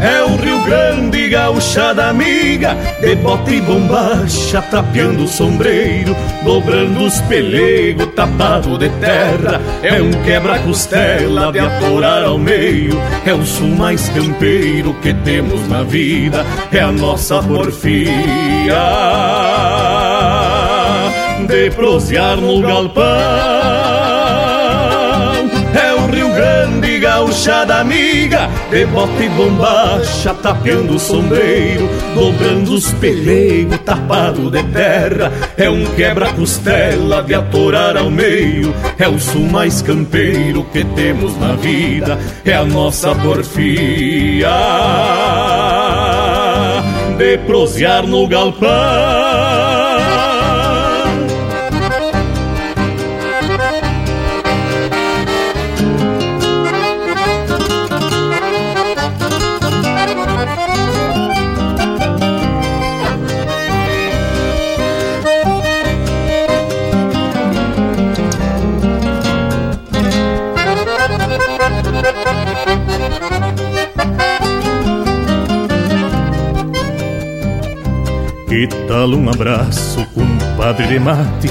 É 0.00 0.22
o 0.22 0.36
Rio 0.36 0.62
Grande, 0.64 1.28
gauchada 1.28 2.08
amiga 2.08 2.76
De 3.00 3.16
bota 3.16 3.50
e 3.50 3.60
bombacha, 3.60 4.62
tapeando 4.62 5.24
o 5.24 5.28
sombreiro 5.28 6.14
Dobrando 6.44 7.04
os 7.04 7.20
pelegos, 7.22 8.06
tapado 8.14 8.78
de 8.78 8.88
terra. 8.88 9.60
É 9.82 10.00
um 10.00 10.10
quebra-costela 10.24 11.50
de 11.52 11.58
atorar 11.58 12.22
ao 12.24 12.38
meio 12.38 13.00
É 13.26 13.34
o 13.34 13.44
sul 13.44 13.74
mais 13.74 14.08
campeiro 14.10 14.94
que 15.02 15.12
temos 15.12 15.68
na 15.68 15.82
vida 15.82 16.44
É 16.70 16.80
a 16.80 16.92
nossa 16.92 17.42
porfia. 17.42 18.08
De 21.46 21.70
prosear 21.70 22.36
no 22.36 22.60
galpão 22.60 23.87
grande 26.98 27.00
gauchada 27.00 27.80
amiga. 27.80 28.48
De 28.70 28.84
bota 28.86 29.22
e 29.22 29.28
bombacha 29.30 30.34
tapeando 30.34 30.96
o 30.96 30.98
sombreiro. 30.98 31.88
Dobrando 32.14 32.74
os 32.74 32.90
pelegos 32.92 33.78
tapado 33.84 34.50
de 34.50 34.62
terra. 34.64 35.32
É 35.56 35.70
um 35.70 35.84
quebra-costela 35.94 37.22
de 37.22 37.34
atorar 37.34 37.96
ao 37.96 38.10
meio. 38.10 38.74
É 38.98 39.08
o 39.08 39.18
sul 39.18 39.46
mais 39.46 39.82
campeiro 39.82 40.64
que 40.72 40.84
temos 40.84 41.38
na 41.38 41.54
vida. 41.54 42.18
É 42.44 42.54
a 42.54 42.64
nossa 42.64 43.14
porfia. 43.14 44.48
De 47.16 47.38
prosear 47.38 48.06
no 48.06 48.26
galpão 48.28 49.17
Que 78.58 78.66
tal 78.88 79.10
um 79.10 79.30
abraço, 79.30 80.04
compadre 80.12 80.88
de 80.88 80.98
mate? 80.98 81.48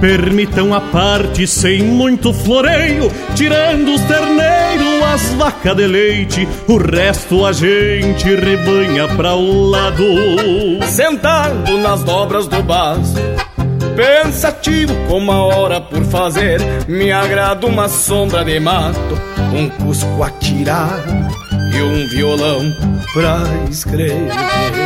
Permitam 0.00 0.72
a 0.72 0.80
parte 0.80 1.48
sem 1.48 1.82
muito 1.82 2.32
floreio, 2.32 3.10
tirando 3.34 3.92
os 3.92 4.00
terneiros, 4.02 5.02
as 5.02 5.34
vacas 5.34 5.76
de 5.76 5.84
leite, 5.88 6.48
o 6.68 6.76
resto 6.76 7.44
a 7.44 7.50
gente 7.50 8.32
rebanha 8.36 9.08
pra 9.16 9.34
o 9.34 9.68
lado. 9.68 10.04
Sentado 10.86 11.76
nas 11.78 12.04
dobras 12.04 12.46
do 12.46 12.62
baço, 12.62 13.16
pensativo 13.96 14.94
como 15.08 15.32
a 15.32 15.42
hora 15.46 15.80
por 15.80 16.04
fazer, 16.04 16.60
me 16.86 17.10
agrada 17.10 17.66
uma 17.66 17.88
sombra 17.88 18.44
de 18.44 18.60
mato, 18.60 19.20
um 19.52 19.68
cusco 19.68 20.22
atirado 20.22 21.12
e 21.74 21.82
um 21.82 22.06
violão 22.06 22.62
pra 23.12 23.42
escrever. 23.68 24.83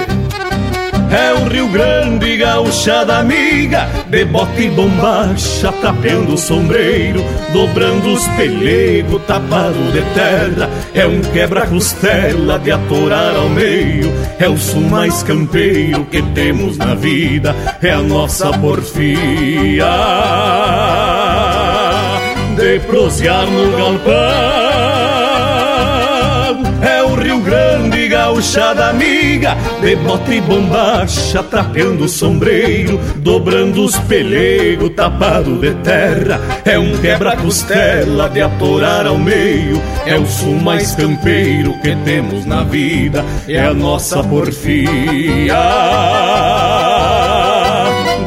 É 1.10 1.32
o 1.32 1.48
Rio 1.48 1.68
Grande, 1.68 2.36
gauchada 2.36 3.18
amiga 3.18 3.88
De 4.08 4.24
bota 4.26 4.60
e 4.60 4.68
bombacha, 4.68 5.72
tapeando 5.80 6.34
o 6.34 6.38
sombreiro 6.38 7.24
Dobrando 7.52 8.12
os 8.12 8.26
pelegos, 8.28 9.22
tapado 9.26 9.78
de 9.92 10.02
terra. 10.14 10.68
É 10.94 11.06
um 11.06 11.20
quebra-costela 11.20 12.58
de 12.58 12.72
atorar 12.72 13.34
ao 13.36 13.48
meio 13.48 14.12
É 14.38 14.48
o 14.48 14.56
sul 14.58 14.82
mais 14.82 15.22
campeiro 15.22 16.04
que 16.06 16.20
temos 16.34 16.76
na 16.76 16.94
vida 16.94 17.56
É 17.80 17.90
a 17.90 18.02
nossa 18.02 18.52
porfia. 18.58 19.86
De 22.56 22.80
prosear 22.80 23.46
no 23.46 23.76
galpão 23.76 24.67
gauchada 28.38 28.90
amiga. 28.90 29.56
De 29.80 29.96
bota 29.96 30.32
e 30.32 30.40
bombacha, 30.40 31.42
tapeando 31.42 32.04
o 32.04 32.08
sombreiro 32.08 32.98
Dobrando 33.16 33.84
os 33.84 33.98
pelegos, 34.00 34.90
tapado 34.94 35.58
de 35.58 35.74
terra. 35.76 36.40
É 36.64 36.78
um 36.78 36.96
quebra-costela 36.98 38.28
de 38.28 38.40
atorar 38.40 39.06
ao 39.06 39.18
meio. 39.18 39.82
É 40.06 40.16
o 40.16 40.26
sul 40.26 40.54
mais 40.60 40.94
campeiro 40.94 41.74
que 41.80 41.94
temos 41.96 42.46
na 42.46 42.62
vida. 42.62 43.24
É 43.48 43.60
a 43.60 43.74
nossa 43.74 44.22
porfia. 44.22 44.88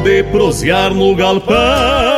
De 0.04 0.22
prosear 0.24 0.92
no 0.92 1.14
galpão 1.14 2.11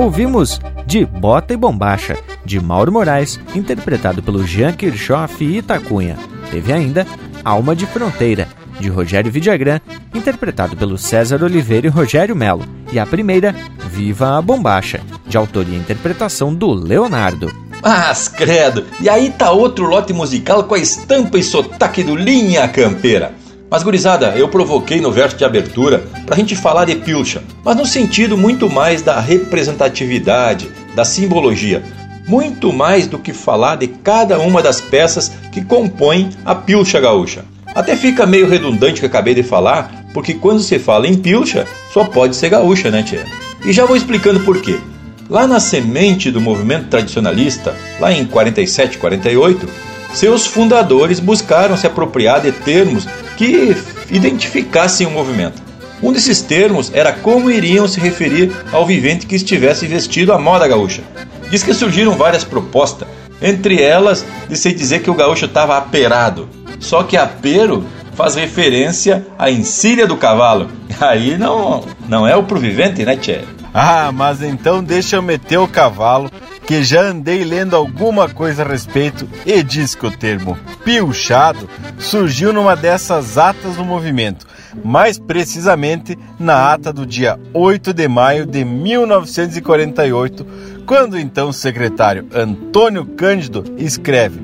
Ouvimos 0.00 0.58
de 0.86 1.04
Bota 1.04 1.52
e 1.52 1.58
Bombacha, 1.58 2.16
de 2.42 2.58
Mauro 2.58 2.90
Moraes, 2.90 3.38
interpretado 3.54 4.22
pelo 4.22 4.46
Jean 4.46 4.72
Kirchhoff 4.72 5.44
e 5.44 5.58
Itacunha. 5.58 6.16
Teve 6.50 6.72
ainda 6.72 7.06
Alma 7.44 7.76
de 7.76 7.84
Fronteira, 7.84 8.48
de 8.80 8.88
Rogério 8.88 9.30
Vidagrã, 9.30 9.78
interpretado 10.14 10.74
pelo 10.74 10.96
César 10.96 11.44
Oliveira 11.44 11.86
e 11.86 11.90
Rogério 11.90 12.34
Melo. 12.34 12.64
E 12.90 12.98
a 12.98 13.04
primeira, 13.04 13.54
Viva 13.90 14.38
a 14.38 14.40
Bombacha, 14.42 15.02
de 15.26 15.36
autoria 15.36 15.76
e 15.76 15.80
interpretação 15.80 16.54
do 16.54 16.72
Leonardo. 16.72 17.54
Mas 17.82 18.26
credo, 18.26 18.86
e 19.02 19.08
aí 19.08 19.28
tá 19.28 19.50
outro 19.50 19.84
lote 19.84 20.14
musical 20.14 20.64
com 20.64 20.76
a 20.76 20.78
estampa 20.78 21.36
e 21.36 21.42
sotaque 21.42 22.02
do 22.02 22.16
Linha 22.16 22.66
Campeira. 22.68 23.34
Mas 23.70 23.84
gurizada, 23.84 24.34
eu 24.36 24.48
provoquei 24.48 25.00
no 25.00 25.12
verso 25.12 25.36
de 25.36 25.44
abertura 25.44 26.02
pra 26.26 26.34
gente 26.34 26.56
falar 26.56 26.86
de 26.86 26.96
pilcha, 26.96 27.40
mas 27.64 27.76
no 27.76 27.86
sentido 27.86 28.36
muito 28.36 28.68
mais 28.68 29.00
da 29.00 29.20
representatividade, 29.20 30.68
da 30.92 31.04
simbologia, 31.04 31.80
muito 32.26 32.72
mais 32.72 33.06
do 33.06 33.16
que 33.16 33.32
falar 33.32 33.76
de 33.76 33.86
cada 33.86 34.40
uma 34.40 34.60
das 34.60 34.80
peças 34.80 35.30
que 35.52 35.64
compõem 35.64 36.30
a 36.44 36.52
pilcha 36.52 36.98
gaúcha. 36.98 37.44
Até 37.72 37.96
fica 37.96 38.26
meio 38.26 38.48
redundante 38.48 38.96
o 38.96 39.00
que 39.00 39.06
acabei 39.06 39.34
de 39.34 39.44
falar, 39.44 40.04
porque 40.12 40.34
quando 40.34 40.60
se 40.60 40.76
fala 40.80 41.06
em 41.06 41.14
pilcha, 41.14 41.64
só 41.92 42.02
pode 42.02 42.34
ser 42.34 42.48
gaúcha, 42.48 42.90
né, 42.90 43.04
tia? 43.04 43.24
E 43.64 43.72
já 43.72 43.84
vou 43.84 43.96
explicando 43.96 44.40
por 44.40 44.60
quê. 44.60 44.80
Lá 45.28 45.46
na 45.46 45.60
semente 45.60 46.32
do 46.32 46.40
movimento 46.40 46.88
tradicionalista, 46.88 47.76
lá 48.00 48.12
em 48.12 48.24
47, 48.24 48.98
48, 48.98 49.68
seus 50.12 50.44
fundadores 50.44 51.20
buscaram 51.20 51.76
se 51.76 51.86
apropriar 51.86 52.40
de 52.40 52.50
termos 52.50 53.06
que 53.40 53.74
identificassem 54.10 55.06
o 55.06 55.10
movimento. 55.10 55.62
Um 56.02 56.12
desses 56.12 56.42
termos 56.42 56.92
era 56.92 57.10
como 57.10 57.50
iriam 57.50 57.88
se 57.88 57.98
referir 57.98 58.52
ao 58.70 58.84
vivente 58.84 59.24
que 59.24 59.34
estivesse 59.34 59.86
vestido 59.86 60.34
à 60.34 60.38
moda 60.38 60.68
gaúcha. 60.68 61.02
Diz 61.50 61.62
que 61.62 61.72
surgiram 61.72 62.12
várias 62.18 62.44
propostas, 62.44 63.08
entre 63.40 63.80
elas 63.82 64.26
de 64.46 64.58
se 64.58 64.74
dizer 64.74 64.98
que 64.98 65.08
o 65.10 65.14
gaúcho 65.14 65.46
estava 65.46 65.78
aperado. 65.78 66.50
Só 66.78 67.02
que 67.02 67.16
apero 67.16 67.86
faz 68.14 68.34
referência 68.34 69.26
à 69.38 69.50
encilha 69.50 70.06
do 70.06 70.18
cavalo. 70.18 70.68
Aí 71.00 71.38
não, 71.38 71.82
não 72.06 72.26
é 72.26 72.36
o 72.36 72.42
pro 72.42 72.60
vivente, 72.60 73.06
né, 73.06 73.16
Tchê? 73.16 73.40
Ah, 73.72 74.10
mas 74.12 74.42
então 74.42 74.84
deixa 74.84 75.16
eu 75.16 75.22
meter 75.22 75.56
o 75.56 75.66
cavalo, 75.66 76.30
que 76.70 76.84
já 76.84 77.02
andei 77.02 77.42
lendo 77.42 77.74
alguma 77.74 78.28
coisa 78.28 78.62
a 78.62 78.64
respeito 78.64 79.28
e 79.44 79.60
diz 79.60 79.96
que 79.96 80.06
o 80.06 80.16
termo 80.16 80.56
pilchado 80.84 81.68
surgiu 81.98 82.52
numa 82.52 82.76
dessas 82.76 83.36
atas 83.36 83.74
do 83.74 83.84
movimento, 83.84 84.46
mais 84.84 85.18
precisamente 85.18 86.16
na 86.38 86.72
ata 86.72 86.92
do 86.92 87.04
dia 87.04 87.40
8 87.52 87.92
de 87.92 88.06
maio 88.06 88.46
de 88.46 88.64
1948, 88.64 90.46
quando 90.86 91.18
então 91.18 91.48
o 91.48 91.52
secretário 91.52 92.28
Antônio 92.32 93.04
Cândido 93.04 93.64
escreve: 93.76 94.40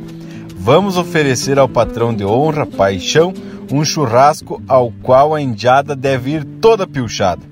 Vamos 0.56 0.98
oferecer 0.98 1.60
ao 1.60 1.68
patrão 1.68 2.12
de 2.12 2.24
honra, 2.24 2.66
paixão, 2.66 3.32
um 3.70 3.84
churrasco 3.84 4.60
ao 4.66 4.90
qual 5.00 5.32
a 5.32 5.40
indiada 5.40 5.94
deve 5.94 6.32
ir 6.32 6.44
toda 6.60 6.88
pilchada. 6.88 7.42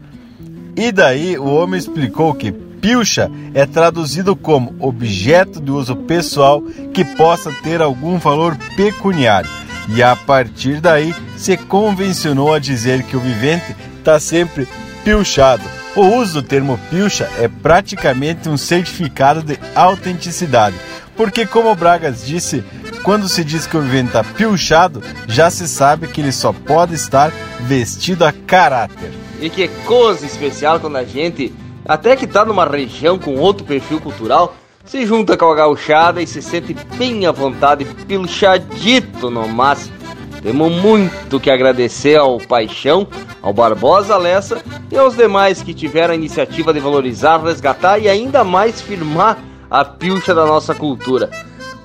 E 0.74 0.90
daí 0.90 1.38
o 1.38 1.44
homem 1.44 1.78
explicou 1.78 2.34
que 2.34 2.52
pilcha 2.84 3.30
é 3.54 3.64
traduzido 3.64 4.36
como 4.36 4.76
objeto 4.78 5.58
de 5.58 5.70
uso 5.70 5.96
pessoal 5.96 6.60
que 6.92 7.02
possa 7.02 7.50
ter 7.62 7.80
algum 7.80 8.18
valor 8.18 8.58
pecuniário. 8.76 9.48
E 9.88 10.02
a 10.02 10.14
partir 10.14 10.82
daí 10.82 11.14
se 11.34 11.56
convencionou 11.56 12.52
a 12.52 12.58
dizer 12.58 13.02
que 13.04 13.16
o 13.16 13.20
vivente 13.20 13.74
está 13.98 14.20
sempre 14.20 14.68
pilchado. 15.02 15.62
O 15.96 16.02
uso 16.18 16.42
do 16.42 16.46
termo 16.46 16.78
pilcha 16.90 17.26
é 17.38 17.48
praticamente 17.48 18.50
um 18.50 18.58
certificado 18.58 19.42
de 19.42 19.58
autenticidade, 19.74 20.76
porque 21.16 21.46
como 21.46 21.74
Bragas 21.74 22.26
disse, 22.26 22.62
quando 23.02 23.30
se 23.30 23.42
diz 23.42 23.66
que 23.66 23.78
o 23.78 23.80
vivente 23.80 24.08
está 24.08 24.22
pilchado, 24.22 25.02
já 25.26 25.48
se 25.48 25.66
sabe 25.66 26.08
que 26.08 26.20
ele 26.20 26.32
só 26.32 26.52
pode 26.52 26.94
estar 26.94 27.32
vestido 27.60 28.26
a 28.26 28.32
caráter. 28.46 29.10
E 29.40 29.48
que 29.48 29.68
coisa 29.86 30.26
especial 30.26 30.78
quando 30.80 30.96
a 30.96 31.04
gente, 31.04 31.54
até 31.86 32.16
que 32.16 32.26
tá 32.26 32.44
numa 32.44 32.64
região 32.64 33.18
com 33.18 33.36
outro 33.36 33.64
perfil 33.64 34.00
cultural, 34.00 34.54
se 34.84 35.06
junta 35.06 35.36
com 35.36 35.50
a 35.50 35.54
gauchada 35.54 36.20
e 36.22 36.26
se 36.26 36.42
sente 36.42 36.74
bem 36.96 37.26
à 37.26 37.32
vontade, 37.32 37.84
pilchadito 38.06 39.30
no 39.30 39.48
máximo. 39.48 39.94
Temos 40.42 40.70
muito 40.72 41.40
que 41.40 41.50
agradecer 41.50 42.16
ao 42.16 42.38
Paixão, 42.38 43.06
ao 43.40 43.52
Barbosa 43.52 44.18
Lessa 44.18 44.62
e 44.90 44.96
aos 44.98 45.16
demais 45.16 45.62
que 45.62 45.72
tiveram 45.72 46.12
a 46.12 46.16
iniciativa 46.16 46.72
de 46.72 46.80
valorizar, 46.80 47.42
resgatar 47.42 47.98
e 47.98 48.08
ainda 48.08 48.44
mais 48.44 48.82
firmar 48.82 49.38
a 49.70 49.84
pilcha 49.84 50.34
da 50.34 50.44
nossa 50.44 50.74
cultura. 50.74 51.30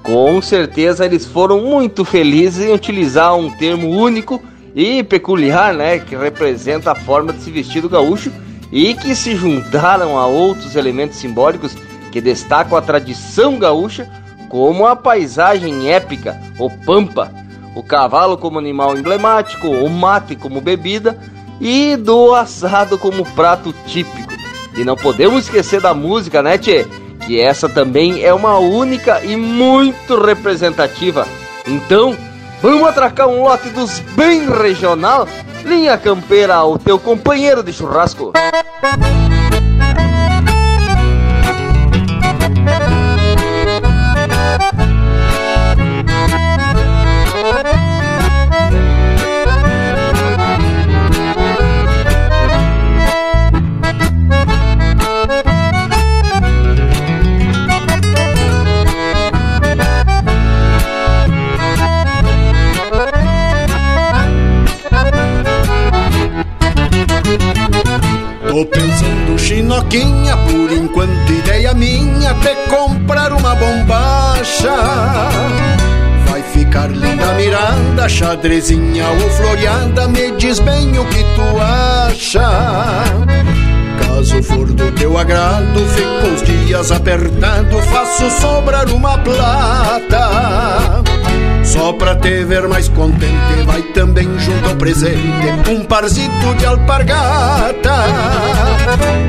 Com 0.03 0.41
certeza 0.41 1.05
eles 1.05 1.25
foram 1.25 1.61
muito 1.61 2.03
felizes 2.03 2.65
em 2.65 2.73
utilizar 2.73 3.33
um 3.35 3.49
termo 3.49 3.89
único 3.89 4.41
e 4.75 5.03
peculiar, 5.03 5.73
né, 5.73 5.99
que 5.99 6.15
representa 6.15 6.91
a 6.91 6.95
forma 6.95 7.31
de 7.31 7.41
se 7.41 7.51
vestir 7.51 7.81
do 7.81 7.89
gaúcho 7.89 8.31
e 8.71 8.93
que 8.93 9.15
se 9.15 9.35
juntaram 9.35 10.17
a 10.17 10.27
outros 10.27 10.75
elementos 10.75 11.17
simbólicos 11.17 11.75
que 12.11 12.21
destacam 12.21 12.77
a 12.77 12.81
tradição 12.81 13.57
gaúcha, 13.57 14.09
como 14.47 14.85
a 14.85 14.95
paisagem 14.95 15.91
épica, 15.91 16.39
o 16.57 16.69
pampa, 16.69 17.31
o 17.75 17.83
cavalo 17.83 18.37
como 18.37 18.59
animal 18.59 18.97
emblemático, 18.97 19.67
o 19.67 19.89
mate 19.89 20.35
como 20.35 20.61
bebida 20.61 21.17
e 21.61 21.95
do 21.95 22.33
assado 22.33 22.97
como 22.97 23.25
prato 23.25 23.73
típico. 23.85 24.33
E 24.75 24.83
não 24.83 24.95
podemos 24.95 25.45
esquecer 25.45 25.81
da 25.81 25.93
música, 25.93 26.41
né, 26.41 26.57
tchê? 26.57 26.85
Que 27.25 27.39
essa 27.39 27.67
também 27.67 28.23
é 28.23 28.33
uma 28.33 28.57
única 28.57 29.23
e 29.23 29.35
muito 29.35 30.19
representativa. 30.19 31.27
Então, 31.67 32.15
vamos 32.61 32.87
atracar 32.87 33.27
um 33.27 33.41
lote 33.41 33.69
dos 33.69 33.99
bem 34.15 34.47
regional? 34.49 35.27
Linha 35.65 35.97
Campeira, 35.97 36.63
o 36.63 36.79
teu 36.79 36.97
companheiro 36.97 37.61
de 37.61 37.73
churrasco. 37.73 38.33
Tô 68.59 68.65
pensando 68.65 69.39
chinoquinha, 69.39 70.35
por 70.35 70.69
enquanto 70.69 71.31
ideia 71.31 71.73
minha 71.73 72.31
é 72.31 72.67
comprar 72.67 73.31
uma 73.31 73.55
bombacha. 73.55 74.75
Vai 76.27 76.43
ficar 76.43 76.87
linda 76.87 77.33
mirada, 77.35 78.09
xadrezinha 78.09 79.05
ou 79.07 79.29
floreada, 79.29 80.09
me 80.09 80.31
diz 80.31 80.59
bem 80.59 80.99
o 80.99 81.05
que 81.05 81.23
tu 81.23 81.61
acha. 81.61 82.49
Caso 84.05 84.43
for 84.43 84.65
do 84.73 84.91
teu 84.91 85.17
agrado, 85.17 85.79
fico 85.95 86.27
uns 86.27 86.43
dias 86.43 86.91
apertado, 86.91 87.81
faço 87.83 88.29
sobrar 88.41 88.89
uma 88.89 89.17
plata. 89.19 91.08
Só 91.79 91.93
pra 91.93 92.13
te 92.17 92.43
ver 92.43 92.67
mais 92.67 92.89
contente, 92.89 93.63
vai 93.65 93.81
também 93.81 94.27
junto 94.37 94.67
ao 94.67 94.75
presente 94.75 95.71
um 95.71 95.85
parzito 95.85 96.53
de 96.57 96.65
alpargata. 96.65 98.03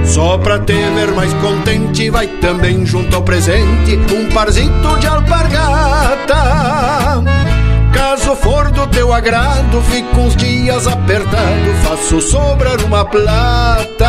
Só 0.05 0.37
pra 0.37 0.59
te 0.59 0.73
ver 0.73 1.13
mais 1.13 1.33
contente, 1.35 2.11
vai 2.11 2.27
também 2.27 2.85
junto 2.85 3.15
ao 3.15 3.23
presente 3.23 3.97
um 4.13 4.29
parzito 4.31 4.99
de 4.99 5.07
alpargata. 5.07 6.35
Caso 7.93 8.35
for 8.35 8.69
do 8.73 8.85
teu 8.89 9.13
agrado, 9.13 9.81
fico 9.83 10.21
uns 10.21 10.35
dias 10.35 10.89
apertado, 10.89 11.73
faço 11.85 12.21
sobrar 12.21 12.85
uma 12.85 13.05
plata. 13.05 14.09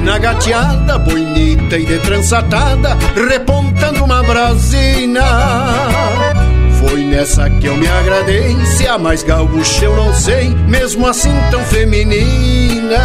na 0.00 0.18
gateada, 0.18 0.98
bonita 0.98 1.60
voltei 1.70 1.86
de 1.86 1.98
transatada, 2.00 2.96
repontando 3.28 4.04
uma 4.04 4.22
brasina. 4.24 5.22
Foi 6.80 7.04
nessa 7.04 7.48
que 7.48 7.66
eu 7.66 7.76
me 7.76 7.86
agradei, 7.86 8.56
se 8.64 8.88
a 8.88 8.98
mais 8.98 9.22
gaúcha 9.22 9.84
eu 9.84 9.94
não 9.94 10.12
sei, 10.12 10.48
mesmo 10.66 11.06
assim 11.06 11.32
tão 11.50 11.60
feminina. 11.60 12.98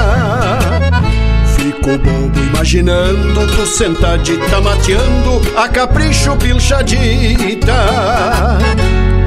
Fico 1.56 1.98
bobo 2.00 2.40
imaginando 2.40 3.48
tu 3.56 3.68
sentadita 3.68 4.62
mateando 4.62 5.42
a 5.56 5.70
capricho 5.70 6.36
pilchadita. 6.38 7.76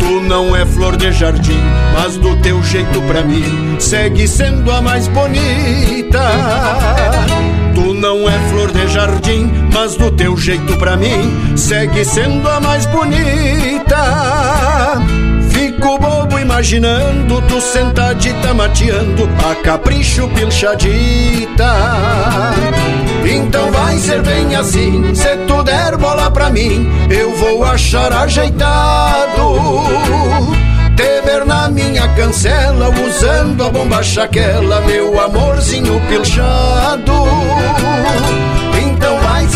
Tu 0.01 0.21
não 0.23 0.57
é 0.57 0.67
flor 0.67 0.97
de 0.97 1.13
jardim, 1.13 1.63
mas 1.95 2.17
do 2.17 2.35
teu 2.39 2.61
jeito 2.65 3.01
pra 3.03 3.23
mim 3.23 3.77
segue 3.79 4.27
sendo 4.27 4.73
a 4.73 4.83
mais 4.83 5.07
bonita. 5.09 6.08
Jardim, 8.99 9.49
mas 9.73 9.95
do 9.97 10.11
teu 10.11 10.37
jeito 10.37 10.77
pra 10.77 10.97
mim 10.97 11.57
segue 11.57 12.05
sendo 12.05 12.49
a 12.49 12.59
mais 12.59 12.85
bonita. 12.87 13.97
Fico 15.51 15.97
bobo 15.99 16.37
imaginando 16.37 17.41
tu 17.43 17.61
sentadita 17.61 18.53
mateando 18.55 19.31
a 19.49 19.55
capricho 19.63 20.27
pilchadita. 20.35 21.73
Então 23.25 23.71
vai 23.71 23.99
ser 23.99 24.21
bem 24.21 24.57
assim, 24.57 25.15
se 25.15 25.37
tu 25.47 25.63
der 25.63 25.97
bola 25.97 26.29
pra 26.29 26.51
mim, 26.51 26.91
eu 27.09 27.37
vou 27.37 27.65
achar 27.65 28.13
ajeitado. 28.13 29.61
Te 30.97 31.21
ver 31.25 31.47
na 31.47 31.69
minha 31.69 32.09
cancela, 32.15 32.89
usando 33.07 33.65
a 33.65 33.71
bomba 33.71 34.03
chaquela, 34.03 34.81
meu 34.81 35.21
amorzinho 35.21 36.01
pilchado. 36.09 37.13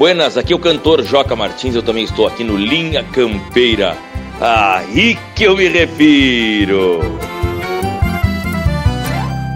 Buenas, 0.00 0.38
aqui 0.38 0.54
é 0.54 0.56
o 0.56 0.58
cantor 0.58 1.04
Joca 1.04 1.36
Martins, 1.36 1.74
eu 1.74 1.82
também 1.82 2.04
estou 2.04 2.26
aqui 2.26 2.42
no 2.42 2.56
Linha 2.56 3.04
Campeira. 3.12 3.94
Aí 4.40 5.18
que 5.36 5.44
eu 5.44 5.54
me 5.54 5.68
refiro. 5.68 7.00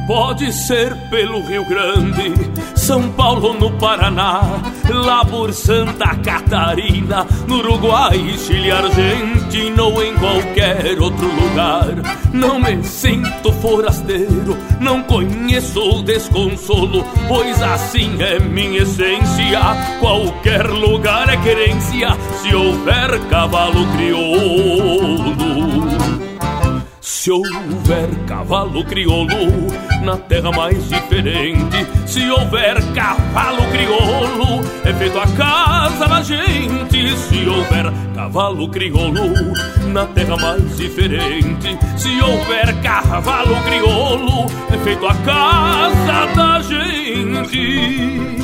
Pode 0.07 0.53
ser 0.53 0.95
pelo 1.09 1.41
Rio 1.47 1.65
Grande, 1.65 2.35
São 2.75 3.11
Paulo 3.13 3.55
no 3.55 3.71
Paraná, 3.79 4.43
lá 4.91 5.25
por 5.25 5.51
Santa 5.55 6.15
Catarina, 6.17 7.27
no 7.49 7.57
Uruguai, 7.61 8.19
Chile, 8.37 8.71
Argentina 8.71 9.83
ou 9.83 10.03
em 10.03 10.15
qualquer 10.17 11.01
outro 11.01 11.27
lugar. 11.27 11.87
Não 12.35 12.61
me 12.61 12.85
sinto 12.85 13.51
forasteiro, 13.53 14.59
não 14.79 15.03
conheço 15.05 15.81
o 15.81 16.03
desconsolo, 16.03 17.03
pois 17.27 17.63
assim 17.63 18.21
é 18.21 18.39
minha 18.39 18.83
essência. 18.83 19.61
Qualquer 20.01 20.67
lugar 20.67 21.31
é 21.31 21.37
querência, 21.39 22.11
se 22.43 22.55
houver 22.55 23.19
cavalo 23.31 23.87
crioulo. 23.97 25.94
Se 27.25 27.31
houver 27.33 28.11
cavalo 28.27 28.85
crioulo 28.85 29.73
na 30.03 30.15
terra 30.15 30.53
mais 30.53 30.91
diferente, 30.91 31.87
se 32.07 32.31
houver 32.31 32.77
cavalo 32.93 33.63
crioulo, 33.71 34.61
é 34.85 34.93
feito 34.93 35.19
a 35.19 35.27
casa 35.29 36.07
da 36.07 36.21
gente. 36.21 37.17
Se 37.17 37.49
houver 37.49 37.91
cavalo 38.15 38.69
crioulo 38.69 39.33
na 39.87 40.05
terra 40.05 40.37
mais 40.37 40.77
diferente, 40.77 41.79
se 41.97 42.21
houver 42.21 42.79
cavalo 42.83 43.57
crioulo, 43.63 44.45
é 44.71 44.77
feito 44.85 45.07
a 45.07 45.15
casa 45.15 46.27
da 46.37 46.61
gente. 46.61 48.35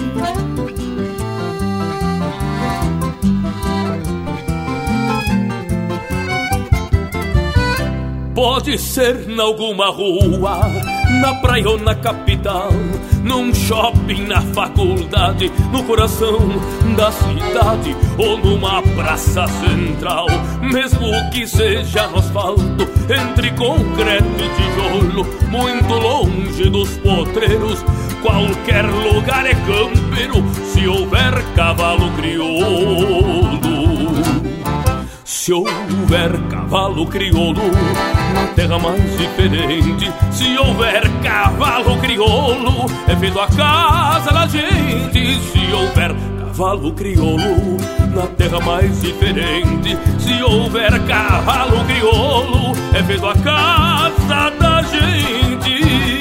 Pode 8.40 8.78
ser 8.78 9.28
em 9.28 9.38
alguma 9.38 9.90
rua, 9.90 10.62
na 11.20 11.34
praia 11.42 11.68
ou 11.68 11.78
na 11.78 11.94
capital, 11.94 12.70
num 13.22 13.52
shopping, 13.52 14.22
na 14.22 14.40
faculdade, 14.40 15.52
no 15.70 15.84
coração 15.84 16.38
da 16.96 17.12
cidade 17.12 17.94
ou 18.16 18.38
numa 18.38 18.80
praça 18.96 19.46
central. 19.46 20.24
Mesmo 20.62 21.10
que 21.30 21.46
seja 21.46 22.06
no 22.06 22.16
asfalto, 22.16 22.88
entre 23.10 23.50
concreto 23.50 24.24
e 24.24 24.48
tijolo, 24.56 25.26
muito 25.50 25.92
longe 25.92 26.70
dos 26.70 26.96
potreiros, 26.96 27.84
qualquer 28.22 28.86
lugar 28.86 29.44
é 29.44 29.54
campeiro 29.54 30.42
se 30.72 30.88
houver 30.88 31.44
cavalo 31.54 32.10
crioulo. 32.12 33.69
Se 35.40 35.54
houver 35.54 36.38
cavalo 36.50 37.06
crioulo 37.06 37.62
na 38.34 38.46
terra 38.54 38.78
mais 38.78 39.16
diferente, 39.16 40.12
se 40.30 40.58
houver 40.58 41.00
cavalo 41.22 41.98
crioulo, 41.98 42.84
é 43.08 43.16
feito 43.16 43.40
a 43.40 43.46
casa 43.46 44.32
da 44.32 44.46
gente. 44.46 45.40
Se 45.40 45.72
houver 45.72 46.14
cavalo 46.14 46.92
crioulo 46.92 47.78
na 48.14 48.26
terra 48.36 48.60
mais 48.60 49.00
diferente, 49.00 49.96
se 50.18 50.42
houver 50.42 50.92
cavalo 51.06 51.86
crioulo, 51.86 52.76
é 52.92 53.02
feito 53.02 53.26
a 53.26 53.34
casa 53.36 54.50
da 54.60 54.82
gente. 54.82 56.19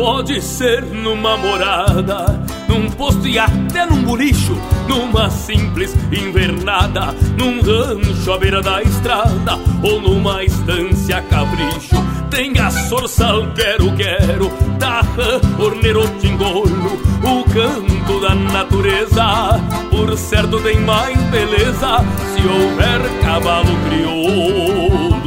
Pode 0.00 0.40
ser 0.40 0.82
numa 0.82 1.36
morada, 1.36 2.24
num 2.66 2.90
posto 2.92 3.28
e 3.28 3.38
até 3.38 3.84
num 3.84 4.02
bolicho, 4.02 4.56
numa 4.88 5.28
simples 5.28 5.94
invernada, 6.10 7.14
num 7.36 7.60
rancho 7.60 8.32
à 8.32 8.38
beira 8.38 8.62
da 8.62 8.82
estrada 8.82 9.58
ou 9.82 10.00
numa 10.00 10.42
estância 10.42 11.20
capricho. 11.20 11.96
Tem 12.30 12.58
a 12.58 12.70
sorçal, 12.70 13.52
quero, 13.52 13.94
quero, 13.94 14.50
da 14.78 15.02
rã, 15.02 15.38
orneiro, 15.62 16.08
tingolo, 16.18 16.98
o 17.22 17.44
canto 17.52 18.20
da 18.22 18.34
natureza. 18.34 19.60
Por 19.90 20.16
certo 20.16 20.58
tem 20.62 20.80
mais 20.80 21.18
beleza 21.24 21.98
se 22.32 22.48
houver 22.48 23.20
cavalo 23.20 23.76
crioulo. 23.86 25.20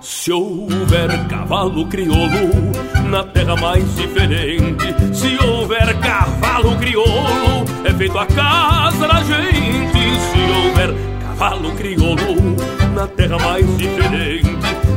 Se 0.00 0.32
houver 0.32 1.28
cavalo 1.28 1.86
crioulo 1.86 2.93
na 3.04 3.22
terra 3.24 3.56
mais 3.56 3.94
diferente, 3.94 4.94
se 5.12 5.36
houver 5.44 5.98
cavalo 6.00 6.76
crioulo, 6.76 7.64
é 7.84 7.92
feito 7.92 8.18
a 8.18 8.26
casa 8.26 9.06
da 9.06 9.22
gente. 9.22 10.20
Se 10.20 10.66
houver 10.66 10.94
cavalo 11.20 11.70
crioulo 11.72 12.56
na 12.94 13.06
terra 13.06 13.38
mais 13.38 13.76
diferente, 13.76 14.48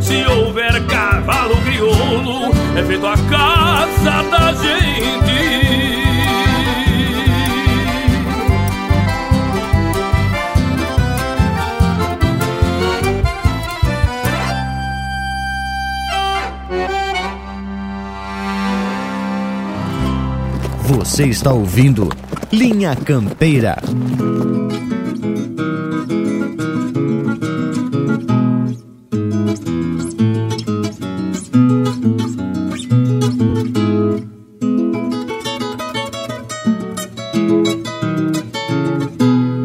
se 0.01 0.26
houver 0.26 0.86
cavalo 0.88 1.55
crioulo, 1.58 2.51
é 2.78 2.84
feito 2.84 3.05
a 3.05 3.18
casa 3.18 4.24
da 4.30 4.53
gente. 4.53 5.57
Você 20.88 21.25
está 21.25 21.51
ouvindo 21.51 22.07
Linha 22.49 22.95
Campeira. 22.95 23.75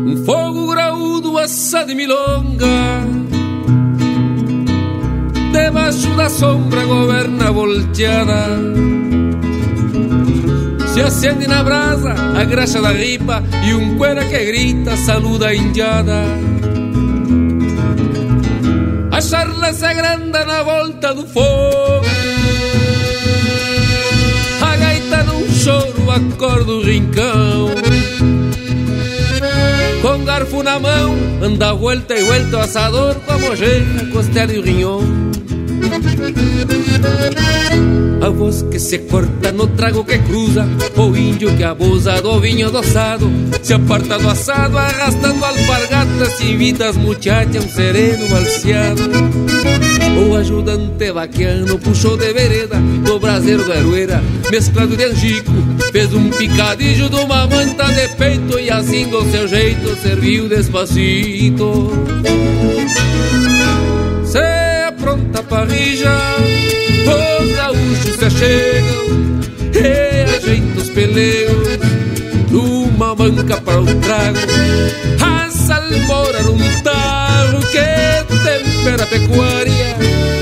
Um 0.05 0.25
fogo 0.27 0.73
graúdo 0.73 1.39
assado 1.39 1.87
de 1.87 1.95
milonga. 1.95 2.67
Debaixo 5.53 6.17
da 6.17 6.29
sombra 6.29 6.85
governa 6.85 7.53
volteada 7.53 9.02
se 10.93 11.01
acende 11.01 11.47
na 11.47 11.65
brasa 11.65 12.15
a 12.37 12.45
graxa 12.45 12.83
da 12.83 12.93
ripa 12.93 13.43
e 13.65 13.73
um 13.73 13.97
cuera 13.97 14.25
que 14.27 14.45
grita 14.45 14.95
saluda 14.97 15.49
a 15.49 15.55
indiada. 15.55 16.23
A 19.11 19.21
charla 19.21 19.73
se 19.73 19.87
agranda 19.87 20.45
na 20.45 20.63
volta 20.63 21.15
do 21.15 21.27
fogo. 21.27 22.05
A 24.61 24.77
gaita 24.77 25.23
num 25.23 25.51
choro 25.51 26.11
acorda 26.11 26.73
o 26.73 26.83
rincão. 26.83 27.71
Com 30.03 30.25
garfo 30.25 30.63
na 30.63 30.79
mão, 30.79 31.17
anda 31.43 31.73
volta 31.73 32.15
e 32.19 32.23
volta 32.23 32.59
o 32.59 32.61
assador 32.61 33.15
com 33.15 33.33
a 33.33 33.39
mojeira, 33.39 34.07
costela 34.13 34.53
e 34.53 34.59
o 34.59 34.63
rinhão. 34.63 35.01
A 38.23 38.29
voz 38.29 38.63
que 38.71 38.79
se 38.79 39.01
corta 39.01 39.51
no 39.51 39.67
trago 39.67 40.05
que 40.05 40.17
cruza 40.19 40.65
O 40.97 41.17
índio 41.17 41.57
que 41.57 41.65
abusa 41.65 42.23
do 42.23 42.39
vinho 42.39 42.69
adoçado 42.69 43.29
Se 43.61 43.75
aparta 43.75 44.17
do 44.17 44.29
assado 44.29 44.79
arrastando 44.79 45.45
alpargatas 45.45 46.41
invita 46.41 46.89
as 46.89 46.97
muchachas 46.97 47.65
um 47.65 47.69
sereno 47.69 48.29
balseado 48.29 49.03
O 50.31 50.37
ajudante 50.37 51.11
vaquiano 51.11 51.77
puxou 51.81 52.17
de 52.17 52.33
vereda 52.33 52.77
Do 53.05 53.19
braseiro 53.19 53.65
do 53.65 53.73
Arueira 53.73 54.23
Mesclado 54.53 54.97
de 54.97 55.03
angico 55.03 55.51
Fez 55.91 56.15
um 56.15 56.31
picadilho 56.31 57.11
de 57.11 57.17
uma 57.17 57.49
manta 57.49 57.87
de 57.87 58.07
peito 58.11 58.57
E 58.57 58.71
assim 58.71 59.09
do 59.09 59.29
seu 59.33 59.49
jeito 59.49 59.97
serviu 59.97 60.49
despacito 60.49 61.91
parrija 65.53 66.17
Os 67.07 67.53
gaúchos 67.53 68.17
se 68.17 68.31
chegam 68.31 69.41
E 69.75 70.37
ajeitam 70.37 70.83
os 70.83 70.91
pelegos 70.91 71.79
Numa 72.51 73.15
banca 73.15 73.59
para 73.63 73.81
o 73.81 73.87
trago. 73.87 74.39
A 75.21 75.51
salmoura 75.51 76.43
num 76.43 76.59
tarro 76.83 77.61
Que 77.71 78.35
tempera 78.45 79.05
a 79.05 79.07
pecuária. 79.07 79.97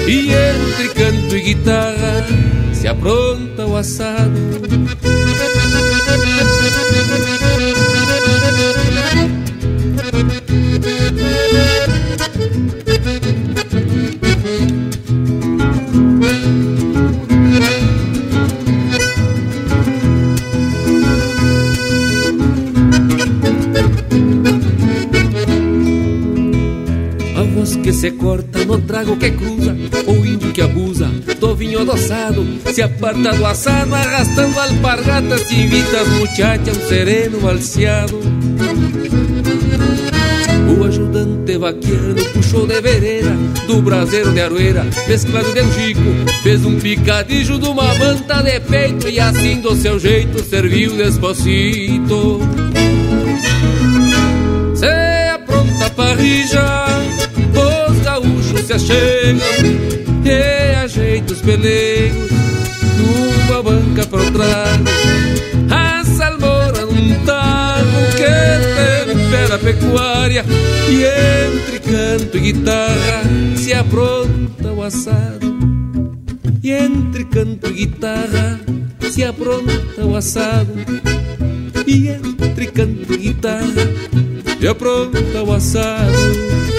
E 0.09 0.33
entre 0.33 0.89
canto 0.89 1.37
e 1.37 1.41
guitarra 1.41 2.27
Se 2.73 2.89
apronta 2.89 3.67
o 3.67 3.77
assado 3.77 5.00
no 28.71 28.81
trago 28.83 29.17
que 29.17 29.33
cruza, 29.33 29.77
o 30.07 30.25
índio 30.25 30.53
que 30.53 30.63
abusa 30.63 31.09
do 31.41 31.57
vinho 31.57 31.81
adoçado, 31.81 32.47
se 32.73 32.81
aparta 32.81 33.33
do 33.33 33.45
assado, 33.45 33.93
arrastando 33.93 34.61
alpargatas, 34.61 35.41
se 35.41 35.57
invita 35.57 36.01
as 36.01 36.09
muchachas, 36.09 36.77
um 36.77 36.89
sereno 36.89 37.41
balseado. 37.41 38.21
O 40.79 40.85
ajudante 40.85 41.59
vaqueiro 41.59 42.25
puxou 42.33 42.65
de 42.65 42.81
vereda 42.81 43.37
Do 43.67 43.83
braseiro 43.83 44.33
de 44.33 44.41
aroeira, 44.41 44.87
mesclado 45.09 45.53
de 45.53 45.61
angico 45.61 46.01
Fez 46.45 46.65
um 46.65 46.79
picadilho 46.79 47.59
de 47.59 47.69
uma 47.69 47.93
manta 47.97 48.41
de 48.41 48.61
peito 48.61 49.09
E 49.09 49.19
assim 49.19 49.61
do 49.61 49.75
seu 49.75 49.99
jeito 49.99 50.43
serviu 50.45 50.97
despacito 50.97 52.41
Se 54.75 55.29
apronta 55.35 55.87
a 55.87 55.91
parrija 55.91 56.90
se 58.63 58.73
achegam 58.73 59.41
e 60.25 60.75
ajeita 60.77 61.33
os 61.33 61.41
pelegos 61.41 62.31
numa 62.99 63.63
banca 63.63 64.07
para 64.07 64.21
o. 64.21 64.31
A 65.71 66.05
salmoura 66.05 66.87
num 66.87 67.25
tago 67.25 67.91
que 68.17 69.13
tempera 69.13 69.55
a 69.55 69.59
pecuária 69.59 70.45
e 70.89 71.05
entre 71.05 71.79
canto 71.81 72.37
e 72.37 72.41
guitarra 72.41 73.23
se 73.57 73.73
apronta 73.73 74.73
o 74.73 74.83
assado. 74.83 75.59
E 76.63 76.73
entre 76.73 77.25
canto 77.25 77.69
e 77.69 77.73
guitarra 77.73 78.61
se 79.11 79.25
apronta 79.25 80.05
o 80.05 80.15
assado. 80.17 80.73
E 81.87 82.09
entre 82.09 82.67
canto 82.67 83.15
e 83.15 83.17
guitarra 83.17 83.89
se 84.61 84.69
apronta 84.69 85.43
o 85.43 85.53
assado. 85.53 86.70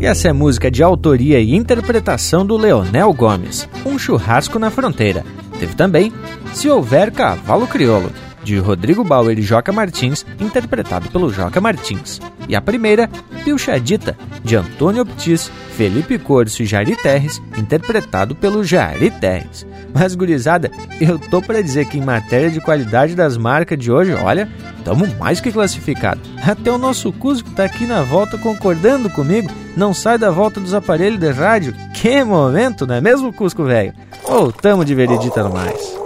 E 0.00 0.06
essa 0.06 0.28
é 0.28 0.32
música 0.32 0.70
de 0.70 0.82
autoria 0.82 1.38
e 1.40 1.54
interpretação 1.54 2.46
do 2.46 2.56
Leonel 2.56 3.12
Gomes, 3.12 3.68
Um 3.84 3.98
Churrasco 3.98 4.58
na 4.58 4.70
Fronteira. 4.70 5.22
Teve 5.58 5.74
também 5.74 6.10
Se 6.54 6.70
Houver 6.70 7.12
Cavalo 7.12 7.66
Crioulo, 7.66 8.10
de 8.42 8.56
Rodrigo 8.56 9.04
Bauer 9.04 9.38
e 9.38 9.42
Joca 9.42 9.70
Martins, 9.70 10.24
interpretado 10.40 11.10
pelo 11.10 11.30
Joca 11.30 11.60
Martins. 11.60 12.18
E 12.50 12.56
a 12.56 12.60
primeira, 12.60 13.08
Pilchadita, 13.44 14.18
de 14.42 14.56
Antônio 14.56 15.02
Optis, 15.02 15.48
Felipe 15.76 16.18
Corso 16.18 16.64
e 16.64 16.66
Jari 16.66 16.96
Terres, 16.96 17.40
interpretado 17.56 18.34
pelo 18.34 18.64
Jari 18.64 19.08
Terres. 19.08 19.64
Mas, 19.94 20.16
gurizada, 20.16 20.68
eu 21.00 21.16
tô 21.16 21.40
para 21.40 21.62
dizer 21.62 21.86
que 21.86 21.96
em 21.96 22.04
matéria 22.04 22.50
de 22.50 22.60
qualidade 22.60 23.14
das 23.14 23.36
marcas 23.36 23.78
de 23.78 23.92
hoje, 23.92 24.14
olha, 24.14 24.48
estamos 24.76 25.16
mais 25.16 25.40
que 25.40 25.52
classificados. 25.52 26.28
Até 26.44 26.72
o 26.72 26.76
nosso 26.76 27.12
Cusco 27.12 27.48
tá 27.50 27.62
aqui 27.62 27.86
na 27.86 28.02
volta 28.02 28.36
concordando 28.36 29.08
comigo, 29.10 29.48
não 29.76 29.94
sai 29.94 30.18
da 30.18 30.32
volta 30.32 30.58
dos 30.58 30.74
aparelhos 30.74 31.20
de 31.20 31.30
rádio. 31.30 31.72
Que 31.94 32.24
momento, 32.24 32.84
não 32.84 32.96
é 32.96 33.00
mesmo, 33.00 33.32
Cusco 33.32 33.62
velho? 33.62 33.94
Voltamos 34.26 34.84
de 34.86 34.94
veredita 34.96 35.44
no 35.44 35.52
mais. 35.52 35.96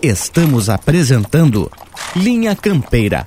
Estamos 0.00 0.70
apresentando 0.70 1.70
Linha 2.16 2.56
Campeira, 2.56 3.26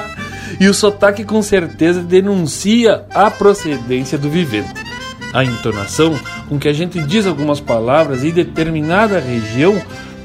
e 0.60 0.68
o 0.68 0.74
sotaque 0.74 1.24
com 1.24 1.42
certeza 1.42 2.02
denuncia 2.02 3.04
a 3.12 3.30
procedência 3.30 4.16
do 4.16 4.30
vivente. 4.30 4.86
a 5.32 5.44
entonação 5.44 6.18
com 6.48 6.58
que 6.58 6.68
a 6.68 6.72
gente 6.72 7.00
diz 7.02 7.26
algumas 7.26 7.60
palavras 7.60 8.24
em 8.24 8.30
determinada 8.30 9.18
região 9.18 9.80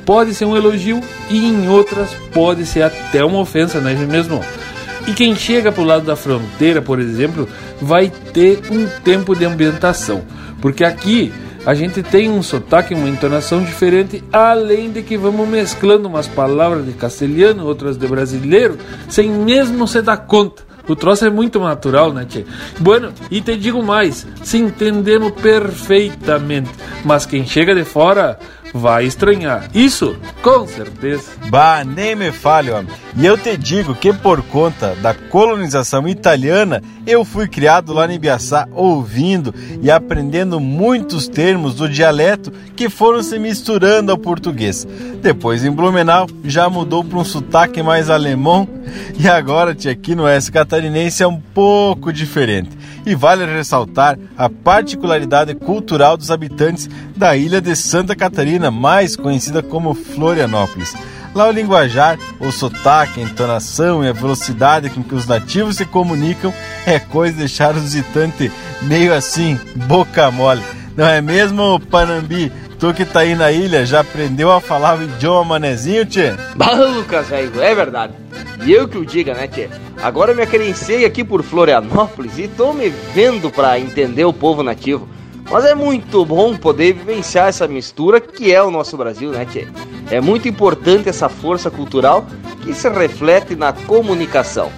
pode 0.05 0.33
ser 0.33 0.45
um 0.45 0.55
elogio 0.55 1.01
e 1.29 1.45
em 1.45 1.67
outras 1.67 2.13
pode 2.33 2.65
ser 2.65 2.83
até 2.83 3.23
uma 3.23 3.39
ofensa, 3.39 3.79
não 3.79 3.89
é 3.89 3.95
mesmo? 3.95 4.41
E 5.07 5.13
quem 5.13 5.35
chega 5.35 5.71
para 5.71 5.81
o 5.81 5.85
lado 5.85 6.05
da 6.05 6.15
fronteira, 6.15 6.81
por 6.81 6.99
exemplo, 6.99 7.47
vai 7.81 8.09
ter 8.09 8.61
um 8.71 8.87
tempo 9.03 9.35
de 9.35 9.45
ambientação, 9.45 10.23
porque 10.61 10.83
aqui 10.83 11.33
a 11.65 11.73
gente 11.73 12.01
tem 12.01 12.29
um 12.29 12.41
sotaque, 12.41 12.93
uma 12.93 13.09
entonação 13.09 13.63
diferente, 13.63 14.23
além 14.31 14.91
de 14.91 15.03
que 15.03 15.17
vamos 15.17 15.47
mesclando 15.47 16.07
umas 16.07 16.27
palavras 16.27 16.85
de 16.85 16.93
castelhano, 16.93 17.65
outras 17.65 17.97
de 17.97 18.07
brasileiro, 18.07 18.77
sem 19.07 19.29
mesmo 19.29 19.87
se 19.87 20.01
dar 20.01 20.17
conta. 20.17 20.63
O 20.87 20.95
troço 20.95 21.25
é 21.25 21.29
muito 21.29 21.59
natural, 21.59 22.11
né, 22.11 22.25
tchê? 22.25 22.45
Bueno, 22.79 23.13
e 23.29 23.39
te 23.39 23.55
digo 23.55 23.83
mais, 23.83 24.25
se 24.43 24.57
entendemos 24.57 25.31
perfeitamente, 25.33 26.71
mas 27.05 27.25
quem 27.25 27.45
chega 27.45 27.75
de 27.75 27.83
fora 27.83 28.39
vai 28.73 29.05
estranhar. 29.05 29.69
Isso, 29.73 30.15
com 30.41 30.65
certeza. 30.67 31.31
Bah, 31.49 31.83
nem 31.83 32.15
me 32.15 32.31
fale, 32.31 32.71
homem. 32.71 32.91
E 33.17 33.25
eu 33.25 33.37
te 33.37 33.57
digo 33.57 33.93
que 33.93 34.13
por 34.13 34.41
conta 34.43 34.95
da 34.95 35.13
colonização 35.13 36.07
italiana, 36.07 36.81
eu 37.05 37.25
fui 37.25 37.47
criado 37.47 37.93
lá 37.93 38.09
em 38.09 38.15
Ibiaçá 38.15 38.67
ouvindo 38.71 39.53
e 39.81 39.91
aprendendo 39.91 40.59
muitos 40.59 41.27
termos 41.27 41.75
do 41.75 41.89
dialeto 41.89 42.51
que 42.75 42.89
foram 42.89 43.21
se 43.21 43.37
misturando 43.37 44.11
ao 44.11 44.17
português. 44.17 44.87
Depois 45.21 45.63
em 45.63 45.71
Blumenau 45.71 46.27
já 46.43 46.69
mudou 46.69 47.03
para 47.03 47.19
um 47.19 47.25
sotaque 47.25 47.83
mais 47.83 48.09
alemão 48.09 48.67
e 49.19 49.27
agora 49.27 49.71
aqui 49.71 50.15
no 50.15 50.23
oeste 50.23 50.51
catarinense 50.51 51.23
é 51.23 51.27
um 51.27 51.39
pouco 51.39 52.11
diferente. 52.11 52.80
E 53.05 53.15
vale 53.15 53.45
ressaltar 53.45 54.17
a 54.37 54.49
particularidade 54.49 55.55
cultural 55.55 56.15
dos 56.15 56.29
habitantes 56.29 56.89
da 57.15 57.35
ilha 57.35 57.59
de 57.59 57.75
Santa 57.75 58.15
Catarina, 58.15 58.69
mais 58.69 59.15
conhecida 59.15 59.63
como 59.63 59.93
Florianópolis. 59.93 60.95
Lá 61.33 61.47
o 61.47 61.51
linguajar, 61.51 62.19
o 62.39 62.51
sotaque, 62.51 63.21
a 63.21 63.23
entonação 63.23 64.03
e 64.03 64.07
a 64.09 64.13
velocidade 64.13 64.89
com 64.89 65.01
que 65.01 65.15
os 65.15 65.25
nativos 65.25 65.77
se 65.77 65.85
comunicam 65.85 66.53
é 66.85 66.99
coisa 66.99 67.33
de 67.33 67.39
deixar 67.39 67.75
o 67.75 67.79
visitante 67.79 68.51
meio 68.81 69.13
assim, 69.13 69.57
boca 69.87 70.29
mole. 70.29 70.61
Não 70.95 71.07
é 71.07 71.21
mesmo, 71.21 71.79
Panambi? 71.79 72.51
Tu 72.81 72.91
que 72.95 73.05
tá 73.05 73.19
aí 73.19 73.35
na 73.35 73.51
ilha, 73.51 73.85
já 73.85 73.99
aprendeu 73.99 74.51
a 74.51 74.59
falar 74.59 74.97
o 74.97 75.03
idioma 75.03 75.43
manezinho, 75.43 76.03
tchê? 76.03 76.33
Bah, 76.55 76.73
Lucas, 76.73 77.27
velho, 77.27 77.61
é 77.61 77.75
verdade. 77.75 78.13
E 78.65 78.71
eu 78.71 78.87
que 78.87 78.97
o 78.97 79.05
diga, 79.05 79.35
né, 79.35 79.47
tchê? 79.47 79.69
Agora 80.01 80.31
eu 80.31 80.35
me 80.35 80.41
acrencei 80.41 81.05
aqui 81.05 81.23
por 81.23 81.43
Florianópolis 81.43 82.39
e 82.39 82.47
tô 82.47 82.73
me 82.73 82.89
vendo 82.89 83.51
pra 83.51 83.79
entender 83.79 84.25
o 84.25 84.33
povo 84.33 84.63
nativo. 84.63 85.07
Mas 85.51 85.63
é 85.63 85.75
muito 85.75 86.25
bom 86.25 86.57
poder 86.57 86.93
vivenciar 86.93 87.49
essa 87.49 87.67
mistura 87.67 88.19
que 88.19 88.51
é 88.51 88.63
o 88.63 88.71
nosso 88.71 88.97
Brasil, 88.97 89.29
né, 89.29 89.45
Tchê? 89.45 89.67
É 90.09 90.19
muito 90.19 90.47
importante 90.47 91.07
essa 91.07 91.29
força 91.29 91.69
cultural 91.69 92.25
que 92.63 92.73
se 92.73 92.89
reflete 92.89 93.55
na 93.55 93.73
comunicação. 93.73 94.71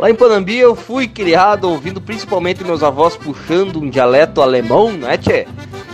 Lá 0.00 0.10
em 0.10 0.14
Panambi 0.14 0.56
eu 0.56 0.74
fui 0.74 1.06
criado 1.06 1.68
ouvindo 1.68 2.00
principalmente 2.00 2.64
meus 2.64 2.82
avós 2.82 3.18
puxando 3.18 3.82
um 3.82 3.90
dialeto 3.90 4.40
alemão, 4.40 4.90
né, 4.90 5.18
Tchê? 5.18 5.46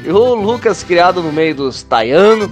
E 0.04 0.08
o 0.12 0.32
Lucas 0.32 0.84
criado 0.84 1.20
no 1.20 1.32
meio 1.32 1.56
dos 1.56 1.82
taianos, 1.82 2.48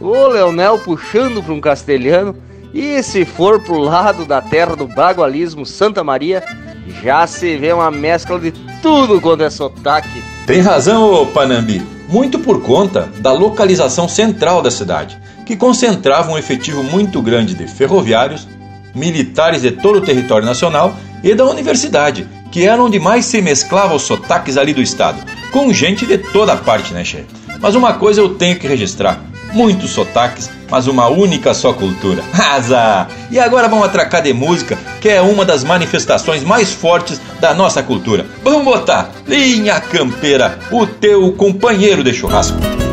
o 0.00 0.28
Leonel 0.28 0.78
puxando 0.78 1.42
para 1.42 1.52
um 1.52 1.60
castelhano, 1.60 2.34
e 2.72 3.02
se 3.02 3.26
for 3.26 3.60
pro 3.60 3.76
lado 3.76 4.24
da 4.24 4.40
terra 4.40 4.74
do 4.74 4.88
bagualismo 4.88 5.66
Santa 5.66 6.02
Maria, 6.02 6.42
já 7.02 7.26
se 7.26 7.54
vê 7.58 7.70
uma 7.70 7.90
mescla 7.90 8.40
de 8.40 8.52
tudo 8.80 9.20
quando 9.20 9.44
é 9.44 9.50
sotaque. 9.50 10.22
Tem 10.46 10.62
razão, 10.62 11.12
ô 11.12 11.26
Panambi. 11.26 11.82
Muito 12.08 12.38
por 12.38 12.62
conta 12.62 13.10
da 13.18 13.30
localização 13.30 14.08
central 14.08 14.62
da 14.62 14.70
cidade, 14.70 15.18
que 15.44 15.54
concentrava 15.54 16.32
um 16.32 16.38
efetivo 16.38 16.82
muito 16.82 17.20
grande 17.20 17.54
de 17.54 17.66
ferroviários, 17.66 18.48
militares 18.94 19.62
de 19.62 19.70
todo 19.70 19.98
o 19.98 20.00
território 20.00 20.46
nacional 20.46 20.96
e 21.22 21.34
da 21.34 21.44
universidade, 21.44 22.28
que 22.52 22.66
era 22.66 22.82
onde 22.82 23.00
mais 23.00 23.24
se 23.24 23.42
mesclava 23.42 23.94
os 23.94 24.02
sotaques 24.02 24.56
ali 24.56 24.72
do 24.72 24.82
estado, 24.82 25.20
com 25.50 25.72
gente 25.72 26.06
de 26.06 26.18
toda 26.18 26.56
parte, 26.56 26.92
né, 26.92 27.04
che? 27.04 27.24
Mas 27.60 27.74
uma 27.74 27.94
coisa 27.94 28.20
eu 28.20 28.34
tenho 28.34 28.58
que 28.58 28.68
registrar: 28.68 29.20
muitos 29.52 29.90
sotaques, 29.90 30.50
mas 30.70 30.86
uma 30.86 31.08
única 31.08 31.54
só 31.54 31.72
cultura. 31.72 32.22
Asa! 32.34 33.08
E 33.30 33.38
agora 33.38 33.68
vamos 33.68 33.86
atracar 33.86 34.22
de 34.22 34.32
música, 34.32 34.78
que 35.00 35.08
é 35.08 35.22
uma 35.22 35.44
das 35.44 35.64
manifestações 35.64 36.44
mais 36.44 36.72
fortes 36.72 37.20
da 37.40 37.54
nossa 37.54 37.82
cultura. 37.82 38.26
Vamos 38.42 38.64
botar 38.64 39.10
Linha 39.26 39.80
Campeira, 39.80 40.58
o 40.70 40.86
teu 40.86 41.32
companheiro 41.32 42.04
de 42.04 42.12
churrasco. 42.12 42.83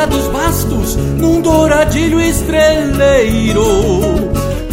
Melodia 0.00 0.06
dos 0.06 0.28
bastos 0.28 0.96
num 0.96 1.40
douradilho 1.40 2.20
estreleiro. 2.20 3.64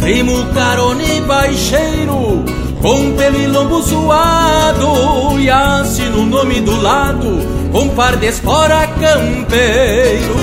Primo 0.00 0.44
carone 0.54 1.20
baixeiro, 1.22 2.44
com 2.80 3.12
pelo 3.16 3.40
e 3.40 3.46
lombo 3.46 3.82
suado. 3.82 5.38
E 5.38 5.50
assino 5.50 6.20
o 6.20 6.26
nome 6.26 6.60
do 6.60 6.80
lado, 6.80 7.40
com 7.72 7.88
par 7.90 8.16
de 8.16 8.26
espora 8.26 8.86
campeiro. 8.86 10.36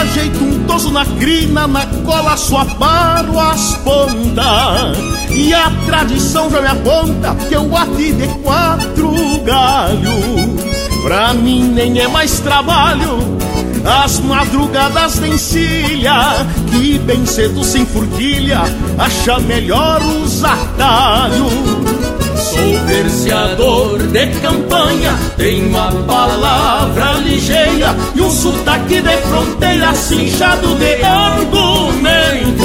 Ajeito 0.00 0.42
um 0.42 0.64
toso 0.66 0.90
na 0.90 1.04
crina, 1.04 1.66
na 1.66 1.86
cola 2.04 2.36
só 2.36 2.64
paro 2.64 3.38
as 3.38 3.74
pontas. 3.76 4.98
E 5.30 5.54
a 5.54 5.70
tradição 5.86 6.50
já 6.50 6.60
me 6.60 6.68
aponta 6.68 7.34
que 7.48 7.54
eu 7.54 7.64
bati 7.64 8.12
de 8.12 8.26
quatro 8.42 9.12
galhos. 9.44 10.68
Pra 11.02 11.32
mim 11.32 11.62
nem 11.62 12.00
é 12.00 12.08
mais 12.08 12.40
trabalho 12.40 13.37
as 13.84 14.20
madrugadas 14.20 15.18
de 15.18 15.28
encilha 15.28 16.46
Que 16.70 16.98
bem 16.98 17.24
cedo 17.26 17.64
sem 17.64 17.86
furquilha 17.86 18.62
acha 18.98 19.38
melhor 19.40 20.00
os 20.02 20.44
atalhos 20.44 21.98
Sou 22.38 22.86
verseador 22.86 23.98
de 23.98 24.26
campanha, 24.40 25.12
tenho 25.36 25.68
uma 25.68 25.90
palavra 25.90 27.14
ligeira 27.24 27.94
e 28.14 28.20
um 28.20 28.30
sotaque 28.30 29.00
de 29.00 29.16
fronteira 29.22 29.92
cinchado 29.92 30.74
de 30.76 31.02
argumento. 31.02 32.58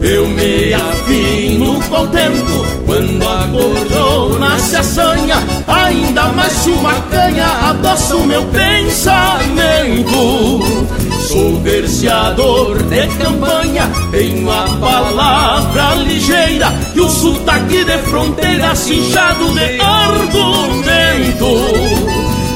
Eu 0.00 0.28
me 0.28 0.74
afino 0.74 1.80
contento 1.88 2.66
quando 2.84 3.28
a 3.28 3.48
cordona 3.48 4.58
se 4.58 4.76
assanha, 4.76 5.36
mais 6.48 6.66
uma 6.66 6.94
canha 7.10 7.46
adoça 7.68 8.16
o 8.16 8.26
meu 8.26 8.42
pensamento. 8.46 10.08
Sou 11.28 11.60
verseador 11.60 12.82
de 12.84 13.06
campanha, 13.18 13.86
tenho 14.10 14.50
a 14.50 14.66
palavra 14.80 15.96
ligeira 15.96 16.72
e 16.94 17.00
o 17.02 17.08
sotaque 17.10 17.84
de 17.84 17.98
fronteira 17.98 18.74
cinchado 18.74 19.52
de 19.52 19.78
argumento. 19.78 21.44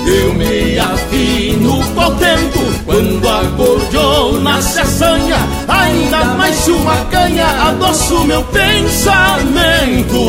Eu 0.07 0.33
me 0.35 0.79
afino 0.79 1.85
contento 1.95 2.83
quando 2.87 3.29
a 3.29 3.45
cordona 3.59 4.63
se 4.63 4.81
assanha, 4.81 5.37
ainda 5.69 6.25
mais 6.37 6.57
se 6.57 6.71
uma 6.71 6.97
canha 7.11 7.47
adoça 7.69 8.15
o 8.15 8.25
meu 8.25 8.43
pensamento. 8.45 10.23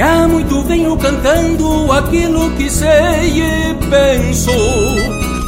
Há 0.00 0.28
muito 0.28 0.62
venho 0.62 0.96
cantando 0.96 1.92
aquilo 1.92 2.50
que 2.52 2.70
sei 2.70 3.42
e 3.42 3.74
penso. 3.90 4.50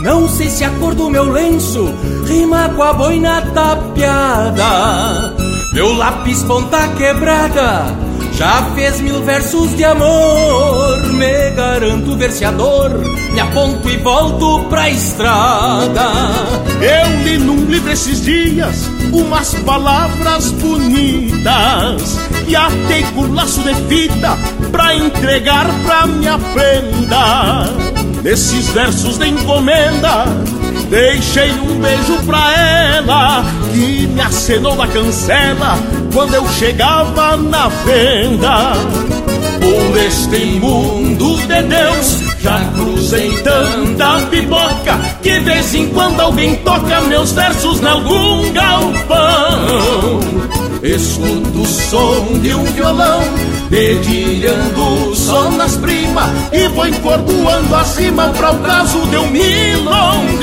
Não 0.03 0.29
sei 0.29 0.51
se 0.51 0.65
a 0.65 0.71
cor 0.71 0.95
do 0.95 1.09
meu 1.09 1.31
lenço 1.31 1.93
rima 2.31 2.69
com 2.77 2.83
a 2.85 2.93
boina 2.93 3.43
tapeada. 3.53 5.35
Meu 5.73 5.93
lápis 5.97 6.45
ponta 6.45 6.87
quebrada 6.97 7.87
já 8.35 8.63
fez 8.75 9.01
mil 9.01 9.21
versos 9.25 9.77
de 9.77 9.85
amor. 9.85 11.03
Me 11.13 11.51
garanto 11.51 12.17
verseador, 12.17 12.91
me 13.33 13.41
aponto 13.41 13.89
e 13.91 13.97
volto 13.97 14.65
pra 14.69 14.89
estrada. 14.89 16.09
Eu 16.81 17.25
li 17.25 17.39
num 17.39 17.65
livro 17.65 17.91
esses 17.91 18.23
dias 18.23 18.89
umas 19.13 19.53
palavras 19.67 20.53
bonitas 20.53 22.17
e 22.47 22.55
atei 22.55 23.03
com 23.13 23.35
laço 23.35 23.61
de 23.61 23.75
fita 23.89 24.39
pra 24.71 24.95
entregar 24.95 25.67
pra 25.85 26.07
minha 26.07 26.39
prenda. 26.39 27.65
Nesses 28.23 28.69
versos 28.69 29.19
de 29.19 29.29
encomenda 29.29 30.27
Deixei 30.91 31.53
um 31.53 31.79
beijo 31.81 32.19
pra 32.27 32.53
ela 32.53 33.45
que 33.73 34.09
me 34.09 34.21
acenou 34.21 34.75
na 34.75 34.89
cancela 34.89 35.79
quando 36.13 36.35
eu 36.35 36.49
chegava 36.49 37.37
na 37.37 37.69
venda. 37.69 38.73
Por 39.61 39.97
este 39.99 40.59
mundo 40.59 41.37
de 41.47 41.63
Deus 41.63 42.21
já 42.41 42.59
cruzei 42.75 43.31
tanta 43.43 44.27
pipoca 44.31 44.99
que 45.23 45.31
de 45.31 45.45
vez 45.45 45.75
em 45.77 45.89
quando 45.91 46.19
alguém 46.19 46.57
toca 46.57 47.01
meus 47.03 47.31
versos 47.31 47.81
em 47.81 47.87
algum 47.87 48.53
galpão. 48.53 50.21
Escuto 50.83 51.61
o 51.61 51.67
som 51.67 52.41
de 52.41 52.53
um 52.53 52.65
violão 52.65 53.23
dedilhando 53.71 55.15
só 55.15 55.49
nas 55.53 55.77
primas 55.77 56.29
e 56.53 56.69
vou 56.69 56.87
encordoando 56.87 57.75
acima 57.77 58.29
para 58.31 58.53
o 58.53 58.59
caso 58.59 58.99
de 59.07 59.17
um 59.17 59.31
milongão. 59.31 60.41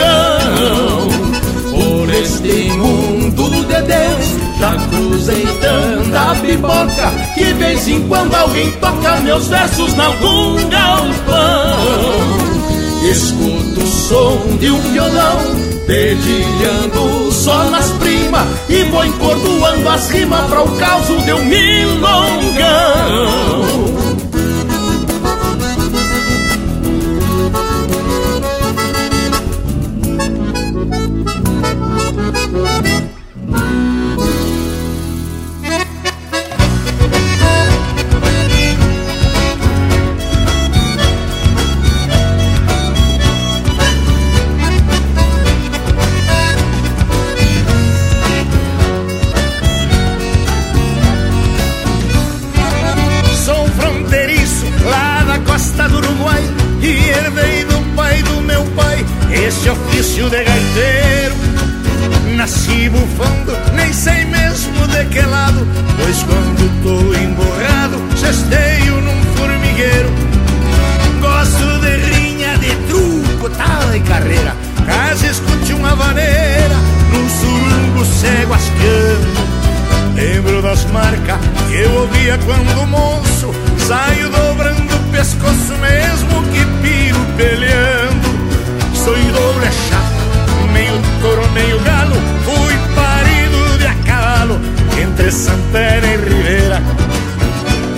Por 1.69 2.09
este 2.09 2.71
mundo 2.71 3.49
de 3.65 3.81
Deus 3.81 4.25
já 4.57 4.73
cruzei 4.89 5.45
tanta 5.61 6.35
pipoca 6.41 7.11
que 7.35 7.45
de 7.45 7.53
vez 7.53 7.87
em 7.87 8.07
quando 8.07 8.33
alguém 8.33 8.71
toca 8.71 9.17
meus 9.17 9.47
versos 9.47 9.93
em 9.93 9.99
algum 9.99 10.69
galpão. 10.69 11.77
Escuto 13.11 13.81
o 13.81 13.87
som 13.87 14.57
de 14.59 14.71
um 14.71 14.81
violão 14.91 15.67
Dedilhando 15.87 17.26
só 17.37 17.63
nas 17.65 17.91
primas 17.91 18.47
E 18.67 18.83
vou 18.85 19.05
encordoando 19.05 19.89
as 19.89 20.09
rimas 20.09 20.47
Pra 20.49 20.63
o 20.63 20.77
caso 20.77 21.17
de 21.21 21.33
um 21.33 21.45
milongão 21.45 22.57
entre 95.27 95.31
Santana 95.31 96.07
e 96.07 96.17
Ribeira 96.17 96.81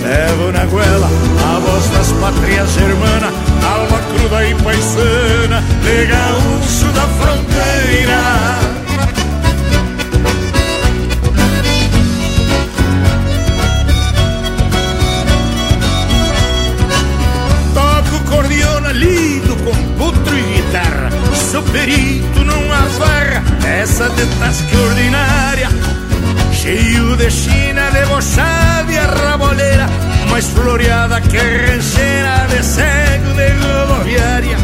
Levo 0.02 0.52
na 0.52 0.64
goela 0.66 1.06
a 1.06 1.58
voz 1.60 1.88
das 1.90 2.12
pátrias 2.12 2.72
germanas 2.72 3.32
Alma 3.64 3.98
cruda 3.98 4.46
e 4.46 4.54
paisana 4.56 5.62
de 5.82 6.06
gaúcho 6.06 6.92
da 6.92 7.02
fronteira. 7.02 8.60
Lido 18.92 19.56
com 19.64 19.72
putro 19.96 20.36
e 20.36 20.42
guitarra 20.42 21.10
Sou 21.50 21.62
perito 21.62 22.40
numa 22.40 22.82
farra 22.98 23.42
Essa 23.64 24.10
de 24.10 24.26
tasca 24.38 24.76
ordinária 24.76 25.68
Cheio 26.70 27.16
de 27.16 27.28
china, 27.32 27.90
debochada 27.90 28.92
e 28.92 28.96
a 28.96 29.06
raboleira 29.06 29.88
Mais 30.30 30.46
floreada 30.50 31.20
que 31.20 31.36
rancheira 31.36 32.46
De 32.48 32.62
cego 32.64 33.32
de 33.34 33.48
rodoviária. 33.58 34.56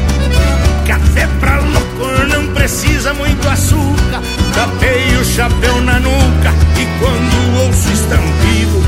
Café 0.86 1.26
pra 1.40 1.58
louco 1.58 2.28
não 2.28 2.46
precisa 2.54 3.12
muito 3.12 3.48
açúcar 3.48 4.22
Tapei 4.54 5.16
o 5.20 5.24
chapéu 5.24 5.80
na 5.80 5.98
nuca 5.98 6.54
E 6.78 6.86
quando 7.00 7.64
ouço 7.64 7.92
estampido 7.92 8.84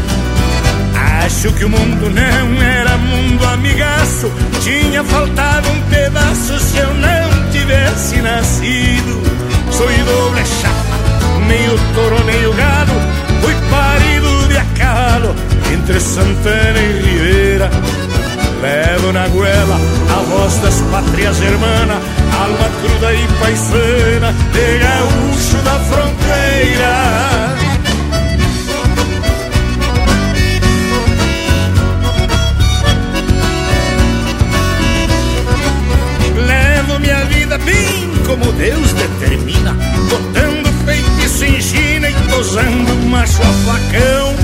Acho 1.24 1.52
que 1.54 1.64
o 1.64 1.70
mundo 1.70 2.10
não 2.10 2.62
era 2.62 2.96
mundo 2.98 3.44
amigaço 3.46 4.30
Tinha 4.62 5.02
faltado 5.02 5.68
um 5.70 5.80
pedaço 5.90 6.56
se 6.60 6.78
eu 6.78 6.94
não 6.94 7.50
tivesse 7.50 8.16
nascido. 8.22 9.22
Sou 9.72 9.86
doble 9.86 10.44
chapa, 10.44 10.77
meio 11.48 11.74
touro, 11.94 12.24
meio 12.24 12.52
gado 12.52 12.92
Fui 13.42 13.54
parido 13.70 14.48
de 14.48 14.58
a 14.58 14.64
cavalo 14.76 15.34
entre 15.72 16.00
Santana 16.00 16.78
e 16.78 17.02
Ribeira. 17.02 17.70
Levo 18.60 19.12
na 19.12 19.28
goela 19.28 19.76
a 20.10 20.22
voz 20.22 20.58
das 20.58 20.80
pátrias 20.90 21.40
hermanas 21.40 22.02
Alma 22.40 22.68
cruda 22.80 23.14
e 23.14 23.26
paisana 23.40 24.32
de 24.52 24.78
gaúcho 24.78 25.56
da 25.64 25.78
fronteira. 25.80 27.38
Minha 37.00 37.24
vida 37.26 37.56
bem 37.58 38.12
como 38.26 38.52
Deus 38.52 38.92
determina 38.92 39.72
Botando 40.10 40.57
Tosando 42.30 42.94
macho 43.08 43.42
a 43.42 43.72
facão 43.72 44.34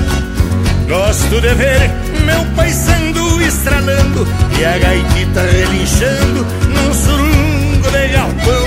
Gosto 0.89 1.40
de 1.40 1.55
ver 1.55 1.90
meu 2.24 2.44
pai 2.56 2.70
sendo 2.70 3.40
estralando 3.43 4.27
E 4.59 4.65
a 4.65 4.78
gaitita 4.78 5.40
relinchando 5.40 6.47
num 6.69 6.94
surungo 6.94 7.90
de 7.90 8.09
galpão. 8.09 8.66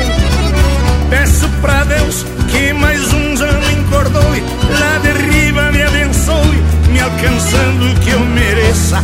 Peço 1.09 1.49
pra 1.61 1.83
Deus 1.83 2.25
que 2.49 2.73
mais 2.73 3.01
uns 3.13 3.41
anos 3.41 3.71
encordoe 3.71 4.43
Lá 4.79 4.97
de 4.99 5.11
riba 5.11 5.71
me 5.71 5.83
abençoe 5.83 6.63
Me 6.91 6.99
alcançando 6.99 7.91
o 7.91 7.99
que 7.99 8.09
eu 8.11 8.19
mereça. 8.19 9.03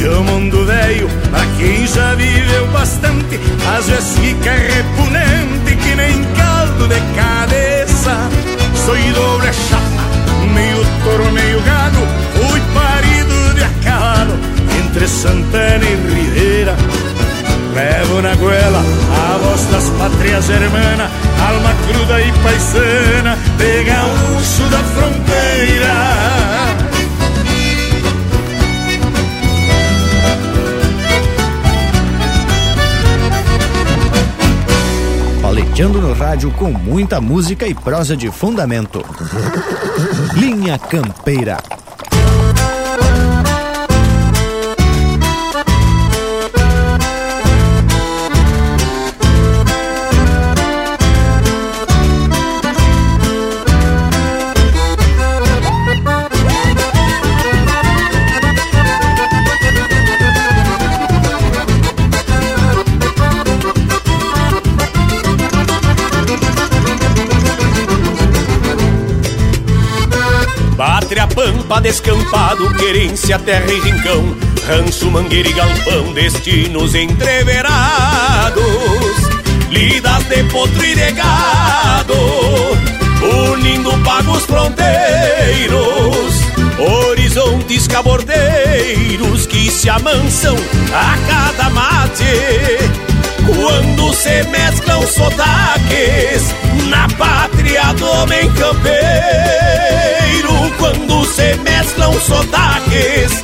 E 0.00 0.04
o 0.08 0.24
mundo 0.24 0.64
velho, 0.66 1.08
pra 1.30 1.46
quem 1.58 1.86
já 1.86 2.14
viveu 2.14 2.66
bastante, 2.68 3.38
às 3.78 3.86
vezes 3.86 4.18
fica 4.18 4.50
repugnante 4.50 5.76
que 5.76 5.94
nem 5.94 6.24
caldo 6.34 6.88
de 6.88 7.00
cabeça. 7.14 8.41
Sou 8.84 8.96
doble 8.96 9.52
chapa, 9.52 10.02
meio 10.52 10.84
touro, 11.04 11.30
meio 11.30 11.62
gado, 11.62 12.00
fui 12.34 12.60
parido 12.74 13.54
de 13.54 13.62
a 13.88 14.26
entre 14.80 15.06
Santana 15.06 15.84
e 15.84 15.94
Ribeira. 16.12 16.76
Levo 17.74 18.20
na 18.20 18.34
goela 18.34 18.80
a 18.80 19.38
voz 19.38 19.64
das 19.70 19.88
pátrias 19.90 20.50
hermanas, 20.50 21.12
alma 21.48 21.72
cruda 21.86 22.20
e 22.20 22.32
paisana, 22.42 23.38
de 23.56 23.84
gaúcho 23.84 24.68
da 24.68 24.78
fronteira. 24.78 26.91
Viajando 35.72 36.02
no 36.02 36.12
rádio 36.12 36.50
com 36.50 36.70
muita 36.70 37.18
música 37.18 37.66
e 37.66 37.74
prosa 37.74 38.14
de 38.14 38.30
fundamento. 38.30 39.02
Linha 40.34 40.78
Campeira. 40.78 41.81
Descampado, 71.82 72.72
querência, 72.74 73.38
terra 73.40 73.70
e 73.72 73.80
rincão, 73.80 74.36
rancho, 74.66 75.10
mangueira 75.10 75.48
e 75.48 75.52
galpão, 75.52 76.12
destinos 76.12 76.94
entreverados, 76.94 78.62
lidas 79.68 80.22
de 80.24 80.44
potro 80.44 80.84
e 80.84 80.94
de 80.94 81.10
gado, 81.12 82.14
unindo 83.50 83.92
pagos 84.04 84.44
fronteiros, 84.44 84.76
horizontes 86.78 87.88
cabordeiros 87.88 89.46
que 89.46 89.68
se 89.68 89.90
amansam 89.90 90.54
a 90.94 91.18
cada 91.26 91.68
mate. 91.70 92.24
Quando 93.44 94.01
se 94.12 94.42
mesclam 94.44 95.06
sotaques 95.06 96.54
na 96.88 97.06
pátria 97.16 97.92
do 97.94 98.06
homem 98.06 98.50
campeiro, 98.52 98.92
quando 100.78 101.24
se 101.26 101.54
mesclam 101.58 102.12
sotaques 102.20 103.42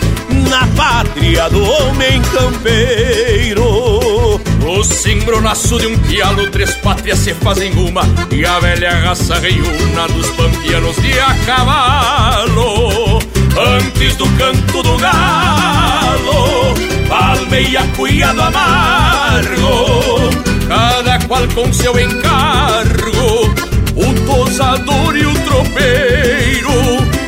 na 0.50 0.66
pátria 0.76 1.48
do 1.50 1.62
homem 1.62 2.20
campeiro. 2.22 4.40
O 4.66 4.82
cimbronaço 4.84 5.78
de 5.78 5.86
um 5.86 5.96
pialo, 5.98 6.50
três 6.50 6.74
pátrias 6.76 7.20
se 7.20 7.32
fazem 7.32 7.72
uma 7.72 8.02
E 8.30 8.44
a 8.44 8.60
velha 8.60 8.90
raça 8.90 9.38
reúna 9.38 10.06
dos 10.08 10.28
pampianos 10.30 10.96
de 10.96 11.18
a 11.18 11.34
cavalo. 11.46 13.18
Antes 13.56 14.14
do 14.16 14.26
canto 14.36 14.82
do 14.82 14.98
galo, 14.98 16.74
palmeia 17.08 17.82
cuiado 17.96 18.42
amargo 18.42 20.47
Cada 20.68 21.18
qual 21.26 21.48
com 21.54 21.72
seu 21.72 21.98
encargo, 21.98 23.54
o 23.96 24.26
tosador 24.26 25.16
e 25.16 25.24
o 25.24 25.34
tropeiro 25.34 26.70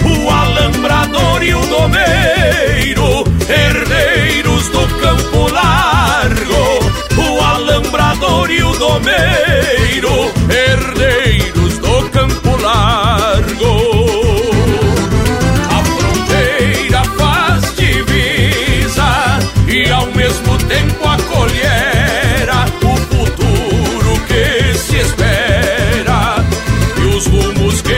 O 0.04 0.30
alambrador 0.30 1.42
e 1.42 1.54
o 1.54 1.66
domeiro, 1.66 3.24
herdeiros 3.48 4.68
do 4.68 4.86
campo 5.00 5.52
largo 5.52 6.90
o 7.16 7.42
alambrador 7.42 8.50
e 8.50 8.62
o 8.62 8.72
domeiro, 8.78 10.32
herdeiros 10.48 10.79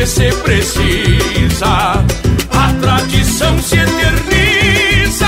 se 0.07 0.31
precisa. 0.43 2.05
A 2.51 2.73
tradição 2.81 3.59
se 3.63 3.77
eterniza, 3.77 5.27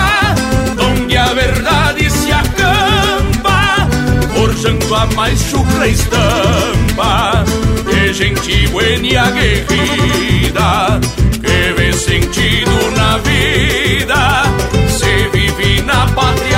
onde 0.78 1.16
a 1.16 1.32
verdade 1.34 2.10
se 2.10 2.32
acampa 2.32 3.88
forjando 4.34 4.94
a 4.94 5.06
mais 5.14 5.40
chucra 5.40 5.86
estampa 5.86 7.44
de 7.88 8.12
gente 8.12 8.68
buena 8.68 9.06
e 9.06 9.16
aguerrida 9.16 11.00
que 11.32 11.72
vê 11.76 11.92
sentido 11.92 12.90
na 12.96 13.18
vida 13.18 14.42
se 14.88 15.28
vive 15.32 15.82
na 15.82 16.06
pátria 16.08 16.53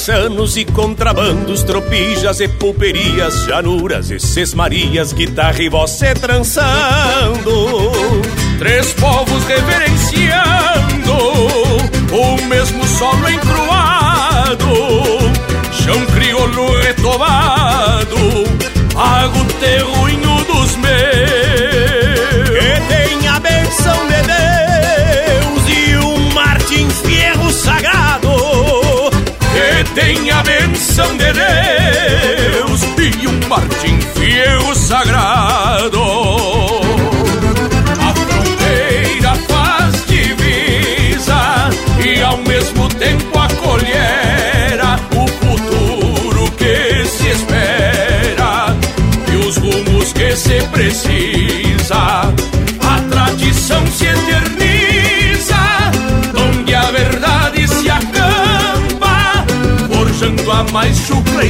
Paisanos 0.00 0.56
e 0.56 0.64
contrabandos, 0.64 1.62
tropijas 1.62 2.40
e 2.40 2.48
pulperias, 2.48 3.44
januras 3.44 4.10
e 4.10 4.18
sesmarias, 4.18 5.12
guitarra 5.12 5.62
e 5.62 5.68
se 5.86 6.14
trançando. 6.14 7.52
Três 8.58 8.94
povos 8.94 9.44
reverenciando 9.44 11.12
o 12.14 12.48
mesmo 12.48 12.82
solo 12.86 13.28
encruado, 13.28 14.66
chão 15.70 16.06
crioulo 16.14 16.80
retomado, 16.80 18.16
pago 18.94 19.44
terruinho 19.60 20.29
tem 30.00 30.30
a 30.30 30.42
benção 30.42 31.16
de 31.18 31.32
Deus 31.32 32.82
e 33.22 33.26
um 33.26 33.48
Martim 33.48 33.98
Fierro 34.14 34.74
sagrado. 34.74 36.00
A 38.00 38.14
fronteira 38.14 39.34
faz 39.48 40.06
divisa 40.06 41.70
e 42.02 42.22
ao 42.22 42.38
mesmo 42.38 42.88
tempo 42.88 43.38
acolhera 43.38 44.98
o 45.14 45.28
futuro 45.28 46.50
que 46.52 47.04
se 47.06 47.28
espera 47.28 48.74
e 49.30 49.36
os 49.46 49.56
rumos 49.58 50.12
que 50.14 50.34
se 50.34 50.62
precisa. 50.68 51.19
Mais 60.72 60.96
chucra 60.98 61.44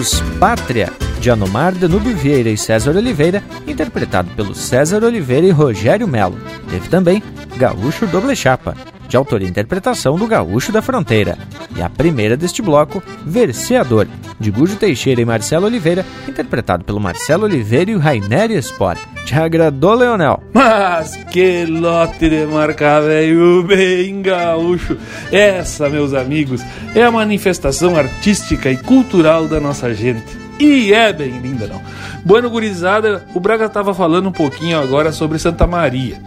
Ouvimos 0.00 0.22
Pátria, 0.38 0.90
de 1.20 1.30
Anomar 1.30 1.74
Danúbio 1.74 2.16
Vieira 2.16 2.48
e 2.48 2.56
César 2.56 2.96
Oliveira, 2.96 3.42
interpretado 3.66 4.30
pelo 4.30 4.54
César 4.54 5.04
Oliveira 5.04 5.46
e 5.46 5.50
Rogério 5.50 6.08
Melo. 6.08 6.38
Teve 6.70 6.88
também 6.88 7.22
Gaúcho 7.58 8.06
Doble 8.06 8.34
Chapa, 8.34 8.74
de 9.10 9.16
autoria 9.16 9.46
e 9.46 9.50
interpretação 9.50 10.16
do 10.16 10.26
Gaúcho 10.26 10.70
da 10.70 10.80
Fronteira. 10.80 11.36
E 11.76 11.82
a 11.82 11.90
primeira 11.90 12.36
deste 12.36 12.62
bloco, 12.62 13.02
Verseador, 13.26 14.06
de 14.38 14.50
Gujo 14.52 14.76
Teixeira 14.76 15.20
e 15.20 15.24
Marcelo 15.24 15.66
Oliveira, 15.66 16.06
interpretado 16.28 16.84
pelo 16.84 17.00
Marcelo 17.00 17.44
Oliveira 17.44 17.90
e 17.90 17.96
o 17.96 17.98
Rainer 17.98 18.52
Sport. 18.52 19.00
Te 19.26 19.34
agradou, 19.34 19.94
Leonel? 19.94 20.40
Mas 20.54 21.16
que 21.30 21.66
lote 21.66 22.28
de 22.28 22.46
marca 22.46 23.00
velho, 23.00 23.64
bem 23.64 24.22
gaúcho! 24.22 24.96
Essa, 25.32 25.88
meus 25.88 26.14
amigos, 26.14 26.62
é 26.94 27.02
a 27.02 27.10
manifestação 27.10 27.96
artística 27.96 28.70
e 28.70 28.76
cultural 28.76 29.48
da 29.48 29.60
nossa 29.60 29.92
gente. 29.92 30.38
E 30.58 30.92
é 30.92 31.12
bem 31.12 31.38
linda, 31.38 31.66
não. 31.66 31.80
Bueno, 32.24 32.50
gurizada, 32.50 33.24
o 33.34 33.40
Braga 33.40 33.64
estava 33.64 33.94
falando 33.94 34.28
um 34.28 34.32
pouquinho 34.32 34.78
agora 34.78 35.10
sobre 35.10 35.38
Santa 35.38 35.66
Maria. 35.66 36.20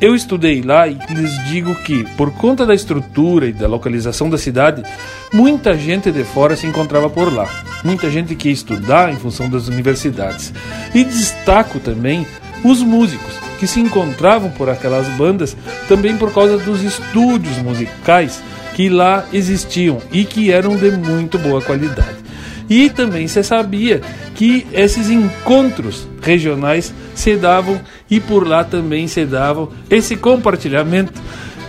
Eu 0.00 0.14
estudei 0.14 0.62
lá 0.62 0.88
e 0.88 0.98
lhes 1.10 1.44
digo 1.44 1.74
que, 1.74 2.04
por 2.16 2.32
conta 2.32 2.64
da 2.64 2.74
estrutura 2.74 3.46
e 3.46 3.52
da 3.52 3.68
localização 3.68 4.30
da 4.30 4.38
cidade, 4.38 4.82
muita 5.30 5.76
gente 5.76 6.10
de 6.10 6.24
fora 6.24 6.56
se 6.56 6.66
encontrava 6.66 7.10
por 7.10 7.30
lá. 7.30 7.46
Muita 7.84 8.10
gente 8.10 8.34
que 8.34 8.48
ia 8.48 8.54
estudar 8.54 9.12
em 9.12 9.16
função 9.16 9.50
das 9.50 9.68
universidades. 9.68 10.54
E 10.94 11.04
destaco 11.04 11.78
também 11.78 12.26
os 12.64 12.82
músicos, 12.82 13.34
que 13.58 13.66
se 13.66 13.78
encontravam 13.78 14.50
por 14.50 14.70
aquelas 14.70 15.06
bandas 15.18 15.54
também 15.86 16.16
por 16.16 16.32
causa 16.32 16.56
dos 16.56 16.82
estúdios 16.82 17.58
musicais 17.58 18.42
que 18.74 18.88
lá 18.88 19.26
existiam 19.34 19.98
e 20.10 20.24
que 20.24 20.50
eram 20.50 20.76
de 20.76 20.90
muito 20.92 21.38
boa 21.38 21.60
qualidade. 21.60 22.19
E 22.70 22.88
também 22.88 23.26
se 23.26 23.42
sabia 23.42 24.00
que 24.36 24.64
esses 24.72 25.10
encontros 25.10 26.06
regionais 26.22 26.94
se 27.16 27.36
davam 27.36 27.80
e 28.08 28.20
por 28.20 28.46
lá 28.46 28.62
também 28.62 29.08
se 29.08 29.26
davam 29.26 29.68
esse 29.90 30.16
compartilhamento 30.16 31.20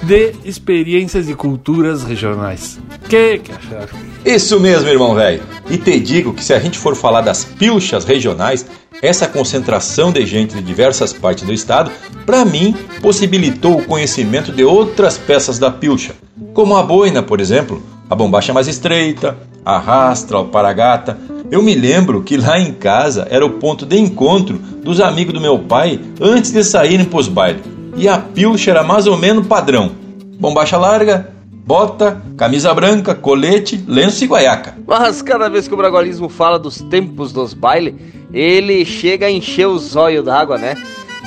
de 0.03 0.33
experiências 0.45 1.27
e 1.27 1.33
culturas 1.33 2.03
regionais. 2.03 2.79
Que 3.09 3.39
que 3.39 3.51
acharam? 3.51 3.99
Isso 4.23 4.59
mesmo, 4.59 4.89
irmão 4.89 5.15
velho. 5.15 5.41
E 5.69 5.77
te 5.77 5.99
digo 5.99 6.33
que 6.33 6.43
se 6.43 6.53
a 6.53 6.59
gente 6.59 6.77
for 6.77 6.95
falar 6.95 7.21
das 7.21 7.43
pilchas 7.43 8.05
regionais, 8.05 8.65
essa 9.01 9.27
concentração 9.27 10.11
de 10.11 10.25
gente 10.25 10.55
de 10.55 10.61
diversas 10.61 11.11
partes 11.11 11.43
do 11.43 11.53
estado, 11.53 11.91
para 12.25 12.45
mim, 12.45 12.75
possibilitou 13.01 13.79
o 13.79 13.85
conhecimento 13.85 14.51
de 14.51 14.63
outras 14.63 15.17
peças 15.17 15.57
da 15.57 15.71
pilcha, 15.71 16.13
como 16.53 16.75
a 16.75 16.83
boina, 16.83 17.23
por 17.23 17.39
exemplo, 17.39 17.81
a 18.11 18.15
bombacha 18.15 18.51
mais 18.51 18.67
estreita, 18.67 19.37
a 19.63 19.77
rastra, 19.77 20.39
o 20.39 20.49
paragata. 20.49 21.17
Eu 21.49 21.63
me 21.63 21.73
lembro 21.73 22.21
que 22.21 22.35
lá 22.35 22.59
em 22.59 22.73
casa 22.73 23.25
era 23.29 23.45
o 23.45 23.51
ponto 23.51 23.85
de 23.85 23.97
encontro 23.97 24.57
dos 24.57 24.99
amigos 24.99 25.33
do 25.33 25.39
meu 25.39 25.59
pai 25.59 25.97
antes 26.19 26.51
de 26.51 26.61
saírem 26.61 27.05
para 27.05 27.19
os 27.19 27.29
bailes. 27.29 27.61
E 27.95 28.09
a 28.09 28.17
pilcha 28.17 28.69
era 28.69 28.83
mais 28.83 29.07
ou 29.07 29.17
menos 29.17 29.47
padrão. 29.47 29.93
Bombacha 30.37 30.77
larga, 30.77 31.31
bota, 31.65 32.21
camisa 32.35 32.73
branca, 32.73 33.15
colete, 33.15 33.81
lenço 33.87 34.25
e 34.25 34.27
guaiaca. 34.27 34.75
Mas 34.85 35.21
cada 35.21 35.49
vez 35.49 35.69
que 35.69 35.73
o 35.73 35.77
bragualismo 35.77 36.27
fala 36.27 36.59
dos 36.59 36.81
tempos 36.81 37.31
dos 37.31 37.53
bailes, 37.53 37.95
ele 38.33 38.83
chega 38.83 39.27
a 39.27 39.31
encher 39.31 39.67
os 39.67 39.95
olhos 39.95 40.25
d'água, 40.25 40.57
né? 40.57 40.75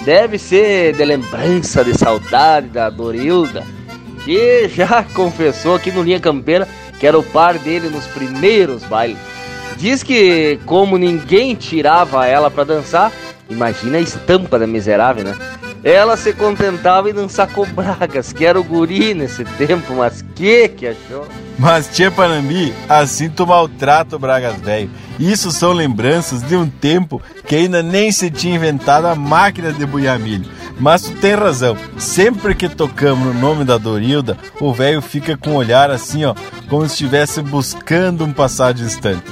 Deve 0.04 0.36
ser 0.38 0.94
de 0.94 1.02
lembrança, 1.02 1.82
de 1.82 1.96
saudade 1.96 2.68
da 2.68 2.90
Dorilda 2.90 3.64
que 4.24 4.68
já 4.68 5.04
confessou 5.14 5.74
aqui 5.74 5.92
no 5.92 6.02
Linha 6.02 6.20
Campeira 6.20 6.66
que 6.98 7.06
era 7.06 7.18
o 7.18 7.22
par 7.22 7.58
dele 7.58 7.88
nos 7.88 8.06
primeiros 8.06 8.82
bailes. 8.84 9.18
Diz 9.76 10.02
que 10.02 10.58
como 10.64 10.96
ninguém 10.96 11.54
tirava 11.54 12.26
ela 12.26 12.50
para 12.50 12.64
dançar, 12.64 13.12
imagina 13.50 13.98
a 13.98 14.00
estampa 14.00 14.58
da 14.58 14.66
miserável, 14.66 15.24
né? 15.24 15.36
Ela 15.82 16.16
se 16.16 16.32
contentava 16.32 17.10
em 17.10 17.12
dançar 17.12 17.46
com 17.48 17.66
Bragas, 17.66 18.32
que 18.32 18.46
era 18.46 18.58
o 18.58 18.64
guri 18.64 19.12
nesse 19.12 19.44
tempo, 19.44 19.94
mas 19.94 20.24
que 20.34 20.66
que 20.68 20.86
achou? 20.86 21.28
Mas 21.58 21.88
tia 21.88 22.10
Panambi, 22.10 22.72
assim 22.88 23.28
tu 23.28 23.46
maltrata 23.46 24.16
o 24.16 24.18
Bragas 24.18 24.58
velho. 24.60 24.90
Isso 25.20 25.50
são 25.50 25.72
lembranças 25.72 26.42
de 26.42 26.56
um 26.56 26.66
tempo 26.66 27.20
que 27.46 27.54
ainda 27.54 27.82
nem 27.82 28.10
se 28.10 28.30
tinha 28.30 28.56
inventado 28.56 29.06
a 29.06 29.14
máquina 29.14 29.72
de 29.74 29.84
buiar 29.84 30.18
milho. 30.18 30.48
Mas 30.78 31.02
tu 31.02 31.12
tem 31.12 31.34
razão, 31.34 31.76
sempre 31.98 32.54
que 32.54 32.68
tocamos 32.68 33.26
no 33.26 33.34
nome 33.34 33.64
da 33.64 33.78
Dorilda, 33.78 34.36
o 34.60 34.72
velho 34.72 35.00
fica 35.00 35.36
com 35.36 35.50
um 35.50 35.56
olhar 35.56 35.90
assim, 35.90 36.24
ó, 36.24 36.34
como 36.68 36.86
se 36.86 36.92
estivesse 36.92 37.40
buscando 37.42 38.24
um 38.24 38.32
passado 38.32 38.76
distante. 38.76 39.24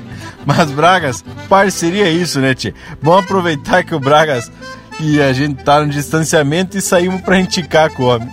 Mas 0.46 0.70
Bragas, 0.70 1.24
parceria 1.48 2.06
é 2.06 2.10
isso, 2.10 2.40
né, 2.40 2.54
tia? 2.54 2.74
Vamos 3.00 3.24
aproveitar 3.24 3.84
que 3.84 3.94
o 3.94 4.00
Bragas 4.00 4.50
e 5.00 5.20
a 5.20 5.32
gente 5.32 5.62
tá 5.62 5.80
no 5.80 5.90
distanciamento 5.90 6.76
e 6.76 6.80
saímos 6.80 7.20
pra 7.22 7.38
enticar 7.38 7.90
com 7.90 8.04
o 8.04 8.06
homem. 8.06 8.28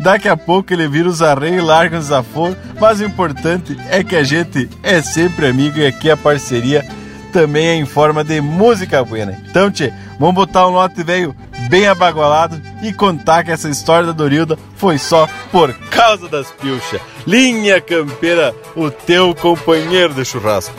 Daqui 0.00 0.28
a 0.28 0.36
pouco 0.36 0.72
ele 0.72 0.88
vira 0.88 1.08
os 1.08 1.22
arreios 1.22 1.62
e 1.62 1.66
larga 1.66 1.98
os 1.98 2.10
aforos, 2.10 2.56
mas 2.80 3.00
o 3.00 3.04
importante 3.04 3.76
é 3.90 4.02
que 4.02 4.16
a 4.16 4.22
gente 4.22 4.68
é 4.82 5.00
sempre 5.00 5.46
amigo 5.46 5.78
e 5.78 5.86
aqui 5.86 6.10
a 6.10 6.16
parceria 6.16 6.84
também 7.32 7.66
é 7.66 7.74
em 7.74 7.86
forma 7.86 8.22
de 8.22 8.40
música 8.40 9.04
buena. 9.04 9.36
Então, 9.48 9.70
tchê, 9.70 9.92
vamos 10.18 10.34
botar 10.34 10.68
um 10.68 10.72
lote 10.72 11.02
velho 11.02 11.34
bem 11.68 11.86
abagualado 11.86 12.60
e 12.82 12.92
contar 12.92 13.44
que 13.44 13.50
essa 13.50 13.68
história 13.68 14.06
da 14.06 14.12
Dorilda 14.12 14.58
foi 14.76 14.98
só 14.98 15.28
por 15.50 15.72
causa 15.90 16.28
das 16.28 16.50
pilchas. 16.52 17.00
Linha 17.26 17.80
Campeira, 17.80 18.54
o 18.76 18.90
teu 18.90 19.34
companheiro 19.34 20.14
de 20.14 20.24
churrasco. 20.24 20.74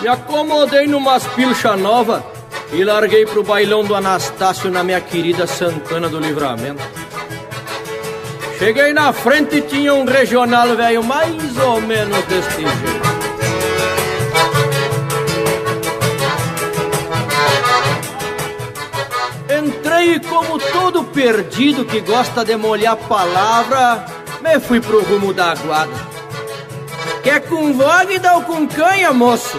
Me 0.00 0.08
acomodei 0.08 0.86
numas 0.86 1.26
pilcha 1.28 1.76
nova 1.76 2.24
e 2.72 2.84
larguei 2.84 3.24
pro 3.24 3.42
bailão 3.42 3.84
do 3.84 3.94
Anastácio 3.94 4.70
na 4.70 4.82
minha 4.82 5.00
querida 5.00 5.46
Santana 5.46 6.08
do 6.08 6.18
Livramento. 6.18 6.82
Cheguei 8.58 8.92
na 8.92 9.12
frente 9.12 9.56
e 9.56 9.62
tinha 9.62 9.94
um 9.94 10.04
regional 10.04 10.74
velho 10.76 11.04
mais 11.04 11.58
ou 11.58 11.80
menos 11.80 12.24
deste 12.24 12.62
jeito. 12.62 13.25
Perdido 21.16 21.86
que 21.86 22.02
gosta 22.02 22.44
de 22.44 22.54
molhar 22.56 22.94
palavra, 22.94 24.04
me 24.42 24.60
fui 24.60 24.82
pro 24.82 25.02
rumo 25.02 25.32
da 25.32 25.52
aguada. 25.52 25.90
Quer 27.22 27.40
com 27.48 27.72
vogue 27.72 28.20
ou 28.34 28.42
com 28.42 28.68
canha, 28.68 29.14
moço? 29.14 29.58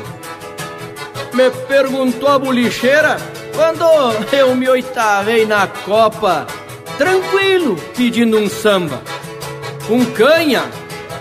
Me 1.34 1.50
perguntou 1.68 2.30
a 2.30 2.38
bolicheira 2.38 3.18
quando 3.56 3.84
eu 4.32 4.56
me 4.56 4.70
oitavei 4.70 5.48
na 5.48 5.66
copa, 5.66 6.46
tranquilo, 6.96 7.76
pedindo 7.96 8.38
um 8.38 8.48
samba. 8.48 9.02
Com 9.88 10.06
canha, 10.06 10.64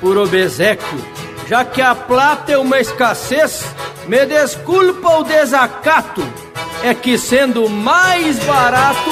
por 0.02 0.18
obeséquio, 0.18 1.02
já 1.48 1.64
que 1.64 1.80
a 1.80 1.94
plata 1.94 2.52
é 2.52 2.58
uma 2.58 2.78
escassez, 2.78 3.64
me 4.06 4.26
desculpa 4.26 5.16
o 5.16 5.24
desacato 5.24 6.45
é 6.86 6.94
que 6.94 7.18
sendo 7.18 7.68
mais 7.68 8.38
barato, 8.44 9.10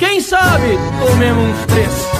quem 0.00 0.20
sabe 0.20 0.76
tomemos 1.00 1.50
uns 1.50 1.66
três. 1.66 2.11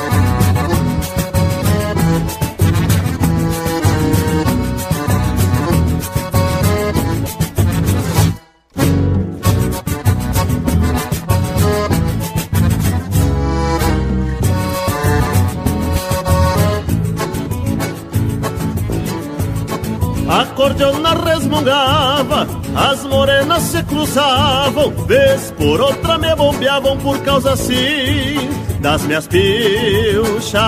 Acordeona 20.82 21.14
resmungava, 21.14 22.46
as 22.74 23.04
morenas 23.04 23.62
se 23.62 23.82
cruzavam, 23.84 24.90
vez 25.06 25.52
por 25.52 25.80
outra 25.80 26.18
me 26.18 26.34
bombeavam 26.34 26.98
por 26.98 27.18
causa 27.20 27.52
assim 27.52 28.50
das 28.80 29.02
minhas 29.02 29.28
pilchas. 29.28 30.60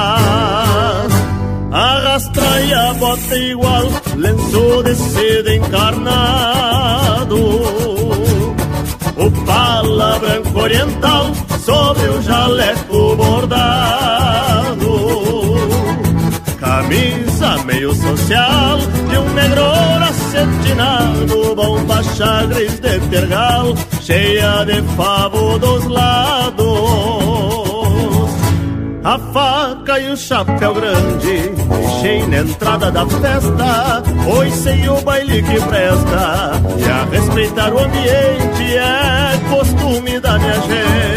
Arrastra 1.72 2.44
a 2.88 2.94
bota 2.94 3.36
igual, 3.36 3.88
lenço 4.16 4.82
de 4.84 4.94
seda 4.94 5.54
encarnado. 5.54 7.36
O 9.16 9.30
pala 9.44 10.18
branco 10.20 10.60
oriental 10.60 11.32
sobre 11.64 12.08
o 12.08 12.22
jaleco 12.22 13.16
bordado. 13.16 14.53
Social 17.94 18.78
de 19.08 19.18
um 19.18 19.34
negro 19.34 19.62
acetinado, 20.08 21.54
bombacha 21.54 22.46
gris 22.46 22.78
de 22.80 22.98
tergal, 23.08 23.74
cheia 24.02 24.64
de 24.64 24.82
favo 24.96 25.58
dos 25.58 25.84
lados. 25.86 26.64
a 29.04 29.18
faca 29.18 30.00
e 30.00 30.10
o 30.10 30.16
chapéu 30.16 30.74
grande. 30.74 31.50
Deixei 31.50 32.26
na 32.26 32.38
entrada 32.38 32.90
da 32.90 33.06
festa, 33.06 34.02
hoje 34.26 34.52
sei 34.52 34.88
o 34.88 35.00
baile 35.02 35.42
que 35.42 35.60
presta. 35.60 36.52
E 36.78 36.84
a 36.90 37.04
respeitar 37.04 37.72
o 37.72 37.78
ambiente 37.78 38.76
é 38.76 39.54
costume 39.54 40.18
da 40.18 40.38
minha 40.38 40.54
gente. 40.54 41.13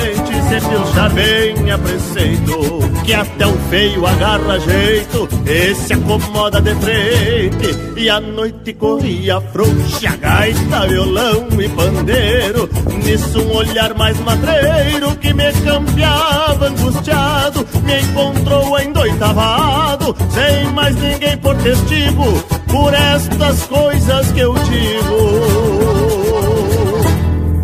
Se 0.59 0.67
pilchar 0.69 1.13
bem 1.13 1.71
a 1.71 1.77
preceito, 1.77 2.79
que 3.05 3.13
até 3.13 3.45
o 3.45 3.53
feio 3.69 4.03
agarra 4.07 4.59
jeito, 4.59 5.29
esse 5.45 5.93
acomoda 5.93 6.59
de 6.59 6.73
frente. 6.73 7.95
E 7.95 8.09
a 8.09 8.19
noite 8.19 8.73
corria 8.73 9.39
frouxa, 9.39 10.17
gaita, 10.19 10.87
violão 10.87 11.47
e 11.59 11.69
pandeiro. 11.69 12.67
Nisso 13.05 13.39
um 13.39 13.55
olhar 13.55 13.93
mais 13.93 14.19
madreiro 14.21 15.15
que 15.17 15.31
me 15.31 15.51
campeava 15.53 16.69
angustiado, 16.69 17.67
me 17.83 18.01
encontrou 18.01 18.79
endoitavado, 18.79 20.15
sem 20.31 20.71
mais 20.73 20.95
ninguém 20.95 21.37
por 21.37 21.55
testigo, 21.57 22.43
por 22.65 22.95
estas 22.95 23.61
coisas 23.67 24.31
que 24.31 24.39
eu 24.39 24.55
digo. 24.55 25.96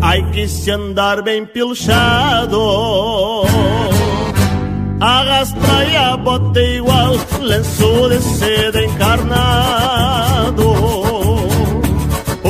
Ai 0.06 0.22
que 0.32 0.46
se 0.46 0.70
andar 0.70 1.22
bem 1.22 1.46
pilchado. 1.46 2.60
Arrastra 5.00 5.84
e 5.86 5.96
a 5.96 6.14
bota 6.18 6.60
igual 6.60 7.14
Lenço 7.40 8.10
de 8.10 8.20
seda 8.20 8.84
encarnado. 8.84 10.72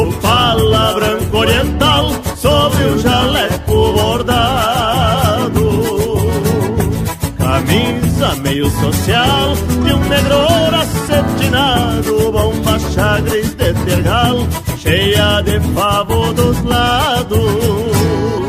O 0.01 0.13
pala 0.21 0.95
branco 0.95 1.37
oriental 1.37 2.11
Sobre 2.35 2.83
o 2.87 2.99
jaleco 2.99 3.93
bordado. 3.93 5.69
Camisa 7.39 8.35
meio 8.43 8.69
social 8.69 9.55
De 9.85 9.93
um 9.93 10.01
negro 10.09 10.45
acetinado 10.75 12.33
Chagres 12.95 13.57
de 13.57 13.75
tergal 13.87 14.47
cheia 14.79 15.43
de 15.43 15.61
favo 15.75 16.33
dos 16.33 16.63
lados. 16.63 18.44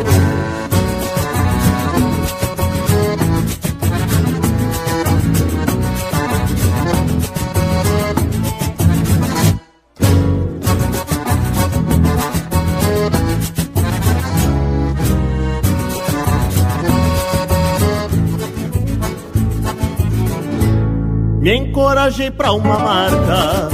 Me 21.46 21.58
encorajei 21.58 22.32
pra 22.32 22.54
uma 22.54 22.80
marca, 22.80 23.70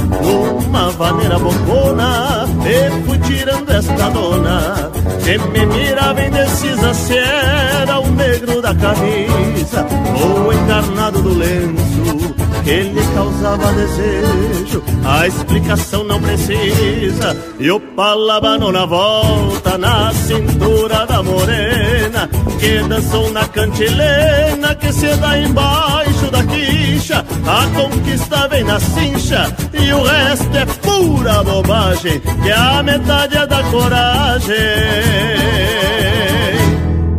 uma 0.62 0.90
vaneira 0.90 1.38
bocona, 1.38 2.46
e 2.66 3.06
fui 3.06 3.18
tirando 3.20 3.70
esta 3.70 4.10
dona, 4.10 4.90
que 5.24 5.38
me 5.38 5.64
mirava 5.64 6.20
indecisa 6.20 6.92
se 6.92 7.16
era 7.16 7.98
o 7.98 8.06
negro 8.10 8.60
da 8.60 8.74
camisa 8.74 9.86
ou 10.20 10.48
o 10.48 10.52
encarnado 10.52 11.22
do 11.22 11.32
lenço 11.32 12.41
que 12.64 12.82
lhe 12.82 13.02
causava 13.14 13.72
desejo. 13.72 14.82
A 15.04 15.26
explicação 15.26 16.04
não 16.04 16.20
precisa, 16.20 17.36
e 17.58 17.70
o 17.70 17.80
palabano 17.80 18.70
na 18.72 18.86
volta, 18.86 19.76
na 19.78 20.12
cintura 20.12 21.06
da 21.06 21.22
morena, 21.22 22.28
que 22.58 22.82
dançou 22.88 23.30
na 23.30 23.46
cantilena 23.48 24.74
que 24.74 24.92
se 24.92 25.14
dá 25.16 25.38
embaixo 25.38 26.30
da 26.30 26.44
quicha. 26.44 27.24
A 27.46 27.66
conquista 27.74 28.48
vem 28.48 28.64
na 28.64 28.78
cincha 28.78 29.54
e 29.72 29.92
o 29.92 30.02
resto 30.02 30.56
é 30.56 30.66
pura 30.66 31.42
bobagem, 31.42 32.20
que 32.20 32.50
a 32.50 32.82
metade 32.82 33.36
é 33.36 33.46
da 33.46 33.62
coragem. 33.64 34.56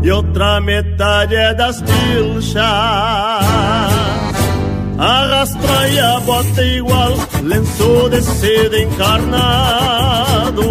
E 0.04 0.12
outra 0.12 0.60
metade 0.60 1.36
é 1.36 1.54
das 1.54 1.82
pilchas 1.82 2.64
Arrastra 4.98 5.90
e 5.90 6.00
a 6.00 6.20
bota 6.20 6.64
igual 6.64 7.14
Lenço 7.42 8.10
de 8.10 8.22
seda 8.22 8.80
encarnado. 8.80 10.62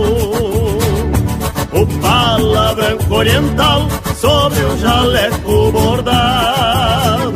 O 1.73 1.87
pala 2.01 2.75
branco 2.75 3.15
oriental 3.15 3.89
Sobre 4.17 4.63
o 4.65 4.79
jaleco 4.79 5.73
bordado. 5.73 7.33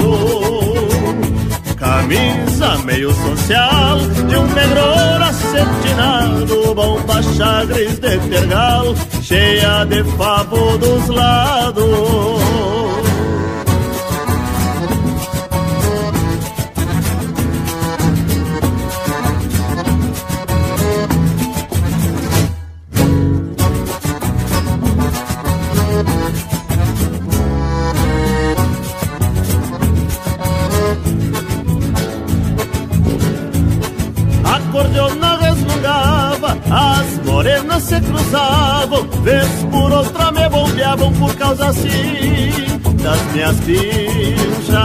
Camisa 1.77 2.79
meio 2.85 3.13
social 3.13 3.99
De 4.29 4.37
um 4.37 4.47
negro 4.47 4.81
acetinado 5.23 6.75
Bomba 6.75 7.23
chagres 7.23 7.99
de 7.99 8.19
tergal 8.19 8.95
Cheia 9.23 9.85
de 9.85 10.05
favo 10.17 10.79
dos 10.79 11.09
lados 11.09 12.76
acordeona 34.77 35.39
resmungava, 35.39 36.59
as 36.71 37.25
morenas 37.25 37.83
se 37.83 37.99
cruzavam, 38.01 39.09
vez 39.23 39.49
por 39.71 39.91
outra 39.91 40.31
me 40.31 40.49
bombeavam 40.51 41.13
por 41.15 41.35
causa 41.37 41.69
assim 41.69 42.51
das 43.03 43.33
minhas 43.33 43.57
pinchas. 43.61 44.77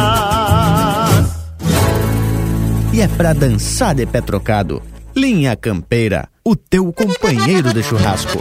E 2.93 3.01
é 3.01 3.07
pra 3.09 3.33
dançar 3.33 3.93
de 3.95 4.05
pé 4.05 4.21
trocado. 4.21 4.81
Linha 5.13 5.55
Campeira, 5.57 6.29
o 6.43 6.55
teu 6.55 6.93
companheiro 6.93 7.73
de 7.73 7.83
churrasco. 7.83 8.39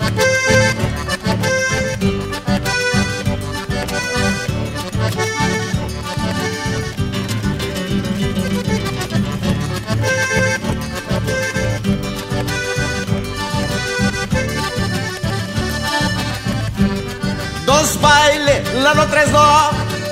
No 18.94 19.06
Tres 19.06 19.30
Nó 19.30 19.70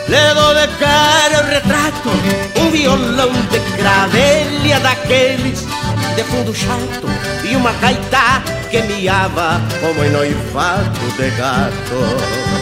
Le 0.09 0.35
de 0.55 0.69
cara 0.79 1.43
o 1.43 1.47
retrato 1.51 2.11
Um 2.61 2.71
violão 2.71 3.31
de 3.51 3.61
cravelha 3.77 4.81
daqueles 4.81 5.65
De 6.17 6.25
fundo 6.25 6.55
chato 6.55 7.09
E 7.45 7.57
uma 7.57 7.73
gaita 7.73 8.43
que 8.71 8.83
miava 8.83 9.61
Como 9.81 10.05
em 10.05 10.11
noivado 10.11 11.13
de 11.17 11.31
gato. 11.31 12.59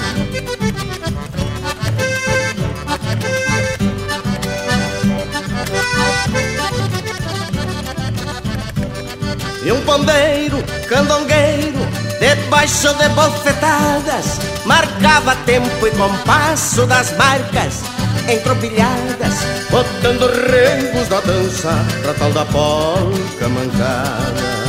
E 9.65 9.73
um 9.73 9.81
pandeiro 9.81 10.63
candongueiro 10.89 11.76
Debaixo 12.21 12.95
de 12.95 13.09
bofetadas 13.11 14.39
Marcava 14.65 15.37
tempo 15.45 15.87
e 15.87 15.91
compasso 15.93 16.87
das 16.87 17.17
marcas 17.17 17.83
Entropilhadas 18.29 19.35
Botando 19.71 20.27
rengos 20.27 21.09
da 21.09 21.21
dança 21.21 21.73
Pra 22.03 22.15
tal 22.15 22.33
da 22.33 22.45
polca 22.47 23.49
mancada 23.49 24.66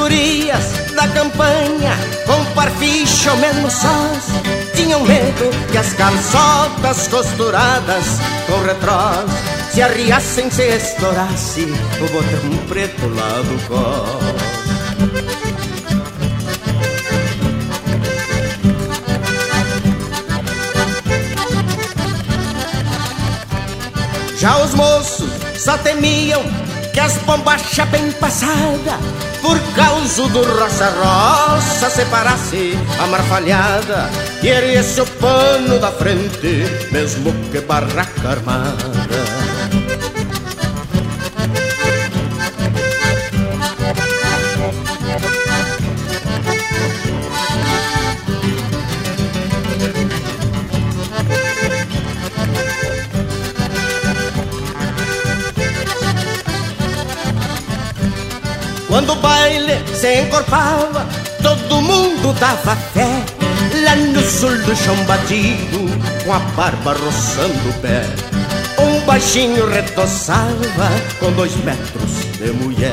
gurias 0.00 0.64
da 0.94 1.06
campanha 1.08 1.92
Com 2.26 2.44
parficha 2.54 3.32
ou 3.32 3.36
mesmo 3.36 3.70
sós. 3.70 4.24
Tinham 4.74 5.00
medo 5.04 5.50
que 5.70 5.76
as 5.76 5.92
calçotas 5.92 7.06
costuradas 7.08 8.04
com 8.46 8.64
retrós 8.64 9.30
Se 9.72 9.82
arriassem 9.82 10.50
se 10.50 10.62
estourasse 10.62 11.62
o 12.00 12.08
botão 12.08 12.66
preto 12.68 13.06
lá 13.08 13.42
do 13.42 13.68
colo 13.68 14.20
Já 24.38 24.56
os 24.56 24.74
moços 24.74 25.30
só 25.58 25.76
temiam 25.76 26.42
que 26.94 27.00
as 27.00 27.18
bombachas 27.18 27.86
bem 27.90 28.10
passadas 28.12 29.29
por 29.40 29.58
causa 29.74 30.28
do 30.28 30.42
roça-roça 30.42 31.90
separasse 31.90 32.78
a 33.02 33.06
marfalhada 33.06 34.10
e 34.42 34.48
erguesse 34.48 35.00
o 35.00 35.06
pano 35.06 35.78
da 35.78 35.90
frente, 35.90 36.64
mesmo 36.90 37.32
que 37.50 37.60
barraca 37.60 38.28
armada. 38.28 39.39
Quando 59.00 59.12
o 59.14 59.16
baile 59.16 59.82
se 59.94 60.20
encorpava, 60.20 61.08
todo 61.42 61.80
mundo 61.80 62.34
dava 62.38 62.76
fé. 62.76 63.24
Lá 63.82 63.96
no 63.96 64.20
sul 64.20 64.54
do 64.58 64.76
chão 64.76 64.94
batido, 65.06 65.88
com 66.22 66.34
a 66.34 66.38
barba 66.38 66.92
roçando 66.92 67.70
o 67.70 67.80
pé. 67.80 68.04
Um 68.78 69.00
baixinho 69.06 69.66
retoçava 69.70 70.90
com 71.18 71.32
dois 71.32 71.56
metros 71.64 72.10
de 72.36 72.52
mulher. 72.52 72.92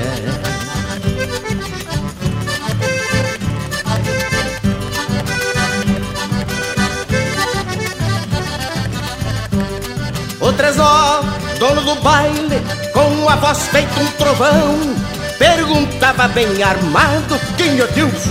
O 10.40 10.54
Tresor, 10.54 11.26
dono 11.60 11.82
do 11.82 11.96
baile, 12.02 12.62
com 12.94 13.28
a 13.28 13.36
voz 13.36 13.60
feita 13.64 14.00
um 14.00 14.08
trovão, 14.12 15.17
perguntava 15.38 16.28
bem 16.28 16.62
armado 16.64 17.40
quem 17.58 17.80
é 17.80 17.88
Deus 17.88 18.26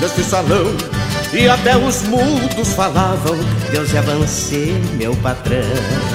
neste 0.00 0.22
salão. 0.22 0.66
E 1.32 1.48
até 1.48 1.76
os 1.76 2.02
mudos 2.04 2.72
falavam, 2.72 3.36
Deus 3.70 3.94
é 3.94 4.00
você, 4.00 4.72
meu 4.96 5.14
patrão. 5.16 6.07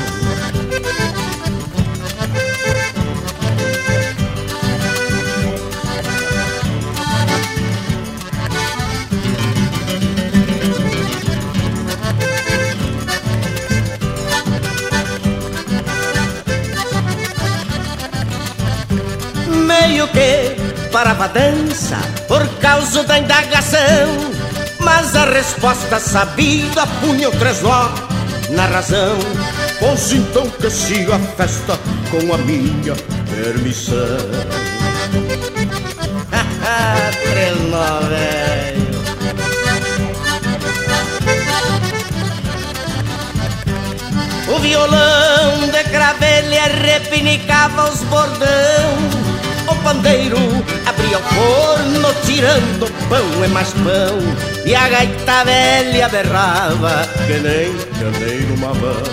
Parava 21.03 21.25
a 21.25 21.27
dança 21.27 21.97
por 22.30 22.47
causa 22.59 23.03
da 23.03 23.19
indagação. 23.19 24.07
Mas 24.80 25.13
a 25.17 25.25
resposta 25.25 25.99
sabida 25.99 26.88
punha 27.01 27.27
o 27.27 27.31
tresló 27.34 27.89
na 28.51 28.65
razão. 28.65 29.17
Pois 29.80 30.13
então 30.13 30.49
que 30.49 30.69
siga 30.69 31.17
a 31.17 31.19
festa 31.19 31.77
com 32.09 32.34
a 32.34 32.38
minha 32.38 32.95
permissão. 33.30 33.97
Trenó, 37.34 37.99
velho. 38.07 38.93
O 44.55 44.59
violão 44.59 45.67
de 45.69 45.84
cravelha 45.89 46.63
repinicava 46.81 47.91
os 47.91 48.01
bordão 48.03 49.34
o 49.67 49.75
pandeiro 49.77 50.38
abria 51.03 51.19
o 51.19 51.21
forno 51.21 52.13
tirando 52.25 52.88
pão 53.09 53.45
e 53.45 53.47
mais 53.49 53.73
pão. 53.73 54.19
E 54.65 54.73
a 54.73 54.88
gaita 54.88 55.43
velha 55.43 56.07
berrava 56.09 57.07
que 57.27 57.34
nem 57.34 57.75
carneiro 57.99 58.57
mamão 58.57 59.03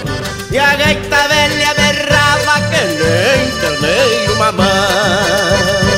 E 0.52 0.58
a 0.58 0.76
gaita 0.76 1.28
velha 1.28 1.74
berrava 1.74 2.60
que 2.70 2.84
nem 3.02 3.50
carneiro 3.60 4.36
mamão 4.36 5.90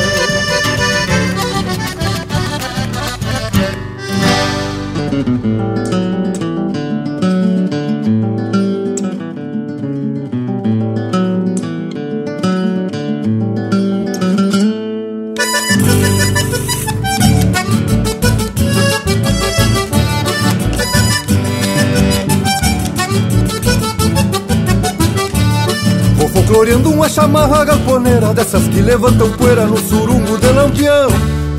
folcloreando 26.63 26.91
uma 26.91 27.09
chamarra 27.09 27.65
galponeira 27.65 28.33
Dessas 28.35 28.69
que 28.69 28.81
levantam 28.81 29.29
poeira 29.33 29.67
no 29.67 29.77
surungo 29.79 30.39
de 30.39 30.47
lampião. 30.47 31.09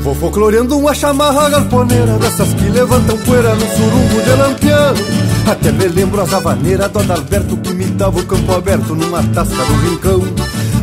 Vou 0.02 0.14
folcloreando 0.14 0.78
uma 0.78 0.94
chamarra 0.94 1.50
galponeira 1.50 2.16
Dessas 2.18 2.54
que 2.54 2.64
levantam 2.70 3.18
poeira 3.18 3.54
no 3.54 3.66
surungo 3.66 4.22
de 4.22 4.30
lampião. 4.30 4.94
Até 5.46 5.72
me 5.72 5.88
lembro 5.88 6.22
as 6.22 6.32
havaneiras 6.32 6.90
do 6.90 7.00
Adalberto 7.00 7.56
Que 7.58 7.70
imitava 7.70 8.18
o 8.18 8.24
campo 8.24 8.54
aberto 8.54 8.94
numa 8.94 9.22
tasca 9.22 9.64
do 9.64 9.74
rincão. 9.90 10.22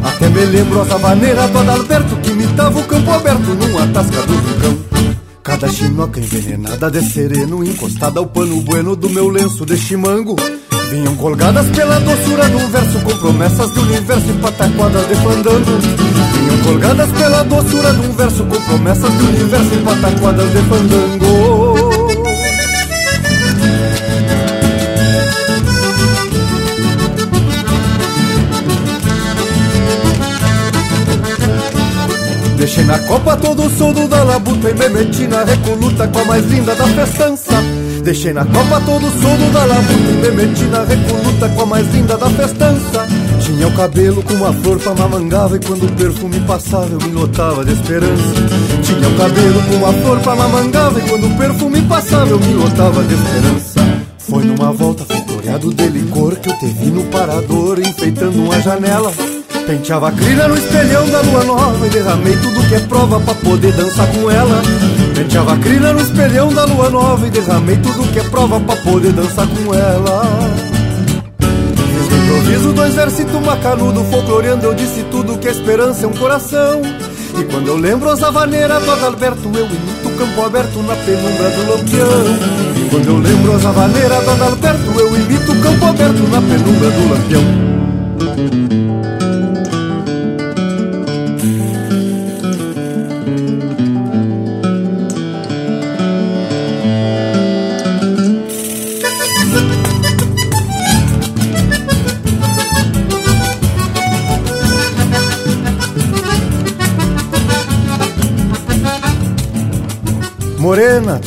Até 0.03 0.29
me 0.29 0.45
lembro 0.45 0.81
as 0.81 0.91
havaneiras 0.91 1.49
do 1.49 1.57
Adalberto 1.57 2.15
Que 2.17 2.29
imitava 2.29 2.79
o 2.79 2.83
campo 2.83 3.11
aberto 3.11 3.55
numa 3.55 3.87
tasca 3.87 4.21
do 4.21 4.33
rincão. 4.33 4.77
Cada 5.41 5.67
chinoca 5.67 6.19
envenenada 6.19 6.91
de 6.91 7.01
sereno 7.01 7.63
Encostada 7.63 8.19
ao 8.19 8.27
pano 8.27 8.61
bueno 8.61 8.95
do 8.95 9.09
meu 9.09 9.29
lenço 9.29 9.65
de 9.65 9.75
chimango 9.75 10.35
Vinham 10.91 11.15
colgadas 11.15 11.65
pela 11.69 11.97
doçura 12.01 12.49
do 12.49 12.67
verso 12.67 12.99
Com 12.99 13.17
promessas 13.17 13.71
de 13.71 13.79
universo 13.79 14.29
e 14.29 14.33
pataquadas 14.33 15.07
de 15.07 15.15
fandango. 15.15 15.71
Vinham 16.33 16.57
colgadas 16.65 17.09
pela 17.11 17.43
doçura 17.43 17.91
um 17.93 18.11
verso 18.11 18.43
Com 18.43 18.61
promessas 18.61 19.09
de 19.09 19.23
universo 19.23 19.73
e 19.73 19.77
pataquadas 19.85 20.51
de 20.51 20.61
fandango. 20.63 21.91
Deixei 32.57 32.83
na 32.83 32.99
copa 32.99 33.37
todo 33.37 33.63
o 33.63 33.69
soldo 33.77 34.09
da 34.09 34.23
labuta 34.23 34.69
E 34.69 34.73
me 34.73 34.89
meti 34.89 35.25
na 35.25 35.45
recoluta 35.45 36.05
com 36.09 36.19
a 36.19 36.25
mais 36.25 36.45
linda 36.47 36.75
da 36.75 36.85
festança 36.85 37.80
Deixei 38.03 38.33
na 38.33 38.43
copa 38.43 38.81
todo 38.83 39.05
o 39.05 39.11
soldo 39.11 39.53
da 39.53 39.63
labuta 39.63 39.93
E 39.93 40.31
me 40.31 40.31
meti 40.31 40.63
na 40.65 40.83
recoluta 40.83 41.49
com 41.49 41.61
a 41.61 41.65
mais 41.67 41.87
linda 41.93 42.17
da 42.17 42.29
festança. 42.31 43.07
Tinha 43.39 43.67
o 43.67 43.71
cabelo 43.73 44.23
com 44.23 44.33
uma 44.33 44.51
flor 44.53 44.79
pra 44.79 44.95
mamangava 44.95 45.55
E 45.55 45.59
quando 45.59 45.85
o 45.85 45.91
perfume 45.91 46.39
passava 46.41 46.89
eu 46.91 46.97
me 46.97 47.09
notava 47.09 47.63
de 47.63 47.73
esperança. 47.73 48.33
Tinha 48.81 49.07
o 49.07 49.17
cabelo 49.17 49.61
com 49.63 49.75
uma 49.75 49.93
flor 49.93 50.19
pra 50.19 50.35
mamangava 50.35 50.99
E 50.99 51.09
quando 51.09 51.27
o 51.27 51.37
perfume 51.37 51.81
passava 51.83 52.29
eu 52.29 52.39
me 52.39 52.53
notava 52.53 53.03
de 53.03 53.13
esperança. 53.13 53.81
Foi 54.17 54.43
numa 54.45 54.71
volta 54.71 55.05
floreado 55.05 55.73
de 55.73 55.87
licor 55.87 56.35
Que 56.37 56.49
eu 56.49 56.57
te 56.57 56.65
vi 56.67 56.87
no 56.87 57.03
parador 57.05 57.79
enfeitando 57.79 58.43
uma 58.43 58.59
janela. 58.61 59.13
Penteava 59.67 60.09
a 60.09 60.11
crina 60.11 60.47
no 60.47 60.57
espelhão 60.57 61.07
da 61.07 61.21
lua 61.21 61.43
nova 61.43 61.85
E 61.85 61.89
derramei 61.91 62.35
tudo 62.37 62.67
que 62.67 62.75
é 62.75 62.79
prova 62.79 63.19
pra 63.19 63.35
poder 63.35 63.71
dançar 63.73 64.07
com 64.07 64.31
ela 64.31 64.59
Penteava 65.21 65.53
a 65.53 65.57
crina 65.57 65.93
no 65.93 66.01
espelhão 66.01 66.51
da 66.51 66.65
lua 66.65 66.89
nova 66.89 67.27
E 67.27 67.29
derramei 67.29 67.77
tudo 67.77 68.11
que 68.11 68.17
é 68.17 68.23
prova 68.23 68.59
pra 68.59 68.75
poder 68.77 69.11
dançar 69.11 69.47
com 69.49 69.71
ela. 69.71 70.23
Fiz 71.37 72.09
no 72.09 72.17
improviso 72.23 72.73
dois 72.73 72.95
versitos 72.95 73.39
macanudo 73.45 74.03
Folcloreando 74.05 74.65
eu 74.65 74.73
disse 74.73 75.03
tudo 75.11 75.37
que 75.37 75.47
a 75.47 75.51
esperança 75.51 76.05
é 76.05 76.07
um 76.07 76.13
coração. 76.13 76.81
E 77.39 77.43
quando 77.43 77.67
eu 77.67 77.77
lembro 77.77 78.09
as 78.09 78.23
havaneiras 78.23 78.83
do 78.83 78.91
Adalberto 78.91 79.43
Eu 79.53 79.67
imito 79.67 80.07
o 80.07 80.11
campo 80.17 80.43
aberto 80.43 80.81
na 80.81 80.95
penumbra 80.95 81.49
do 81.51 81.69
lampião. 81.69 82.25
E 82.75 82.89
quando 82.89 83.07
eu 83.07 83.17
lembro 83.19 83.55
as 83.55 83.63
havaneiras 83.63 84.23
do 84.23 84.31
Adalberto 84.31 84.99
Eu 84.99 85.15
imito 85.15 85.51
o 85.51 85.61
campo 85.61 85.85
aberto 85.85 86.29
na 86.31 86.41
penumbra 86.41 86.89
do 86.89 87.09
lampião 87.09 88.80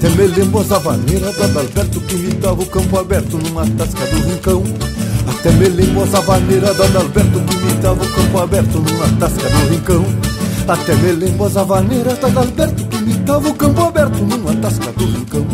Até 0.00 0.08
me 0.16 0.26
lembro 0.28 0.60
as 0.60 0.72
avaneiras 0.72 1.36
do 1.36 1.44
Adalberto 1.44 2.00
Que 2.00 2.14
me 2.14 2.32
dava 2.32 2.62
o 2.62 2.64
campo 2.64 2.98
aberto 2.98 3.36
numa 3.36 3.66
tasca 3.66 4.06
do 4.06 4.30
rincão. 4.30 4.64
Até 5.28 5.50
me 5.52 5.68
lembro 5.68 6.02
as 6.02 6.14
avaneiras 6.14 6.74
do 6.74 6.82
Adalberto 6.84 7.40
Que 7.40 7.56
me 7.58 7.72
dava 7.82 8.02
o 8.02 8.08
campo 8.08 8.38
aberto 8.38 8.78
numa 8.78 9.08
tasca 9.18 9.50
do 9.50 9.70
rincão. 9.70 10.06
Até 10.66 10.94
me 10.94 11.12
lembro 11.12 11.44
as 11.44 11.54
avaneiras 11.54 12.18
do 12.18 12.26
Adalberto 12.28 12.84
Que 12.86 12.96
me 12.96 13.12
dava 13.12 13.48
o 13.50 13.54
campo 13.54 13.82
aberto 13.82 14.24
numa 14.24 14.54
tasca 14.56 14.90
do 14.92 15.04
rincão. 15.04 15.46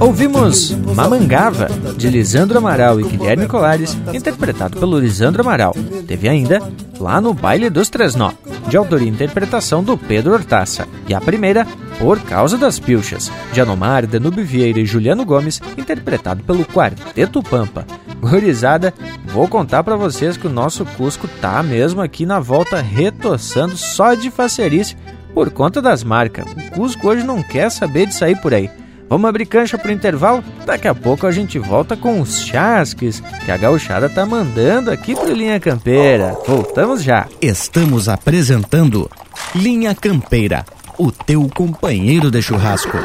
Ouvimos 0.00 0.76
Mamangava, 0.96 1.68
de 1.96 2.10
Lisandro 2.10 2.58
Amaral 2.58 2.98
e 2.98 3.04
Guilherme 3.04 3.46
Colares, 3.46 3.96
interpretado 4.12 4.80
pelo 4.80 4.98
Lisandro 4.98 5.42
Amaral. 5.42 5.76
Teve 6.08 6.28
ainda 6.28 6.60
Lá 7.02 7.20
no 7.20 7.34
Baile 7.34 7.68
dos 7.68 7.88
Três 7.88 8.14
Nó, 8.14 8.30
de 8.68 8.76
autoria 8.76 9.08
e 9.08 9.10
interpretação 9.10 9.82
do 9.82 9.98
Pedro 9.98 10.34
Hortaça. 10.34 10.86
E 11.08 11.12
a 11.12 11.20
primeira, 11.20 11.66
Por 11.98 12.20
Causa 12.20 12.56
das 12.56 12.78
Pilchas, 12.78 13.28
de 13.52 13.60
Anomar, 13.60 14.06
Danube 14.06 14.44
Vieira 14.44 14.78
e 14.78 14.86
Juliano 14.86 15.24
Gomes, 15.24 15.60
interpretado 15.76 16.44
pelo 16.44 16.64
Quarteto 16.64 17.42
Pampa. 17.42 17.84
Gurizada, 18.20 18.94
vou 19.24 19.48
contar 19.48 19.82
para 19.82 19.96
vocês 19.96 20.36
que 20.36 20.46
o 20.46 20.52
nosso 20.52 20.84
Cusco 20.96 21.26
tá 21.26 21.60
mesmo 21.60 22.00
aqui 22.00 22.24
na 22.24 22.38
volta 22.38 22.80
retoçando 22.80 23.76
só 23.76 24.14
de 24.14 24.30
facerice 24.30 24.96
por 25.34 25.50
conta 25.50 25.82
das 25.82 26.04
marcas. 26.04 26.46
O 26.52 26.76
Cusco 26.76 27.08
hoje 27.08 27.24
não 27.24 27.42
quer 27.42 27.68
saber 27.68 28.06
de 28.06 28.14
sair 28.14 28.40
por 28.40 28.54
aí. 28.54 28.70
Vamos 29.08 29.28
abrir 29.28 29.46
cancha 29.46 29.76
pro 29.76 29.92
intervalo? 29.92 30.42
Daqui 30.64 30.88
a 30.88 30.94
pouco 30.94 31.26
a 31.26 31.32
gente 31.32 31.58
volta 31.58 31.96
com 31.96 32.20
os 32.20 32.40
chasques 32.40 33.22
que 33.44 33.50
a 33.50 33.56
gauchada 33.56 34.08
tá 34.08 34.24
mandando 34.24 34.90
aqui 34.90 35.14
pro 35.14 35.32
Linha 35.32 35.60
Campeira. 35.60 36.36
Voltamos 36.46 37.02
já. 37.02 37.26
Estamos 37.40 38.08
apresentando 38.08 39.10
Linha 39.54 39.94
Campeira, 39.94 40.64
o 40.98 41.12
teu 41.12 41.48
companheiro 41.54 42.30
de 42.30 42.40
churrasco. 42.40 42.96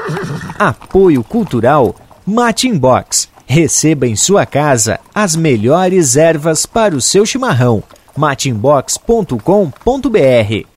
Apoio 0.57 1.23
Cultural 1.23 1.95
Mate 2.25 2.71
Box. 2.73 3.29
Receba 3.45 4.07
em 4.07 4.15
sua 4.15 4.45
casa 4.45 4.99
as 5.15 5.35
melhores 5.35 6.17
ervas 6.17 6.65
para 6.65 6.95
o 6.95 7.01
seu 7.01 7.25
chimarrão. 7.25 7.81
matinbox.com.br 8.15 10.76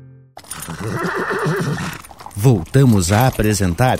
Voltamos 2.35 3.11
a 3.11 3.27
apresentar 3.27 3.99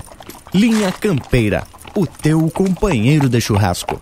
Linha 0.54 0.92
Campeira, 0.92 1.64
o 1.96 2.06
teu 2.06 2.50
companheiro 2.50 3.30
de 3.30 3.40
churrasco. 3.40 4.00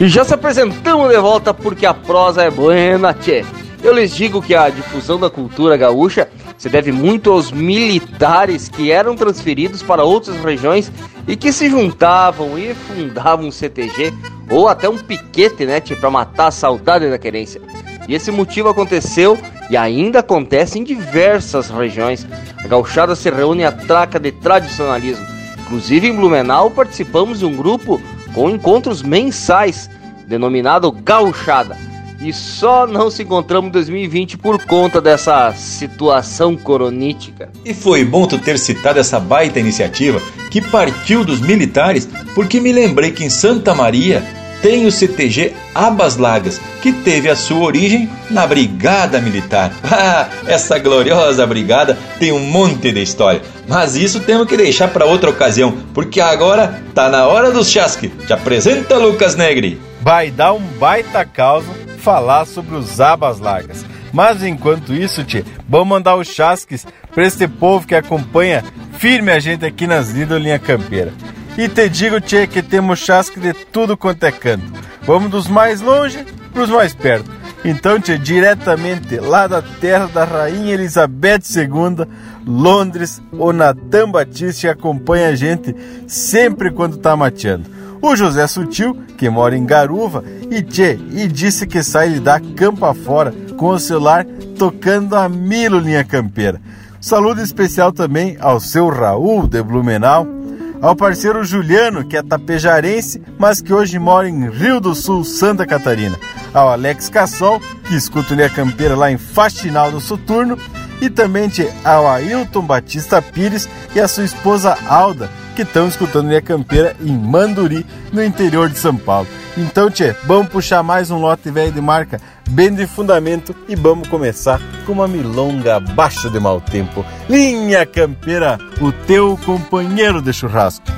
E 0.00 0.08
já 0.08 0.24
se 0.24 0.32
apresentamos 0.32 1.08
de 1.10 1.18
volta 1.18 1.52
porque 1.52 1.84
a 1.84 1.92
prosa 1.92 2.42
é 2.42 2.50
buena, 2.50 3.12
tchê. 3.12 3.44
Eu 3.82 3.94
lhes 3.94 4.14
digo 4.14 4.42
que 4.42 4.54
a 4.54 4.68
difusão 4.68 5.18
da 5.18 5.30
cultura 5.30 5.76
gaúcha 5.76 6.28
se 6.56 6.68
deve 6.68 6.90
muito 6.90 7.30
aos 7.30 7.52
militares 7.52 8.68
que 8.68 8.90
eram 8.90 9.14
transferidos 9.14 9.82
para 9.82 10.02
outras 10.02 10.36
regiões 10.42 10.90
e 11.26 11.36
que 11.36 11.52
se 11.52 11.70
juntavam 11.70 12.58
e 12.58 12.74
fundavam 12.74 13.46
um 13.46 13.52
CTG 13.52 14.12
ou 14.50 14.68
até 14.68 14.88
um 14.88 14.98
piquete, 14.98 15.64
né, 15.64 15.80
para 15.80 16.10
matar 16.10 16.48
a 16.48 16.52
saudade 16.52 17.08
da 17.08 17.18
querência. 17.18 17.60
E 18.08 18.14
esse 18.14 18.30
motivo 18.30 18.68
aconteceu 18.68 19.38
e 19.70 19.76
ainda 19.76 20.20
acontece 20.20 20.78
em 20.78 20.84
diversas 20.84 21.68
regiões. 21.68 22.26
A 22.62 22.66
gauchada 22.66 23.14
se 23.14 23.30
reúne 23.30 23.64
a 23.64 23.72
traca 23.72 24.18
de 24.18 24.32
tradicionalismo. 24.32 25.26
Inclusive 25.60 26.08
em 26.08 26.14
Blumenau 26.14 26.70
participamos 26.70 27.40
de 27.40 27.46
um 27.46 27.54
grupo 27.54 28.00
com 28.32 28.48
encontros 28.48 29.02
mensais, 29.02 29.90
denominado 30.26 30.90
Gauchada. 30.92 31.76
E 32.20 32.32
só 32.32 32.84
não 32.84 33.10
se 33.10 33.22
encontramos 33.22 33.68
em 33.68 33.72
2020 33.72 34.38
por 34.38 34.64
conta 34.64 35.00
dessa 35.00 35.52
situação 35.52 36.56
coronítica. 36.56 37.48
E 37.64 37.72
foi 37.72 38.04
bom 38.04 38.26
tu 38.26 38.38
ter 38.38 38.58
citado 38.58 38.98
essa 38.98 39.20
baita 39.20 39.60
iniciativa 39.60 40.20
que 40.50 40.60
partiu 40.60 41.24
dos 41.24 41.40
militares, 41.40 42.08
porque 42.34 42.60
me 42.60 42.72
lembrei 42.72 43.12
que 43.12 43.24
em 43.24 43.30
Santa 43.30 43.72
Maria 43.72 44.24
tem 44.62 44.86
o 44.86 44.92
CTG 44.92 45.54
Abas 45.74 46.16
Lagas, 46.16 46.60
que 46.82 46.92
teve 46.92 47.28
a 47.28 47.36
sua 47.36 47.60
origem 47.60 48.08
na 48.30 48.46
Brigada 48.46 49.20
Militar. 49.20 49.72
Ah, 50.00 50.28
essa 50.46 50.78
gloriosa 50.78 51.44
brigada 51.46 51.98
tem 52.20 52.30
um 52.30 52.38
monte 52.38 52.92
de 52.92 53.02
história, 53.02 53.42
mas 53.66 53.96
isso 53.96 54.20
temos 54.20 54.46
que 54.46 54.56
deixar 54.56 54.88
para 54.88 55.06
outra 55.06 55.30
ocasião, 55.30 55.76
porque 55.92 56.20
agora 56.20 56.82
tá 56.94 57.08
na 57.08 57.26
hora 57.26 57.50
dos 57.50 57.68
chasque. 57.68 58.08
Te 58.08 58.32
apresenta 58.32 58.96
Lucas 58.96 59.34
Negri. 59.34 59.80
Vai 60.00 60.30
dar 60.30 60.52
um 60.52 60.60
baita 60.60 61.24
causa 61.24 61.68
falar 61.98 62.44
sobre 62.44 62.76
os 62.76 63.00
Abas 63.00 63.40
Lagas. 63.40 63.84
Mas 64.12 64.42
enquanto 64.42 64.94
isso, 64.94 65.24
tchê, 65.24 65.44
vamos 65.68 65.88
mandar 65.88 66.16
os 66.16 66.28
chasques 66.28 66.86
para 67.12 67.26
este 67.26 67.46
povo 67.48 67.86
que 67.86 67.94
acompanha 67.94 68.64
firme 68.98 69.30
a 69.30 69.38
gente 69.38 69.64
aqui 69.64 69.86
nas 69.86 70.10
Linha 70.10 70.58
Campeira. 70.58 71.12
E 71.58 71.68
te 71.68 71.88
digo, 71.88 72.20
tchê, 72.20 72.46
que 72.46 72.62
temos 72.62 73.00
chasque 73.00 73.40
de 73.40 73.52
tudo 73.52 73.96
quanto 73.96 74.22
é 74.22 74.30
canto. 74.30 74.62
Vamos 75.02 75.28
dos 75.28 75.48
mais 75.48 75.80
longe 75.80 76.24
para 76.52 76.62
os 76.62 76.70
mais 76.70 76.94
perto. 76.94 77.28
Então, 77.64 77.98
tchê, 77.98 78.16
diretamente 78.16 79.16
lá 79.18 79.48
da 79.48 79.60
terra 79.60 80.06
da 80.06 80.22
Rainha 80.22 80.74
Elizabeth 80.74 81.40
II, 81.56 82.06
Londres, 82.46 83.20
o 83.32 83.52
Natan 83.52 84.08
Batista 84.08 84.70
acompanha 84.70 85.30
a 85.30 85.34
gente 85.34 85.74
sempre 86.06 86.70
quando 86.70 86.98
tá 86.98 87.16
mateando. 87.16 87.68
O 88.00 88.14
José 88.14 88.46
Sutil, 88.46 88.96
que 89.16 89.28
mora 89.28 89.56
em 89.56 89.66
Garuva, 89.66 90.22
e 90.48 90.62
tchê, 90.62 90.96
e 91.10 91.26
disse 91.26 91.66
que 91.66 91.82
sai 91.82 92.08
lhe 92.10 92.20
dar 92.20 92.40
campo 92.40 92.84
afora 92.84 93.34
com 93.56 93.70
o 93.70 93.80
celular 93.80 94.24
tocando 94.56 95.16
a 95.16 95.28
milo 95.28 95.80
linha 95.80 96.04
campeira. 96.04 96.60
Saludo 97.00 97.40
especial 97.40 97.90
também 97.90 98.36
ao 98.38 98.60
seu 98.60 98.88
Raul 98.88 99.48
de 99.48 99.60
Blumenau, 99.60 100.37
ao 100.80 100.94
parceiro 100.94 101.44
Juliano, 101.44 102.04
que 102.04 102.16
é 102.16 102.22
tapejarense, 102.22 103.20
mas 103.38 103.60
que 103.60 103.72
hoje 103.72 103.98
mora 103.98 104.28
em 104.28 104.48
Rio 104.48 104.80
do 104.80 104.94
Sul, 104.94 105.24
Santa 105.24 105.66
Catarina, 105.66 106.18
ao 106.54 106.68
Alex 106.68 107.08
Cassol, 107.08 107.60
que 107.86 107.94
escuta 107.94 108.34
Linha 108.34 108.50
Campeira 108.50 108.96
lá 108.96 109.10
em 109.10 109.18
Faxinal 109.18 109.90
do 109.90 110.00
Soturno, 110.00 110.58
e 111.00 111.08
também 111.08 111.48
ao 111.84 112.08
Ailton 112.08 112.62
Batista 112.62 113.22
Pires 113.22 113.68
e 113.94 114.00
a 114.00 114.08
sua 114.08 114.24
esposa 114.24 114.76
Alda, 114.88 115.30
que 115.54 115.62
estão 115.62 115.88
escutando 115.88 116.28
Linha 116.28 116.42
Campeira 116.42 116.96
em 117.00 117.16
Manduri, 117.16 117.86
no 118.12 118.22
interior 118.22 118.68
de 118.68 118.78
São 118.78 118.96
Paulo. 118.96 119.28
Então, 119.56 119.90
tchê, 119.90 120.14
vamos 120.24 120.48
puxar 120.48 120.82
mais 120.82 121.10
um 121.10 121.18
lote 121.18 121.50
velho 121.50 121.72
de 121.72 121.80
marca, 121.80 122.20
bem 122.48 122.74
de 122.74 122.86
fundamento, 122.86 123.54
e 123.68 123.76
vamos 123.76 124.08
começar 124.08 124.60
com 124.86 124.92
uma 124.92 125.08
milonga 125.08 125.76
abaixo 125.76 126.30
de 126.30 126.40
mau 126.40 126.60
tempo. 126.60 127.04
Linha 127.28 127.84
Campeira, 127.86 128.58
o 128.80 128.90
teu 129.06 129.38
companheiro 129.44 130.20
de 130.20 130.32
churrasco. 130.32 130.97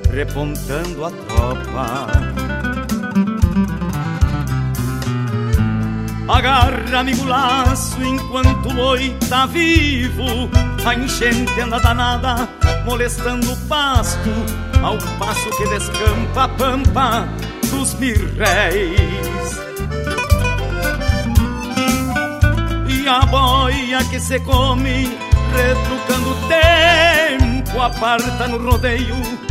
repontando 0.11 1.05
a 1.05 1.11
tropa. 1.11 2.07
Agarra, 6.27 6.99
amigo, 6.99 7.25
laço 7.25 8.01
enquanto 8.03 8.69
o 8.69 8.73
boi 8.73 9.15
tá 9.29 9.45
vivo. 9.45 10.49
A 10.85 10.95
enchente 10.95 11.59
anda 11.59 11.79
danada, 11.79 12.47
molestando 12.85 13.51
o 13.51 13.57
pasto, 13.67 14.29
ao 14.81 14.97
passo 15.17 15.49
que 15.57 15.67
descampa 15.67 16.43
a 16.43 16.49
pampa 16.49 17.27
dos 17.69 17.93
birréis. 17.93 19.61
E 22.87 23.07
a 23.07 23.25
boia 23.25 24.03
que 24.05 24.19
se 24.19 24.39
come, 24.41 25.17
retrucando 25.53 26.31
o 26.31 26.35
tempo, 26.47 27.81
aparta 27.81 28.47
no 28.47 28.57
rodeio 28.57 29.50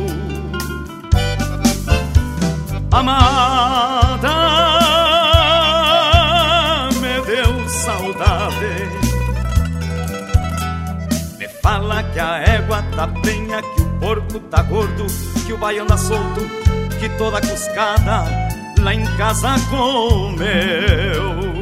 Amada, 2.91 4.35
me 6.99 7.21
deu 7.25 7.69
saudade. 7.69 8.89
Me 11.39 11.47
fala 11.63 12.03
que 12.03 12.19
a 12.19 12.39
égua 12.39 12.83
tá 12.95 13.07
penha, 13.07 13.61
que 13.61 13.81
o 13.81 13.99
porco 13.99 14.39
tá 14.41 14.61
gordo, 14.63 15.05
que 15.47 15.53
o 15.53 15.57
baiano 15.57 15.87
tá 15.87 15.97
solto, 15.97 16.41
que 16.99 17.07
toda 17.17 17.39
cuscada 17.39 18.25
lá 18.81 18.93
em 18.93 19.05
casa 19.15 19.55
comeu. 19.69 21.61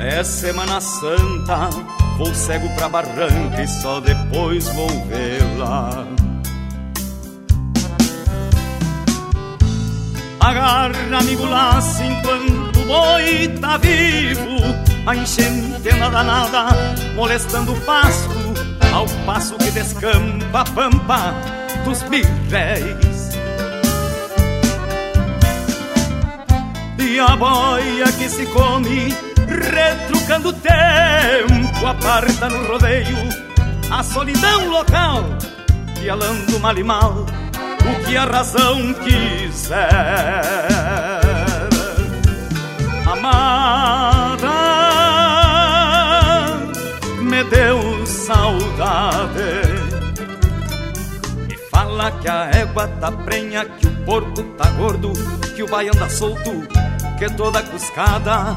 é 0.00 0.22
Semana 0.22 0.80
Santa, 0.80 1.70
vou 2.16 2.32
cego 2.34 2.68
pra 2.74 2.88
barranca 2.88 3.62
e 3.62 3.68
só 3.68 4.00
depois 4.00 4.68
vou 4.68 4.88
vê-la. 5.06 6.06
Agarra, 10.40 11.18
amigo, 11.18 11.44
laço 11.44 12.02
enquanto 12.02 12.80
o 12.80 12.84
boi 12.86 13.48
tá 13.60 13.76
vivo. 13.76 14.58
A 15.06 15.16
enchente 15.16 15.88
anda 15.90 16.10
danada, 16.10 16.66
molestando 17.14 17.72
o 17.72 17.80
pasto, 17.80 18.34
ao 18.92 19.06
passo 19.26 19.56
que 19.56 19.70
descampa 19.70 20.60
a 20.60 20.64
pampa 20.64 21.34
dos 21.84 22.02
birréis. 22.02 23.28
E 26.98 27.18
a 27.18 27.34
boia 27.36 28.12
que 28.12 28.28
se 28.28 28.46
come, 28.46 29.27
retrucando 29.68 30.48
o 30.48 30.52
tempo, 30.52 31.86
aparta 31.86 32.48
no 32.48 32.66
rodeio 32.66 33.16
a 33.90 34.02
solidão 34.02 34.68
local, 34.68 35.24
pialando 35.98 36.60
mal 36.60 36.76
e 36.76 36.84
mal 36.84 37.26
o 37.84 38.04
que 38.04 38.16
a 38.16 38.24
razão 38.24 38.94
quiser. 38.94 39.78
Amada, 43.06 44.48
me 47.22 47.44
deu 47.44 48.06
saudade. 48.06 49.38
Me 51.46 51.56
fala 51.70 52.10
que 52.12 52.28
a 52.28 52.50
égua 52.52 52.88
tá 53.00 53.10
prenha, 53.10 53.64
que 53.64 53.86
o 53.86 54.04
porco 54.04 54.42
tá 54.42 54.68
gordo, 54.72 55.12
que 55.56 55.62
o 55.62 55.68
baiano 55.68 55.98
tá 55.98 56.08
solto, 56.10 56.66
que 57.18 57.30
toda 57.30 57.62
cuscada 57.62 58.56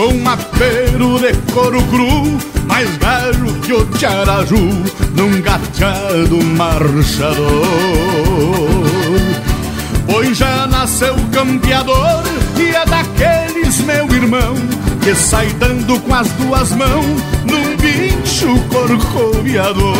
Com 0.00 0.26
apero 0.26 1.18
de 1.18 1.34
couro 1.52 1.82
cru, 1.82 2.38
mais 2.66 2.88
velho 2.96 3.52
que 3.60 3.74
o 3.74 3.84
tiaraju, 3.84 4.56
num 5.14 5.42
gateado 5.42 6.42
marchador. 6.56 7.36
Pois 10.06 10.38
já 10.38 10.66
nasceu 10.68 11.14
campeador 11.30 12.22
e 12.56 12.74
é 12.74 12.84
daqueles, 12.86 13.80
meu 13.82 14.10
irmão, 14.10 14.54
que 15.02 15.14
sai 15.14 15.48
dando 15.58 16.00
com 16.00 16.14
as 16.14 16.28
duas 16.32 16.72
mãos 16.72 17.22
num 17.44 17.76
bicho 17.76 18.58
corcoviador. 18.70 19.94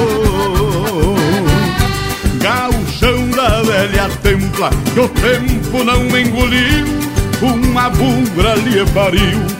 Gauchão 2.41 3.29
da 3.33 3.61
velha 3.61 4.09
templa, 4.23 4.71
que 4.95 5.01
o 5.01 5.09
tempo 5.11 5.85
não 5.85 6.07
engoliu 6.19 6.87
uma 7.43 7.91
bugra 7.91 8.55
lhe 8.55 8.85
pariu 8.93 9.60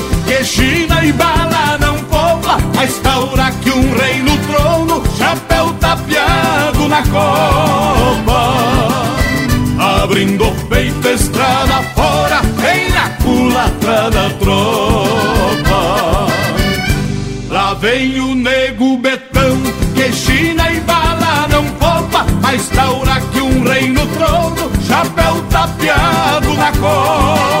que 0.31 0.45
China 0.45 1.03
e 1.03 1.11
bala 1.11 1.77
não 1.77 1.97
poupa, 2.05 2.57
a 2.79 2.85
instaura 2.85 3.51
que 3.61 3.69
um 3.69 3.93
rei 3.97 4.23
no 4.23 4.37
trono, 4.47 5.03
chapéu 5.17 5.73
tapeado 5.73 6.87
na 6.87 7.03
copa. 7.03 8.53
Abrindo 10.01 10.47
o 10.47 10.55
peito, 10.69 11.05
estrada 11.09 11.83
fora, 11.95 12.41
vem 12.61 12.89
na 12.91 13.09
culatra 13.21 14.09
da 14.09 14.29
tropa. 14.39 16.27
Lá 17.49 17.73
vem 17.73 18.21
o 18.21 18.33
nego 18.33 18.97
betão, 18.99 19.61
que 19.93 20.13
China 20.13 20.71
e 20.71 20.79
bala 20.79 21.47
não 21.49 21.65
poupa, 21.71 22.25
a 22.43 22.55
instaura 22.55 23.19
que 23.33 23.41
um 23.41 23.63
rei 23.67 23.89
no 23.89 24.07
trono, 24.07 24.71
chapéu 24.87 25.41
tapeado 25.49 26.53
na 26.53 26.71
copa 26.71 27.60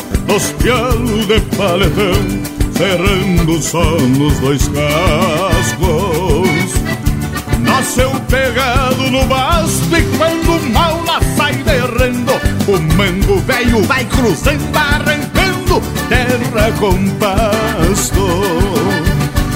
Nos 0.27 0.51
pialos 0.53 1.27
de 1.27 1.39
paletão 1.55 2.13
Cerrando 2.77 3.61
só 3.61 3.83
nos 3.83 4.39
dois 4.39 4.67
cascos. 4.69 6.73
Nasceu 7.59 8.09
pegado 8.29 9.11
no 9.11 9.25
basto 9.25 9.95
E 9.95 10.01
quando 10.17 10.59
mal 10.71 11.03
lá 11.05 11.19
sai 11.35 11.53
derrando 11.55 12.31
O 12.67 12.79
mango 12.95 13.39
velho 13.41 13.83
vai 13.83 14.05
cruzando 14.05 14.75
Arrancando 14.75 15.81
terra 16.09 16.71
com 16.79 17.09
pasto. 17.17 18.21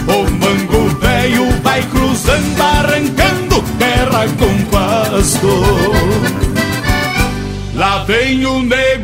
O 0.08 0.24
mango 0.32 0.90
velho 1.02 1.52
vai 1.62 1.84
cruzando 1.84 2.62
Arrancando 2.62 3.62
terra 3.78 4.26
com 4.40 4.64
pasto. 4.72 5.64
Lá 7.76 8.06
vem 8.06 8.46
o 8.46 8.62
betão 8.62 8.95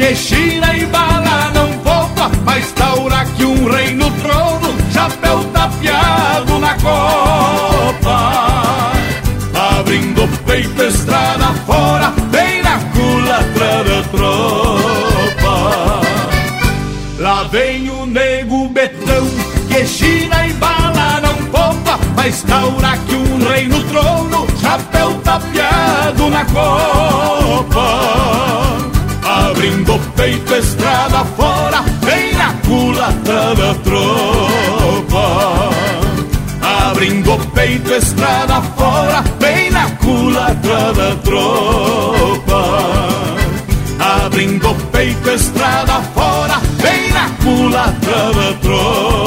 Que 0.00 0.14
gira 0.14 0.74
e 0.74 0.86
bala 0.86 1.50
não 1.52 1.70
poupa 1.80 2.30
Mas 2.42 2.72
taura 2.72 3.22
que 3.36 3.44
um 3.44 3.70
rei 3.70 3.94
no 3.94 4.10
trono 4.12 4.74
Chapéu 4.90 5.44
tapeado 5.52 6.58
na 6.58 6.74
copa. 6.76 8.92
Abrindo 9.78 10.24
o 10.24 10.28
peito 10.46 10.82
estrada 10.84 11.52
fora 11.66 12.14
Vem 12.30 12.62
na 12.62 12.78
culatra 12.78 13.84
da 13.84 14.02
tropa. 14.08 16.00
Lá 17.18 17.42
vem 17.52 17.90
o 17.90 18.06
nego 18.06 18.68
betão 18.68 19.28
Que 19.68 19.84
gira 19.84 20.46
e 20.46 20.54
bala 20.54 21.20
não 21.20 21.34
poupa 21.50 22.00
Mas 22.16 22.42
taura 22.44 22.96
que 23.06 23.16
um 23.16 23.36
rei 23.50 23.68
no 23.68 23.84
trono 23.84 24.46
Chapéu 24.62 25.20
tapeado 25.22 26.30
na 26.30 26.46
copa 26.46 28.30
Abrindo 29.30 29.96
peito 30.16 30.54
estrada 30.56 31.24
fora 31.36 31.84
Vem 32.02 32.34
na 32.34 32.52
culatra 32.66 33.54
da 33.54 33.74
tropa. 33.84 35.24
Abrindo 36.60 37.38
peito 37.54 37.92
estrada 37.94 38.60
fora 38.76 39.22
Vem 39.38 39.70
na 39.70 39.88
culatra 40.02 40.92
da 40.92 41.14
tropa. 41.22 42.62
Abrindo 44.00 44.74
peito 44.90 45.30
estrada 45.30 46.00
fora 46.12 46.60
Vem 46.78 47.12
na 47.12 47.28
culatra 47.44 48.32
da 48.34 48.52
tropa 48.60 49.19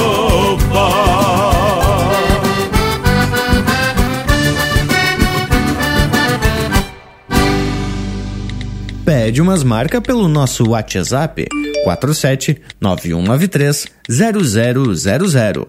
Pede 9.34 9.42
umas 9.42 9.64
marcas 9.64 10.00
pelo 10.02 10.28
nosso 10.28 10.70
WhatsApp 10.70 11.48
47 11.84 12.62
9193 12.80 13.88
0000. 14.08 15.68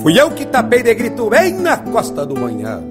Fui 0.00 0.18
eu 0.18 0.30
que 0.30 0.46
tapei 0.46 0.82
de 0.82 0.94
grito 0.94 1.28
bem 1.28 1.52
na 1.60 1.76
costa 1.76 2.24
do 2.24 2.32
banhado. 2.32 2.86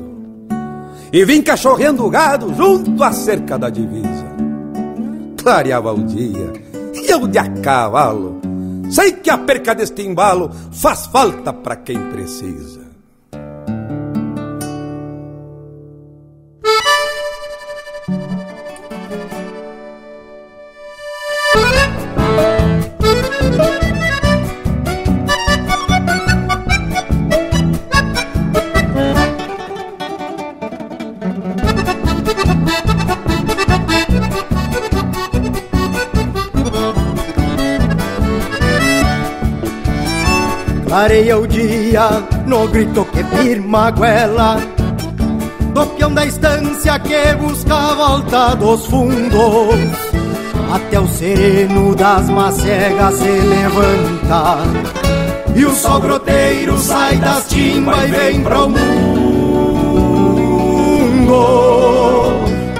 E 1.11 1.25
vim 1.25 1.41
cachorreando 1.41 2.05
o 2.05 2.09
gado 2.11 2.53
junto 2.53 3.03
à 3.03 3.11
cerca 3.11 3.57
da 3.57 3.71
divisa. 3.71 4.27
Clareava 5.37 5.91
o 5.91 6.03
dia 6.03 6.53
e 6.93 7.09
eu 7.09 7.27
de 7.27 7.39
a 7.39 7.49
cavalo 7.61 8.39
Sei 8.91 9.13
que 9.13 9.31
a 9.31 9.39
perca 9.39 9.73
deste 9.73 10.03
embalo 10.03 10.51
faz 10.71 11.07
falta 11.07 11.51
para 11.51 11.77
quem 11.77 11.97
precisa 12.11 12.88
Areia 40.99 41.39
o 41.39 41.47
dia 41.47 42.09
no 42.45 42.67
grito 42.67 43.05
que 43.05 43.23
firma 43.23 43.87
a 43.87 43.91
goela. 43.91 44.57
Sopião 45.73 46.13
da 46.13 46.25
estância 46.25 46.99
que 46.99 47.35
busca 47.35 47.73
a 47.73 47.93
volta 47.93 48.55
dos 48.55 48.85
fundos. 48.85 49.79
Até 50.69 50.99
o 50.99 51.07
sereno 51.07 51.95
das 51.95 52.29
macegas 52.29 53.15
se 53.15 53.29
levanta. 53.29 54.57
E 55.55 55.63
o 55.63 55.73
sol 55.73 56.01
groteiro 56.01 56.77
sai 56.77 57.15
das 57.15 57.47
timbas 57.47 58.03
e 58.03 58.07
vem 58.11 58.43
pro 58.43 58.67
mundo. 58.67 58.79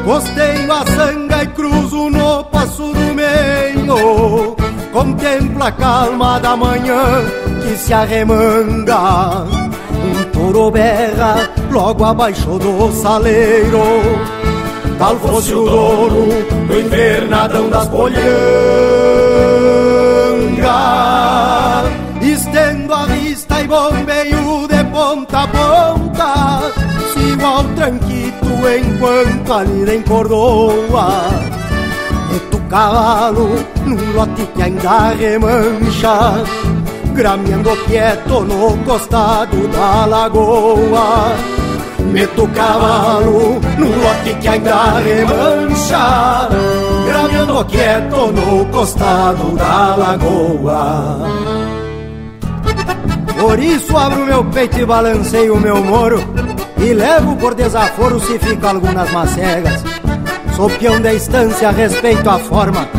Costeio 0.04 0.74
a 0.74 0.86
sanga 0.86 1.44
e 1.44 1.48
cruzo 1.48 2.10
no 2.10 2.44
passo 2.44 2.84
do 2.92 3.14
meio. 3.16 4.58
Contempla 4.92 5.68
a 5.68 5.72
calma 5.72 6.38
da 6.42 6.58
manhã 6.58 7.48
que 7.70 7.78
se 7.78 7.94
arremanga 7.94 9.46
Um 9.94 10.24
touro 10.32 10.72
berra 10.72 11.50
logo 11.72 12.04
abaixo 12.04 12.58
do 12.58 12.92
saleiro. 12.92 13.84
Tal 14.98 15.16
fosse 15.18 15.54
o 15.54 15.66
dono 15.66 16.28
do 16.68 16.80
invernadão 16.80 17.70
das 17.70 17.88
polhangas 17.90 18.20
Estendo 22.22 22.94
a 22.94 23.06
vista 23.06 23.62
e 23.62 23.68
bombeio 23.68 24.68
de 24.68 24.84
ponta 24.86 25.44
a 25.44 25.48
ponta. 25.48 26.62
Sigo 27.14 27.46
ao 27.46 27.64
tranquito 27.76 28.48
enquanto 28.80 29.54
a 29.54 29.64
lida 29.64 29.96
encordoa. 29.96 31.60
Cavalo 32.70 33.50
num 33.84 34.14
lote 34.14 34.46
que 34.54 34.62
ainda 34.62 35.10
remancha 35.10 36.44
Grameando 37.20 37.76
quieto 37.86 38.46
no 38.46 38.78
costado 38.86 39.68
da 39.68 40.06
lagoa. 40.06 41.36
Meto 42.14 42.46
o 42.46 42.48
cavalo 42.48 43.60
num 43.78 44.02
lote 44.02 44.36
que 44.40 44.48
ainda 44.48 45.00
remancha. 45.00 46.48
Grameando 47.06 47.66
quieto 47.66 48.32
no 48.32 48.66
costado 48.68 49.52
da 49.58 49.98
lagoa. 49.98 51.28
Por 53.38 53.60
isso 53.60 53.98
abro 53.98 54.26
meu 54.26 54.46
peito 54.46 54.80
e 54.80 54.86
balanceio 54.86 55.56
o 55.56 55.60
meu 55.60 55.84
moro. 55.84 56.24
E 56.78 56.94
levo 56.94 57.36
por 57.36 57.54
desaforo 57.54 58.18
se 58.22 58.40
fica 58.40 58.70
algumas 58.70 59.12
macegas. 59.12 59.84
Sou 60.56 60.70
peão 60.70 61.02
da 61.02 61.14
estância, 61.14 61.70
respeito 61.70 62.30
a 62.30 62.40
forma 62.40 62.99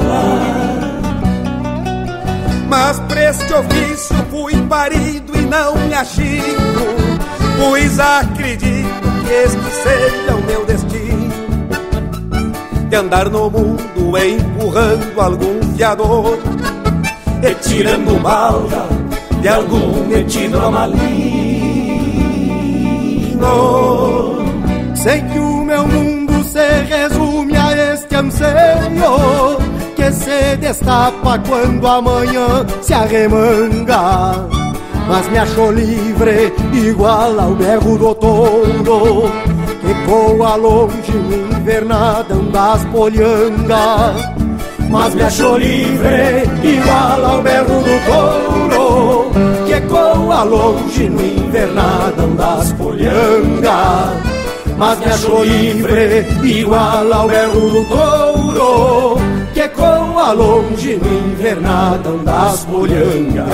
Mas 2.71 2.99
pra 3.01 3.29
este 3.29 3.53
ofício 3.53 4.15
fui 4.29 4.55
parido 4.67 5.37
e 5.37 5.41
não 5.41 5.75
me 5.75 5.93
achico 5.93 6.85
Pois 7.59 7.99
acredito 7.99 9.01
que 9.27 9.33
este 9.33 9.71
seja 9.83 10.35
o 10.37 10.41
meu 10.45 10.65
destino. 10.65 11.31
De 12.89 12.95
andar 12.95 13.29
no 13.29 13.49
mundo 13.49 14.17
empurrando 14.17 15.19
algum 15.19 15.75
fiador 15.75 16.39
E 17.43 17.53
tirando 17.55 18.21
de 19.41 19.47
algum 19.49 20.07
metido 20.07 20.57
a 20.57 20.87
Sei 24.95 25.21
que 25.23 25.39
o 25.39 25.65
meu 25.65 25.85
mundo 25.85 26.41
se 26.45 26.83
resume 26.83 27.57
a 27.57 27.93
este 27.93 28.15
anseio 28.15 29.60
Que 30.01 30.11
se 30.11 30.57
destapa 30.57 31.37
quando 31.47 31.87
amanhã 31.87 32.65
se 32.81 32.91
arremanga. 32.91 34.47
Mas 35.07 35.29
me 35.29 35.37
achou 35.37 35.71
livre 35.71 36.51
igual 36.73 37.39
ao 37.39 37.53
berro 37.53 37.97
do 37.99 38.15
touro 38.15 39.31
Que 39.79 39.93
voa 40.07 40.55
longe 40.55 41.11
no 41.11 41.55
invernadão 41.55 42.45
das 42.45 42.83
polhangas 42.85 44.15
Mas 44.89 45.13
me 45.13 45.23
achou 45.23 45.57
livre 45.57 46.49
igual 46.63 47.25
ao 47.25 47.41
berro 47.43 47.83
do 47.83 47.95
touro 48.05 49.31
Que 49.65 49.73
ecoa 49.73 50.43
longe 50.43 51.09
no 51.09 51.21
invernadão 51.21 52.35
das 52.35 52.73
polhangas 52.73 54.31
mas 54.77 54.97
me 54.97 55.05
achou 55.05 55.43
livre, 55.43 56.25
igual 56.43 57.13
ao 57.13 57.27
berro 57.27 57.69
do 57.69 57.85
touro, 57.85 59.20
ecoa 60.21 60.33
longe 60.33 60.95
no 60.97 61.31
invernadão 61.31 62.23
das 62.23 62.63
polhangas. 62.65 63.47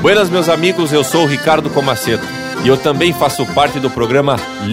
Buenas, 0.00 0.30
meus 0.30 0.48
amigos, 0.48 0.92
eu 0.92 1.04
sou 1.04 1.24
o 1.24 1.26
Ricardo 1.26 1.68
Comaceto 1.68 2.24
e 2.64 2.68
eu 2.68 2.78
também 2.78 3.12
faço 3.12 3.44
parte 3.46 3.78
do 3.78 3.90
programa 3.90 4.36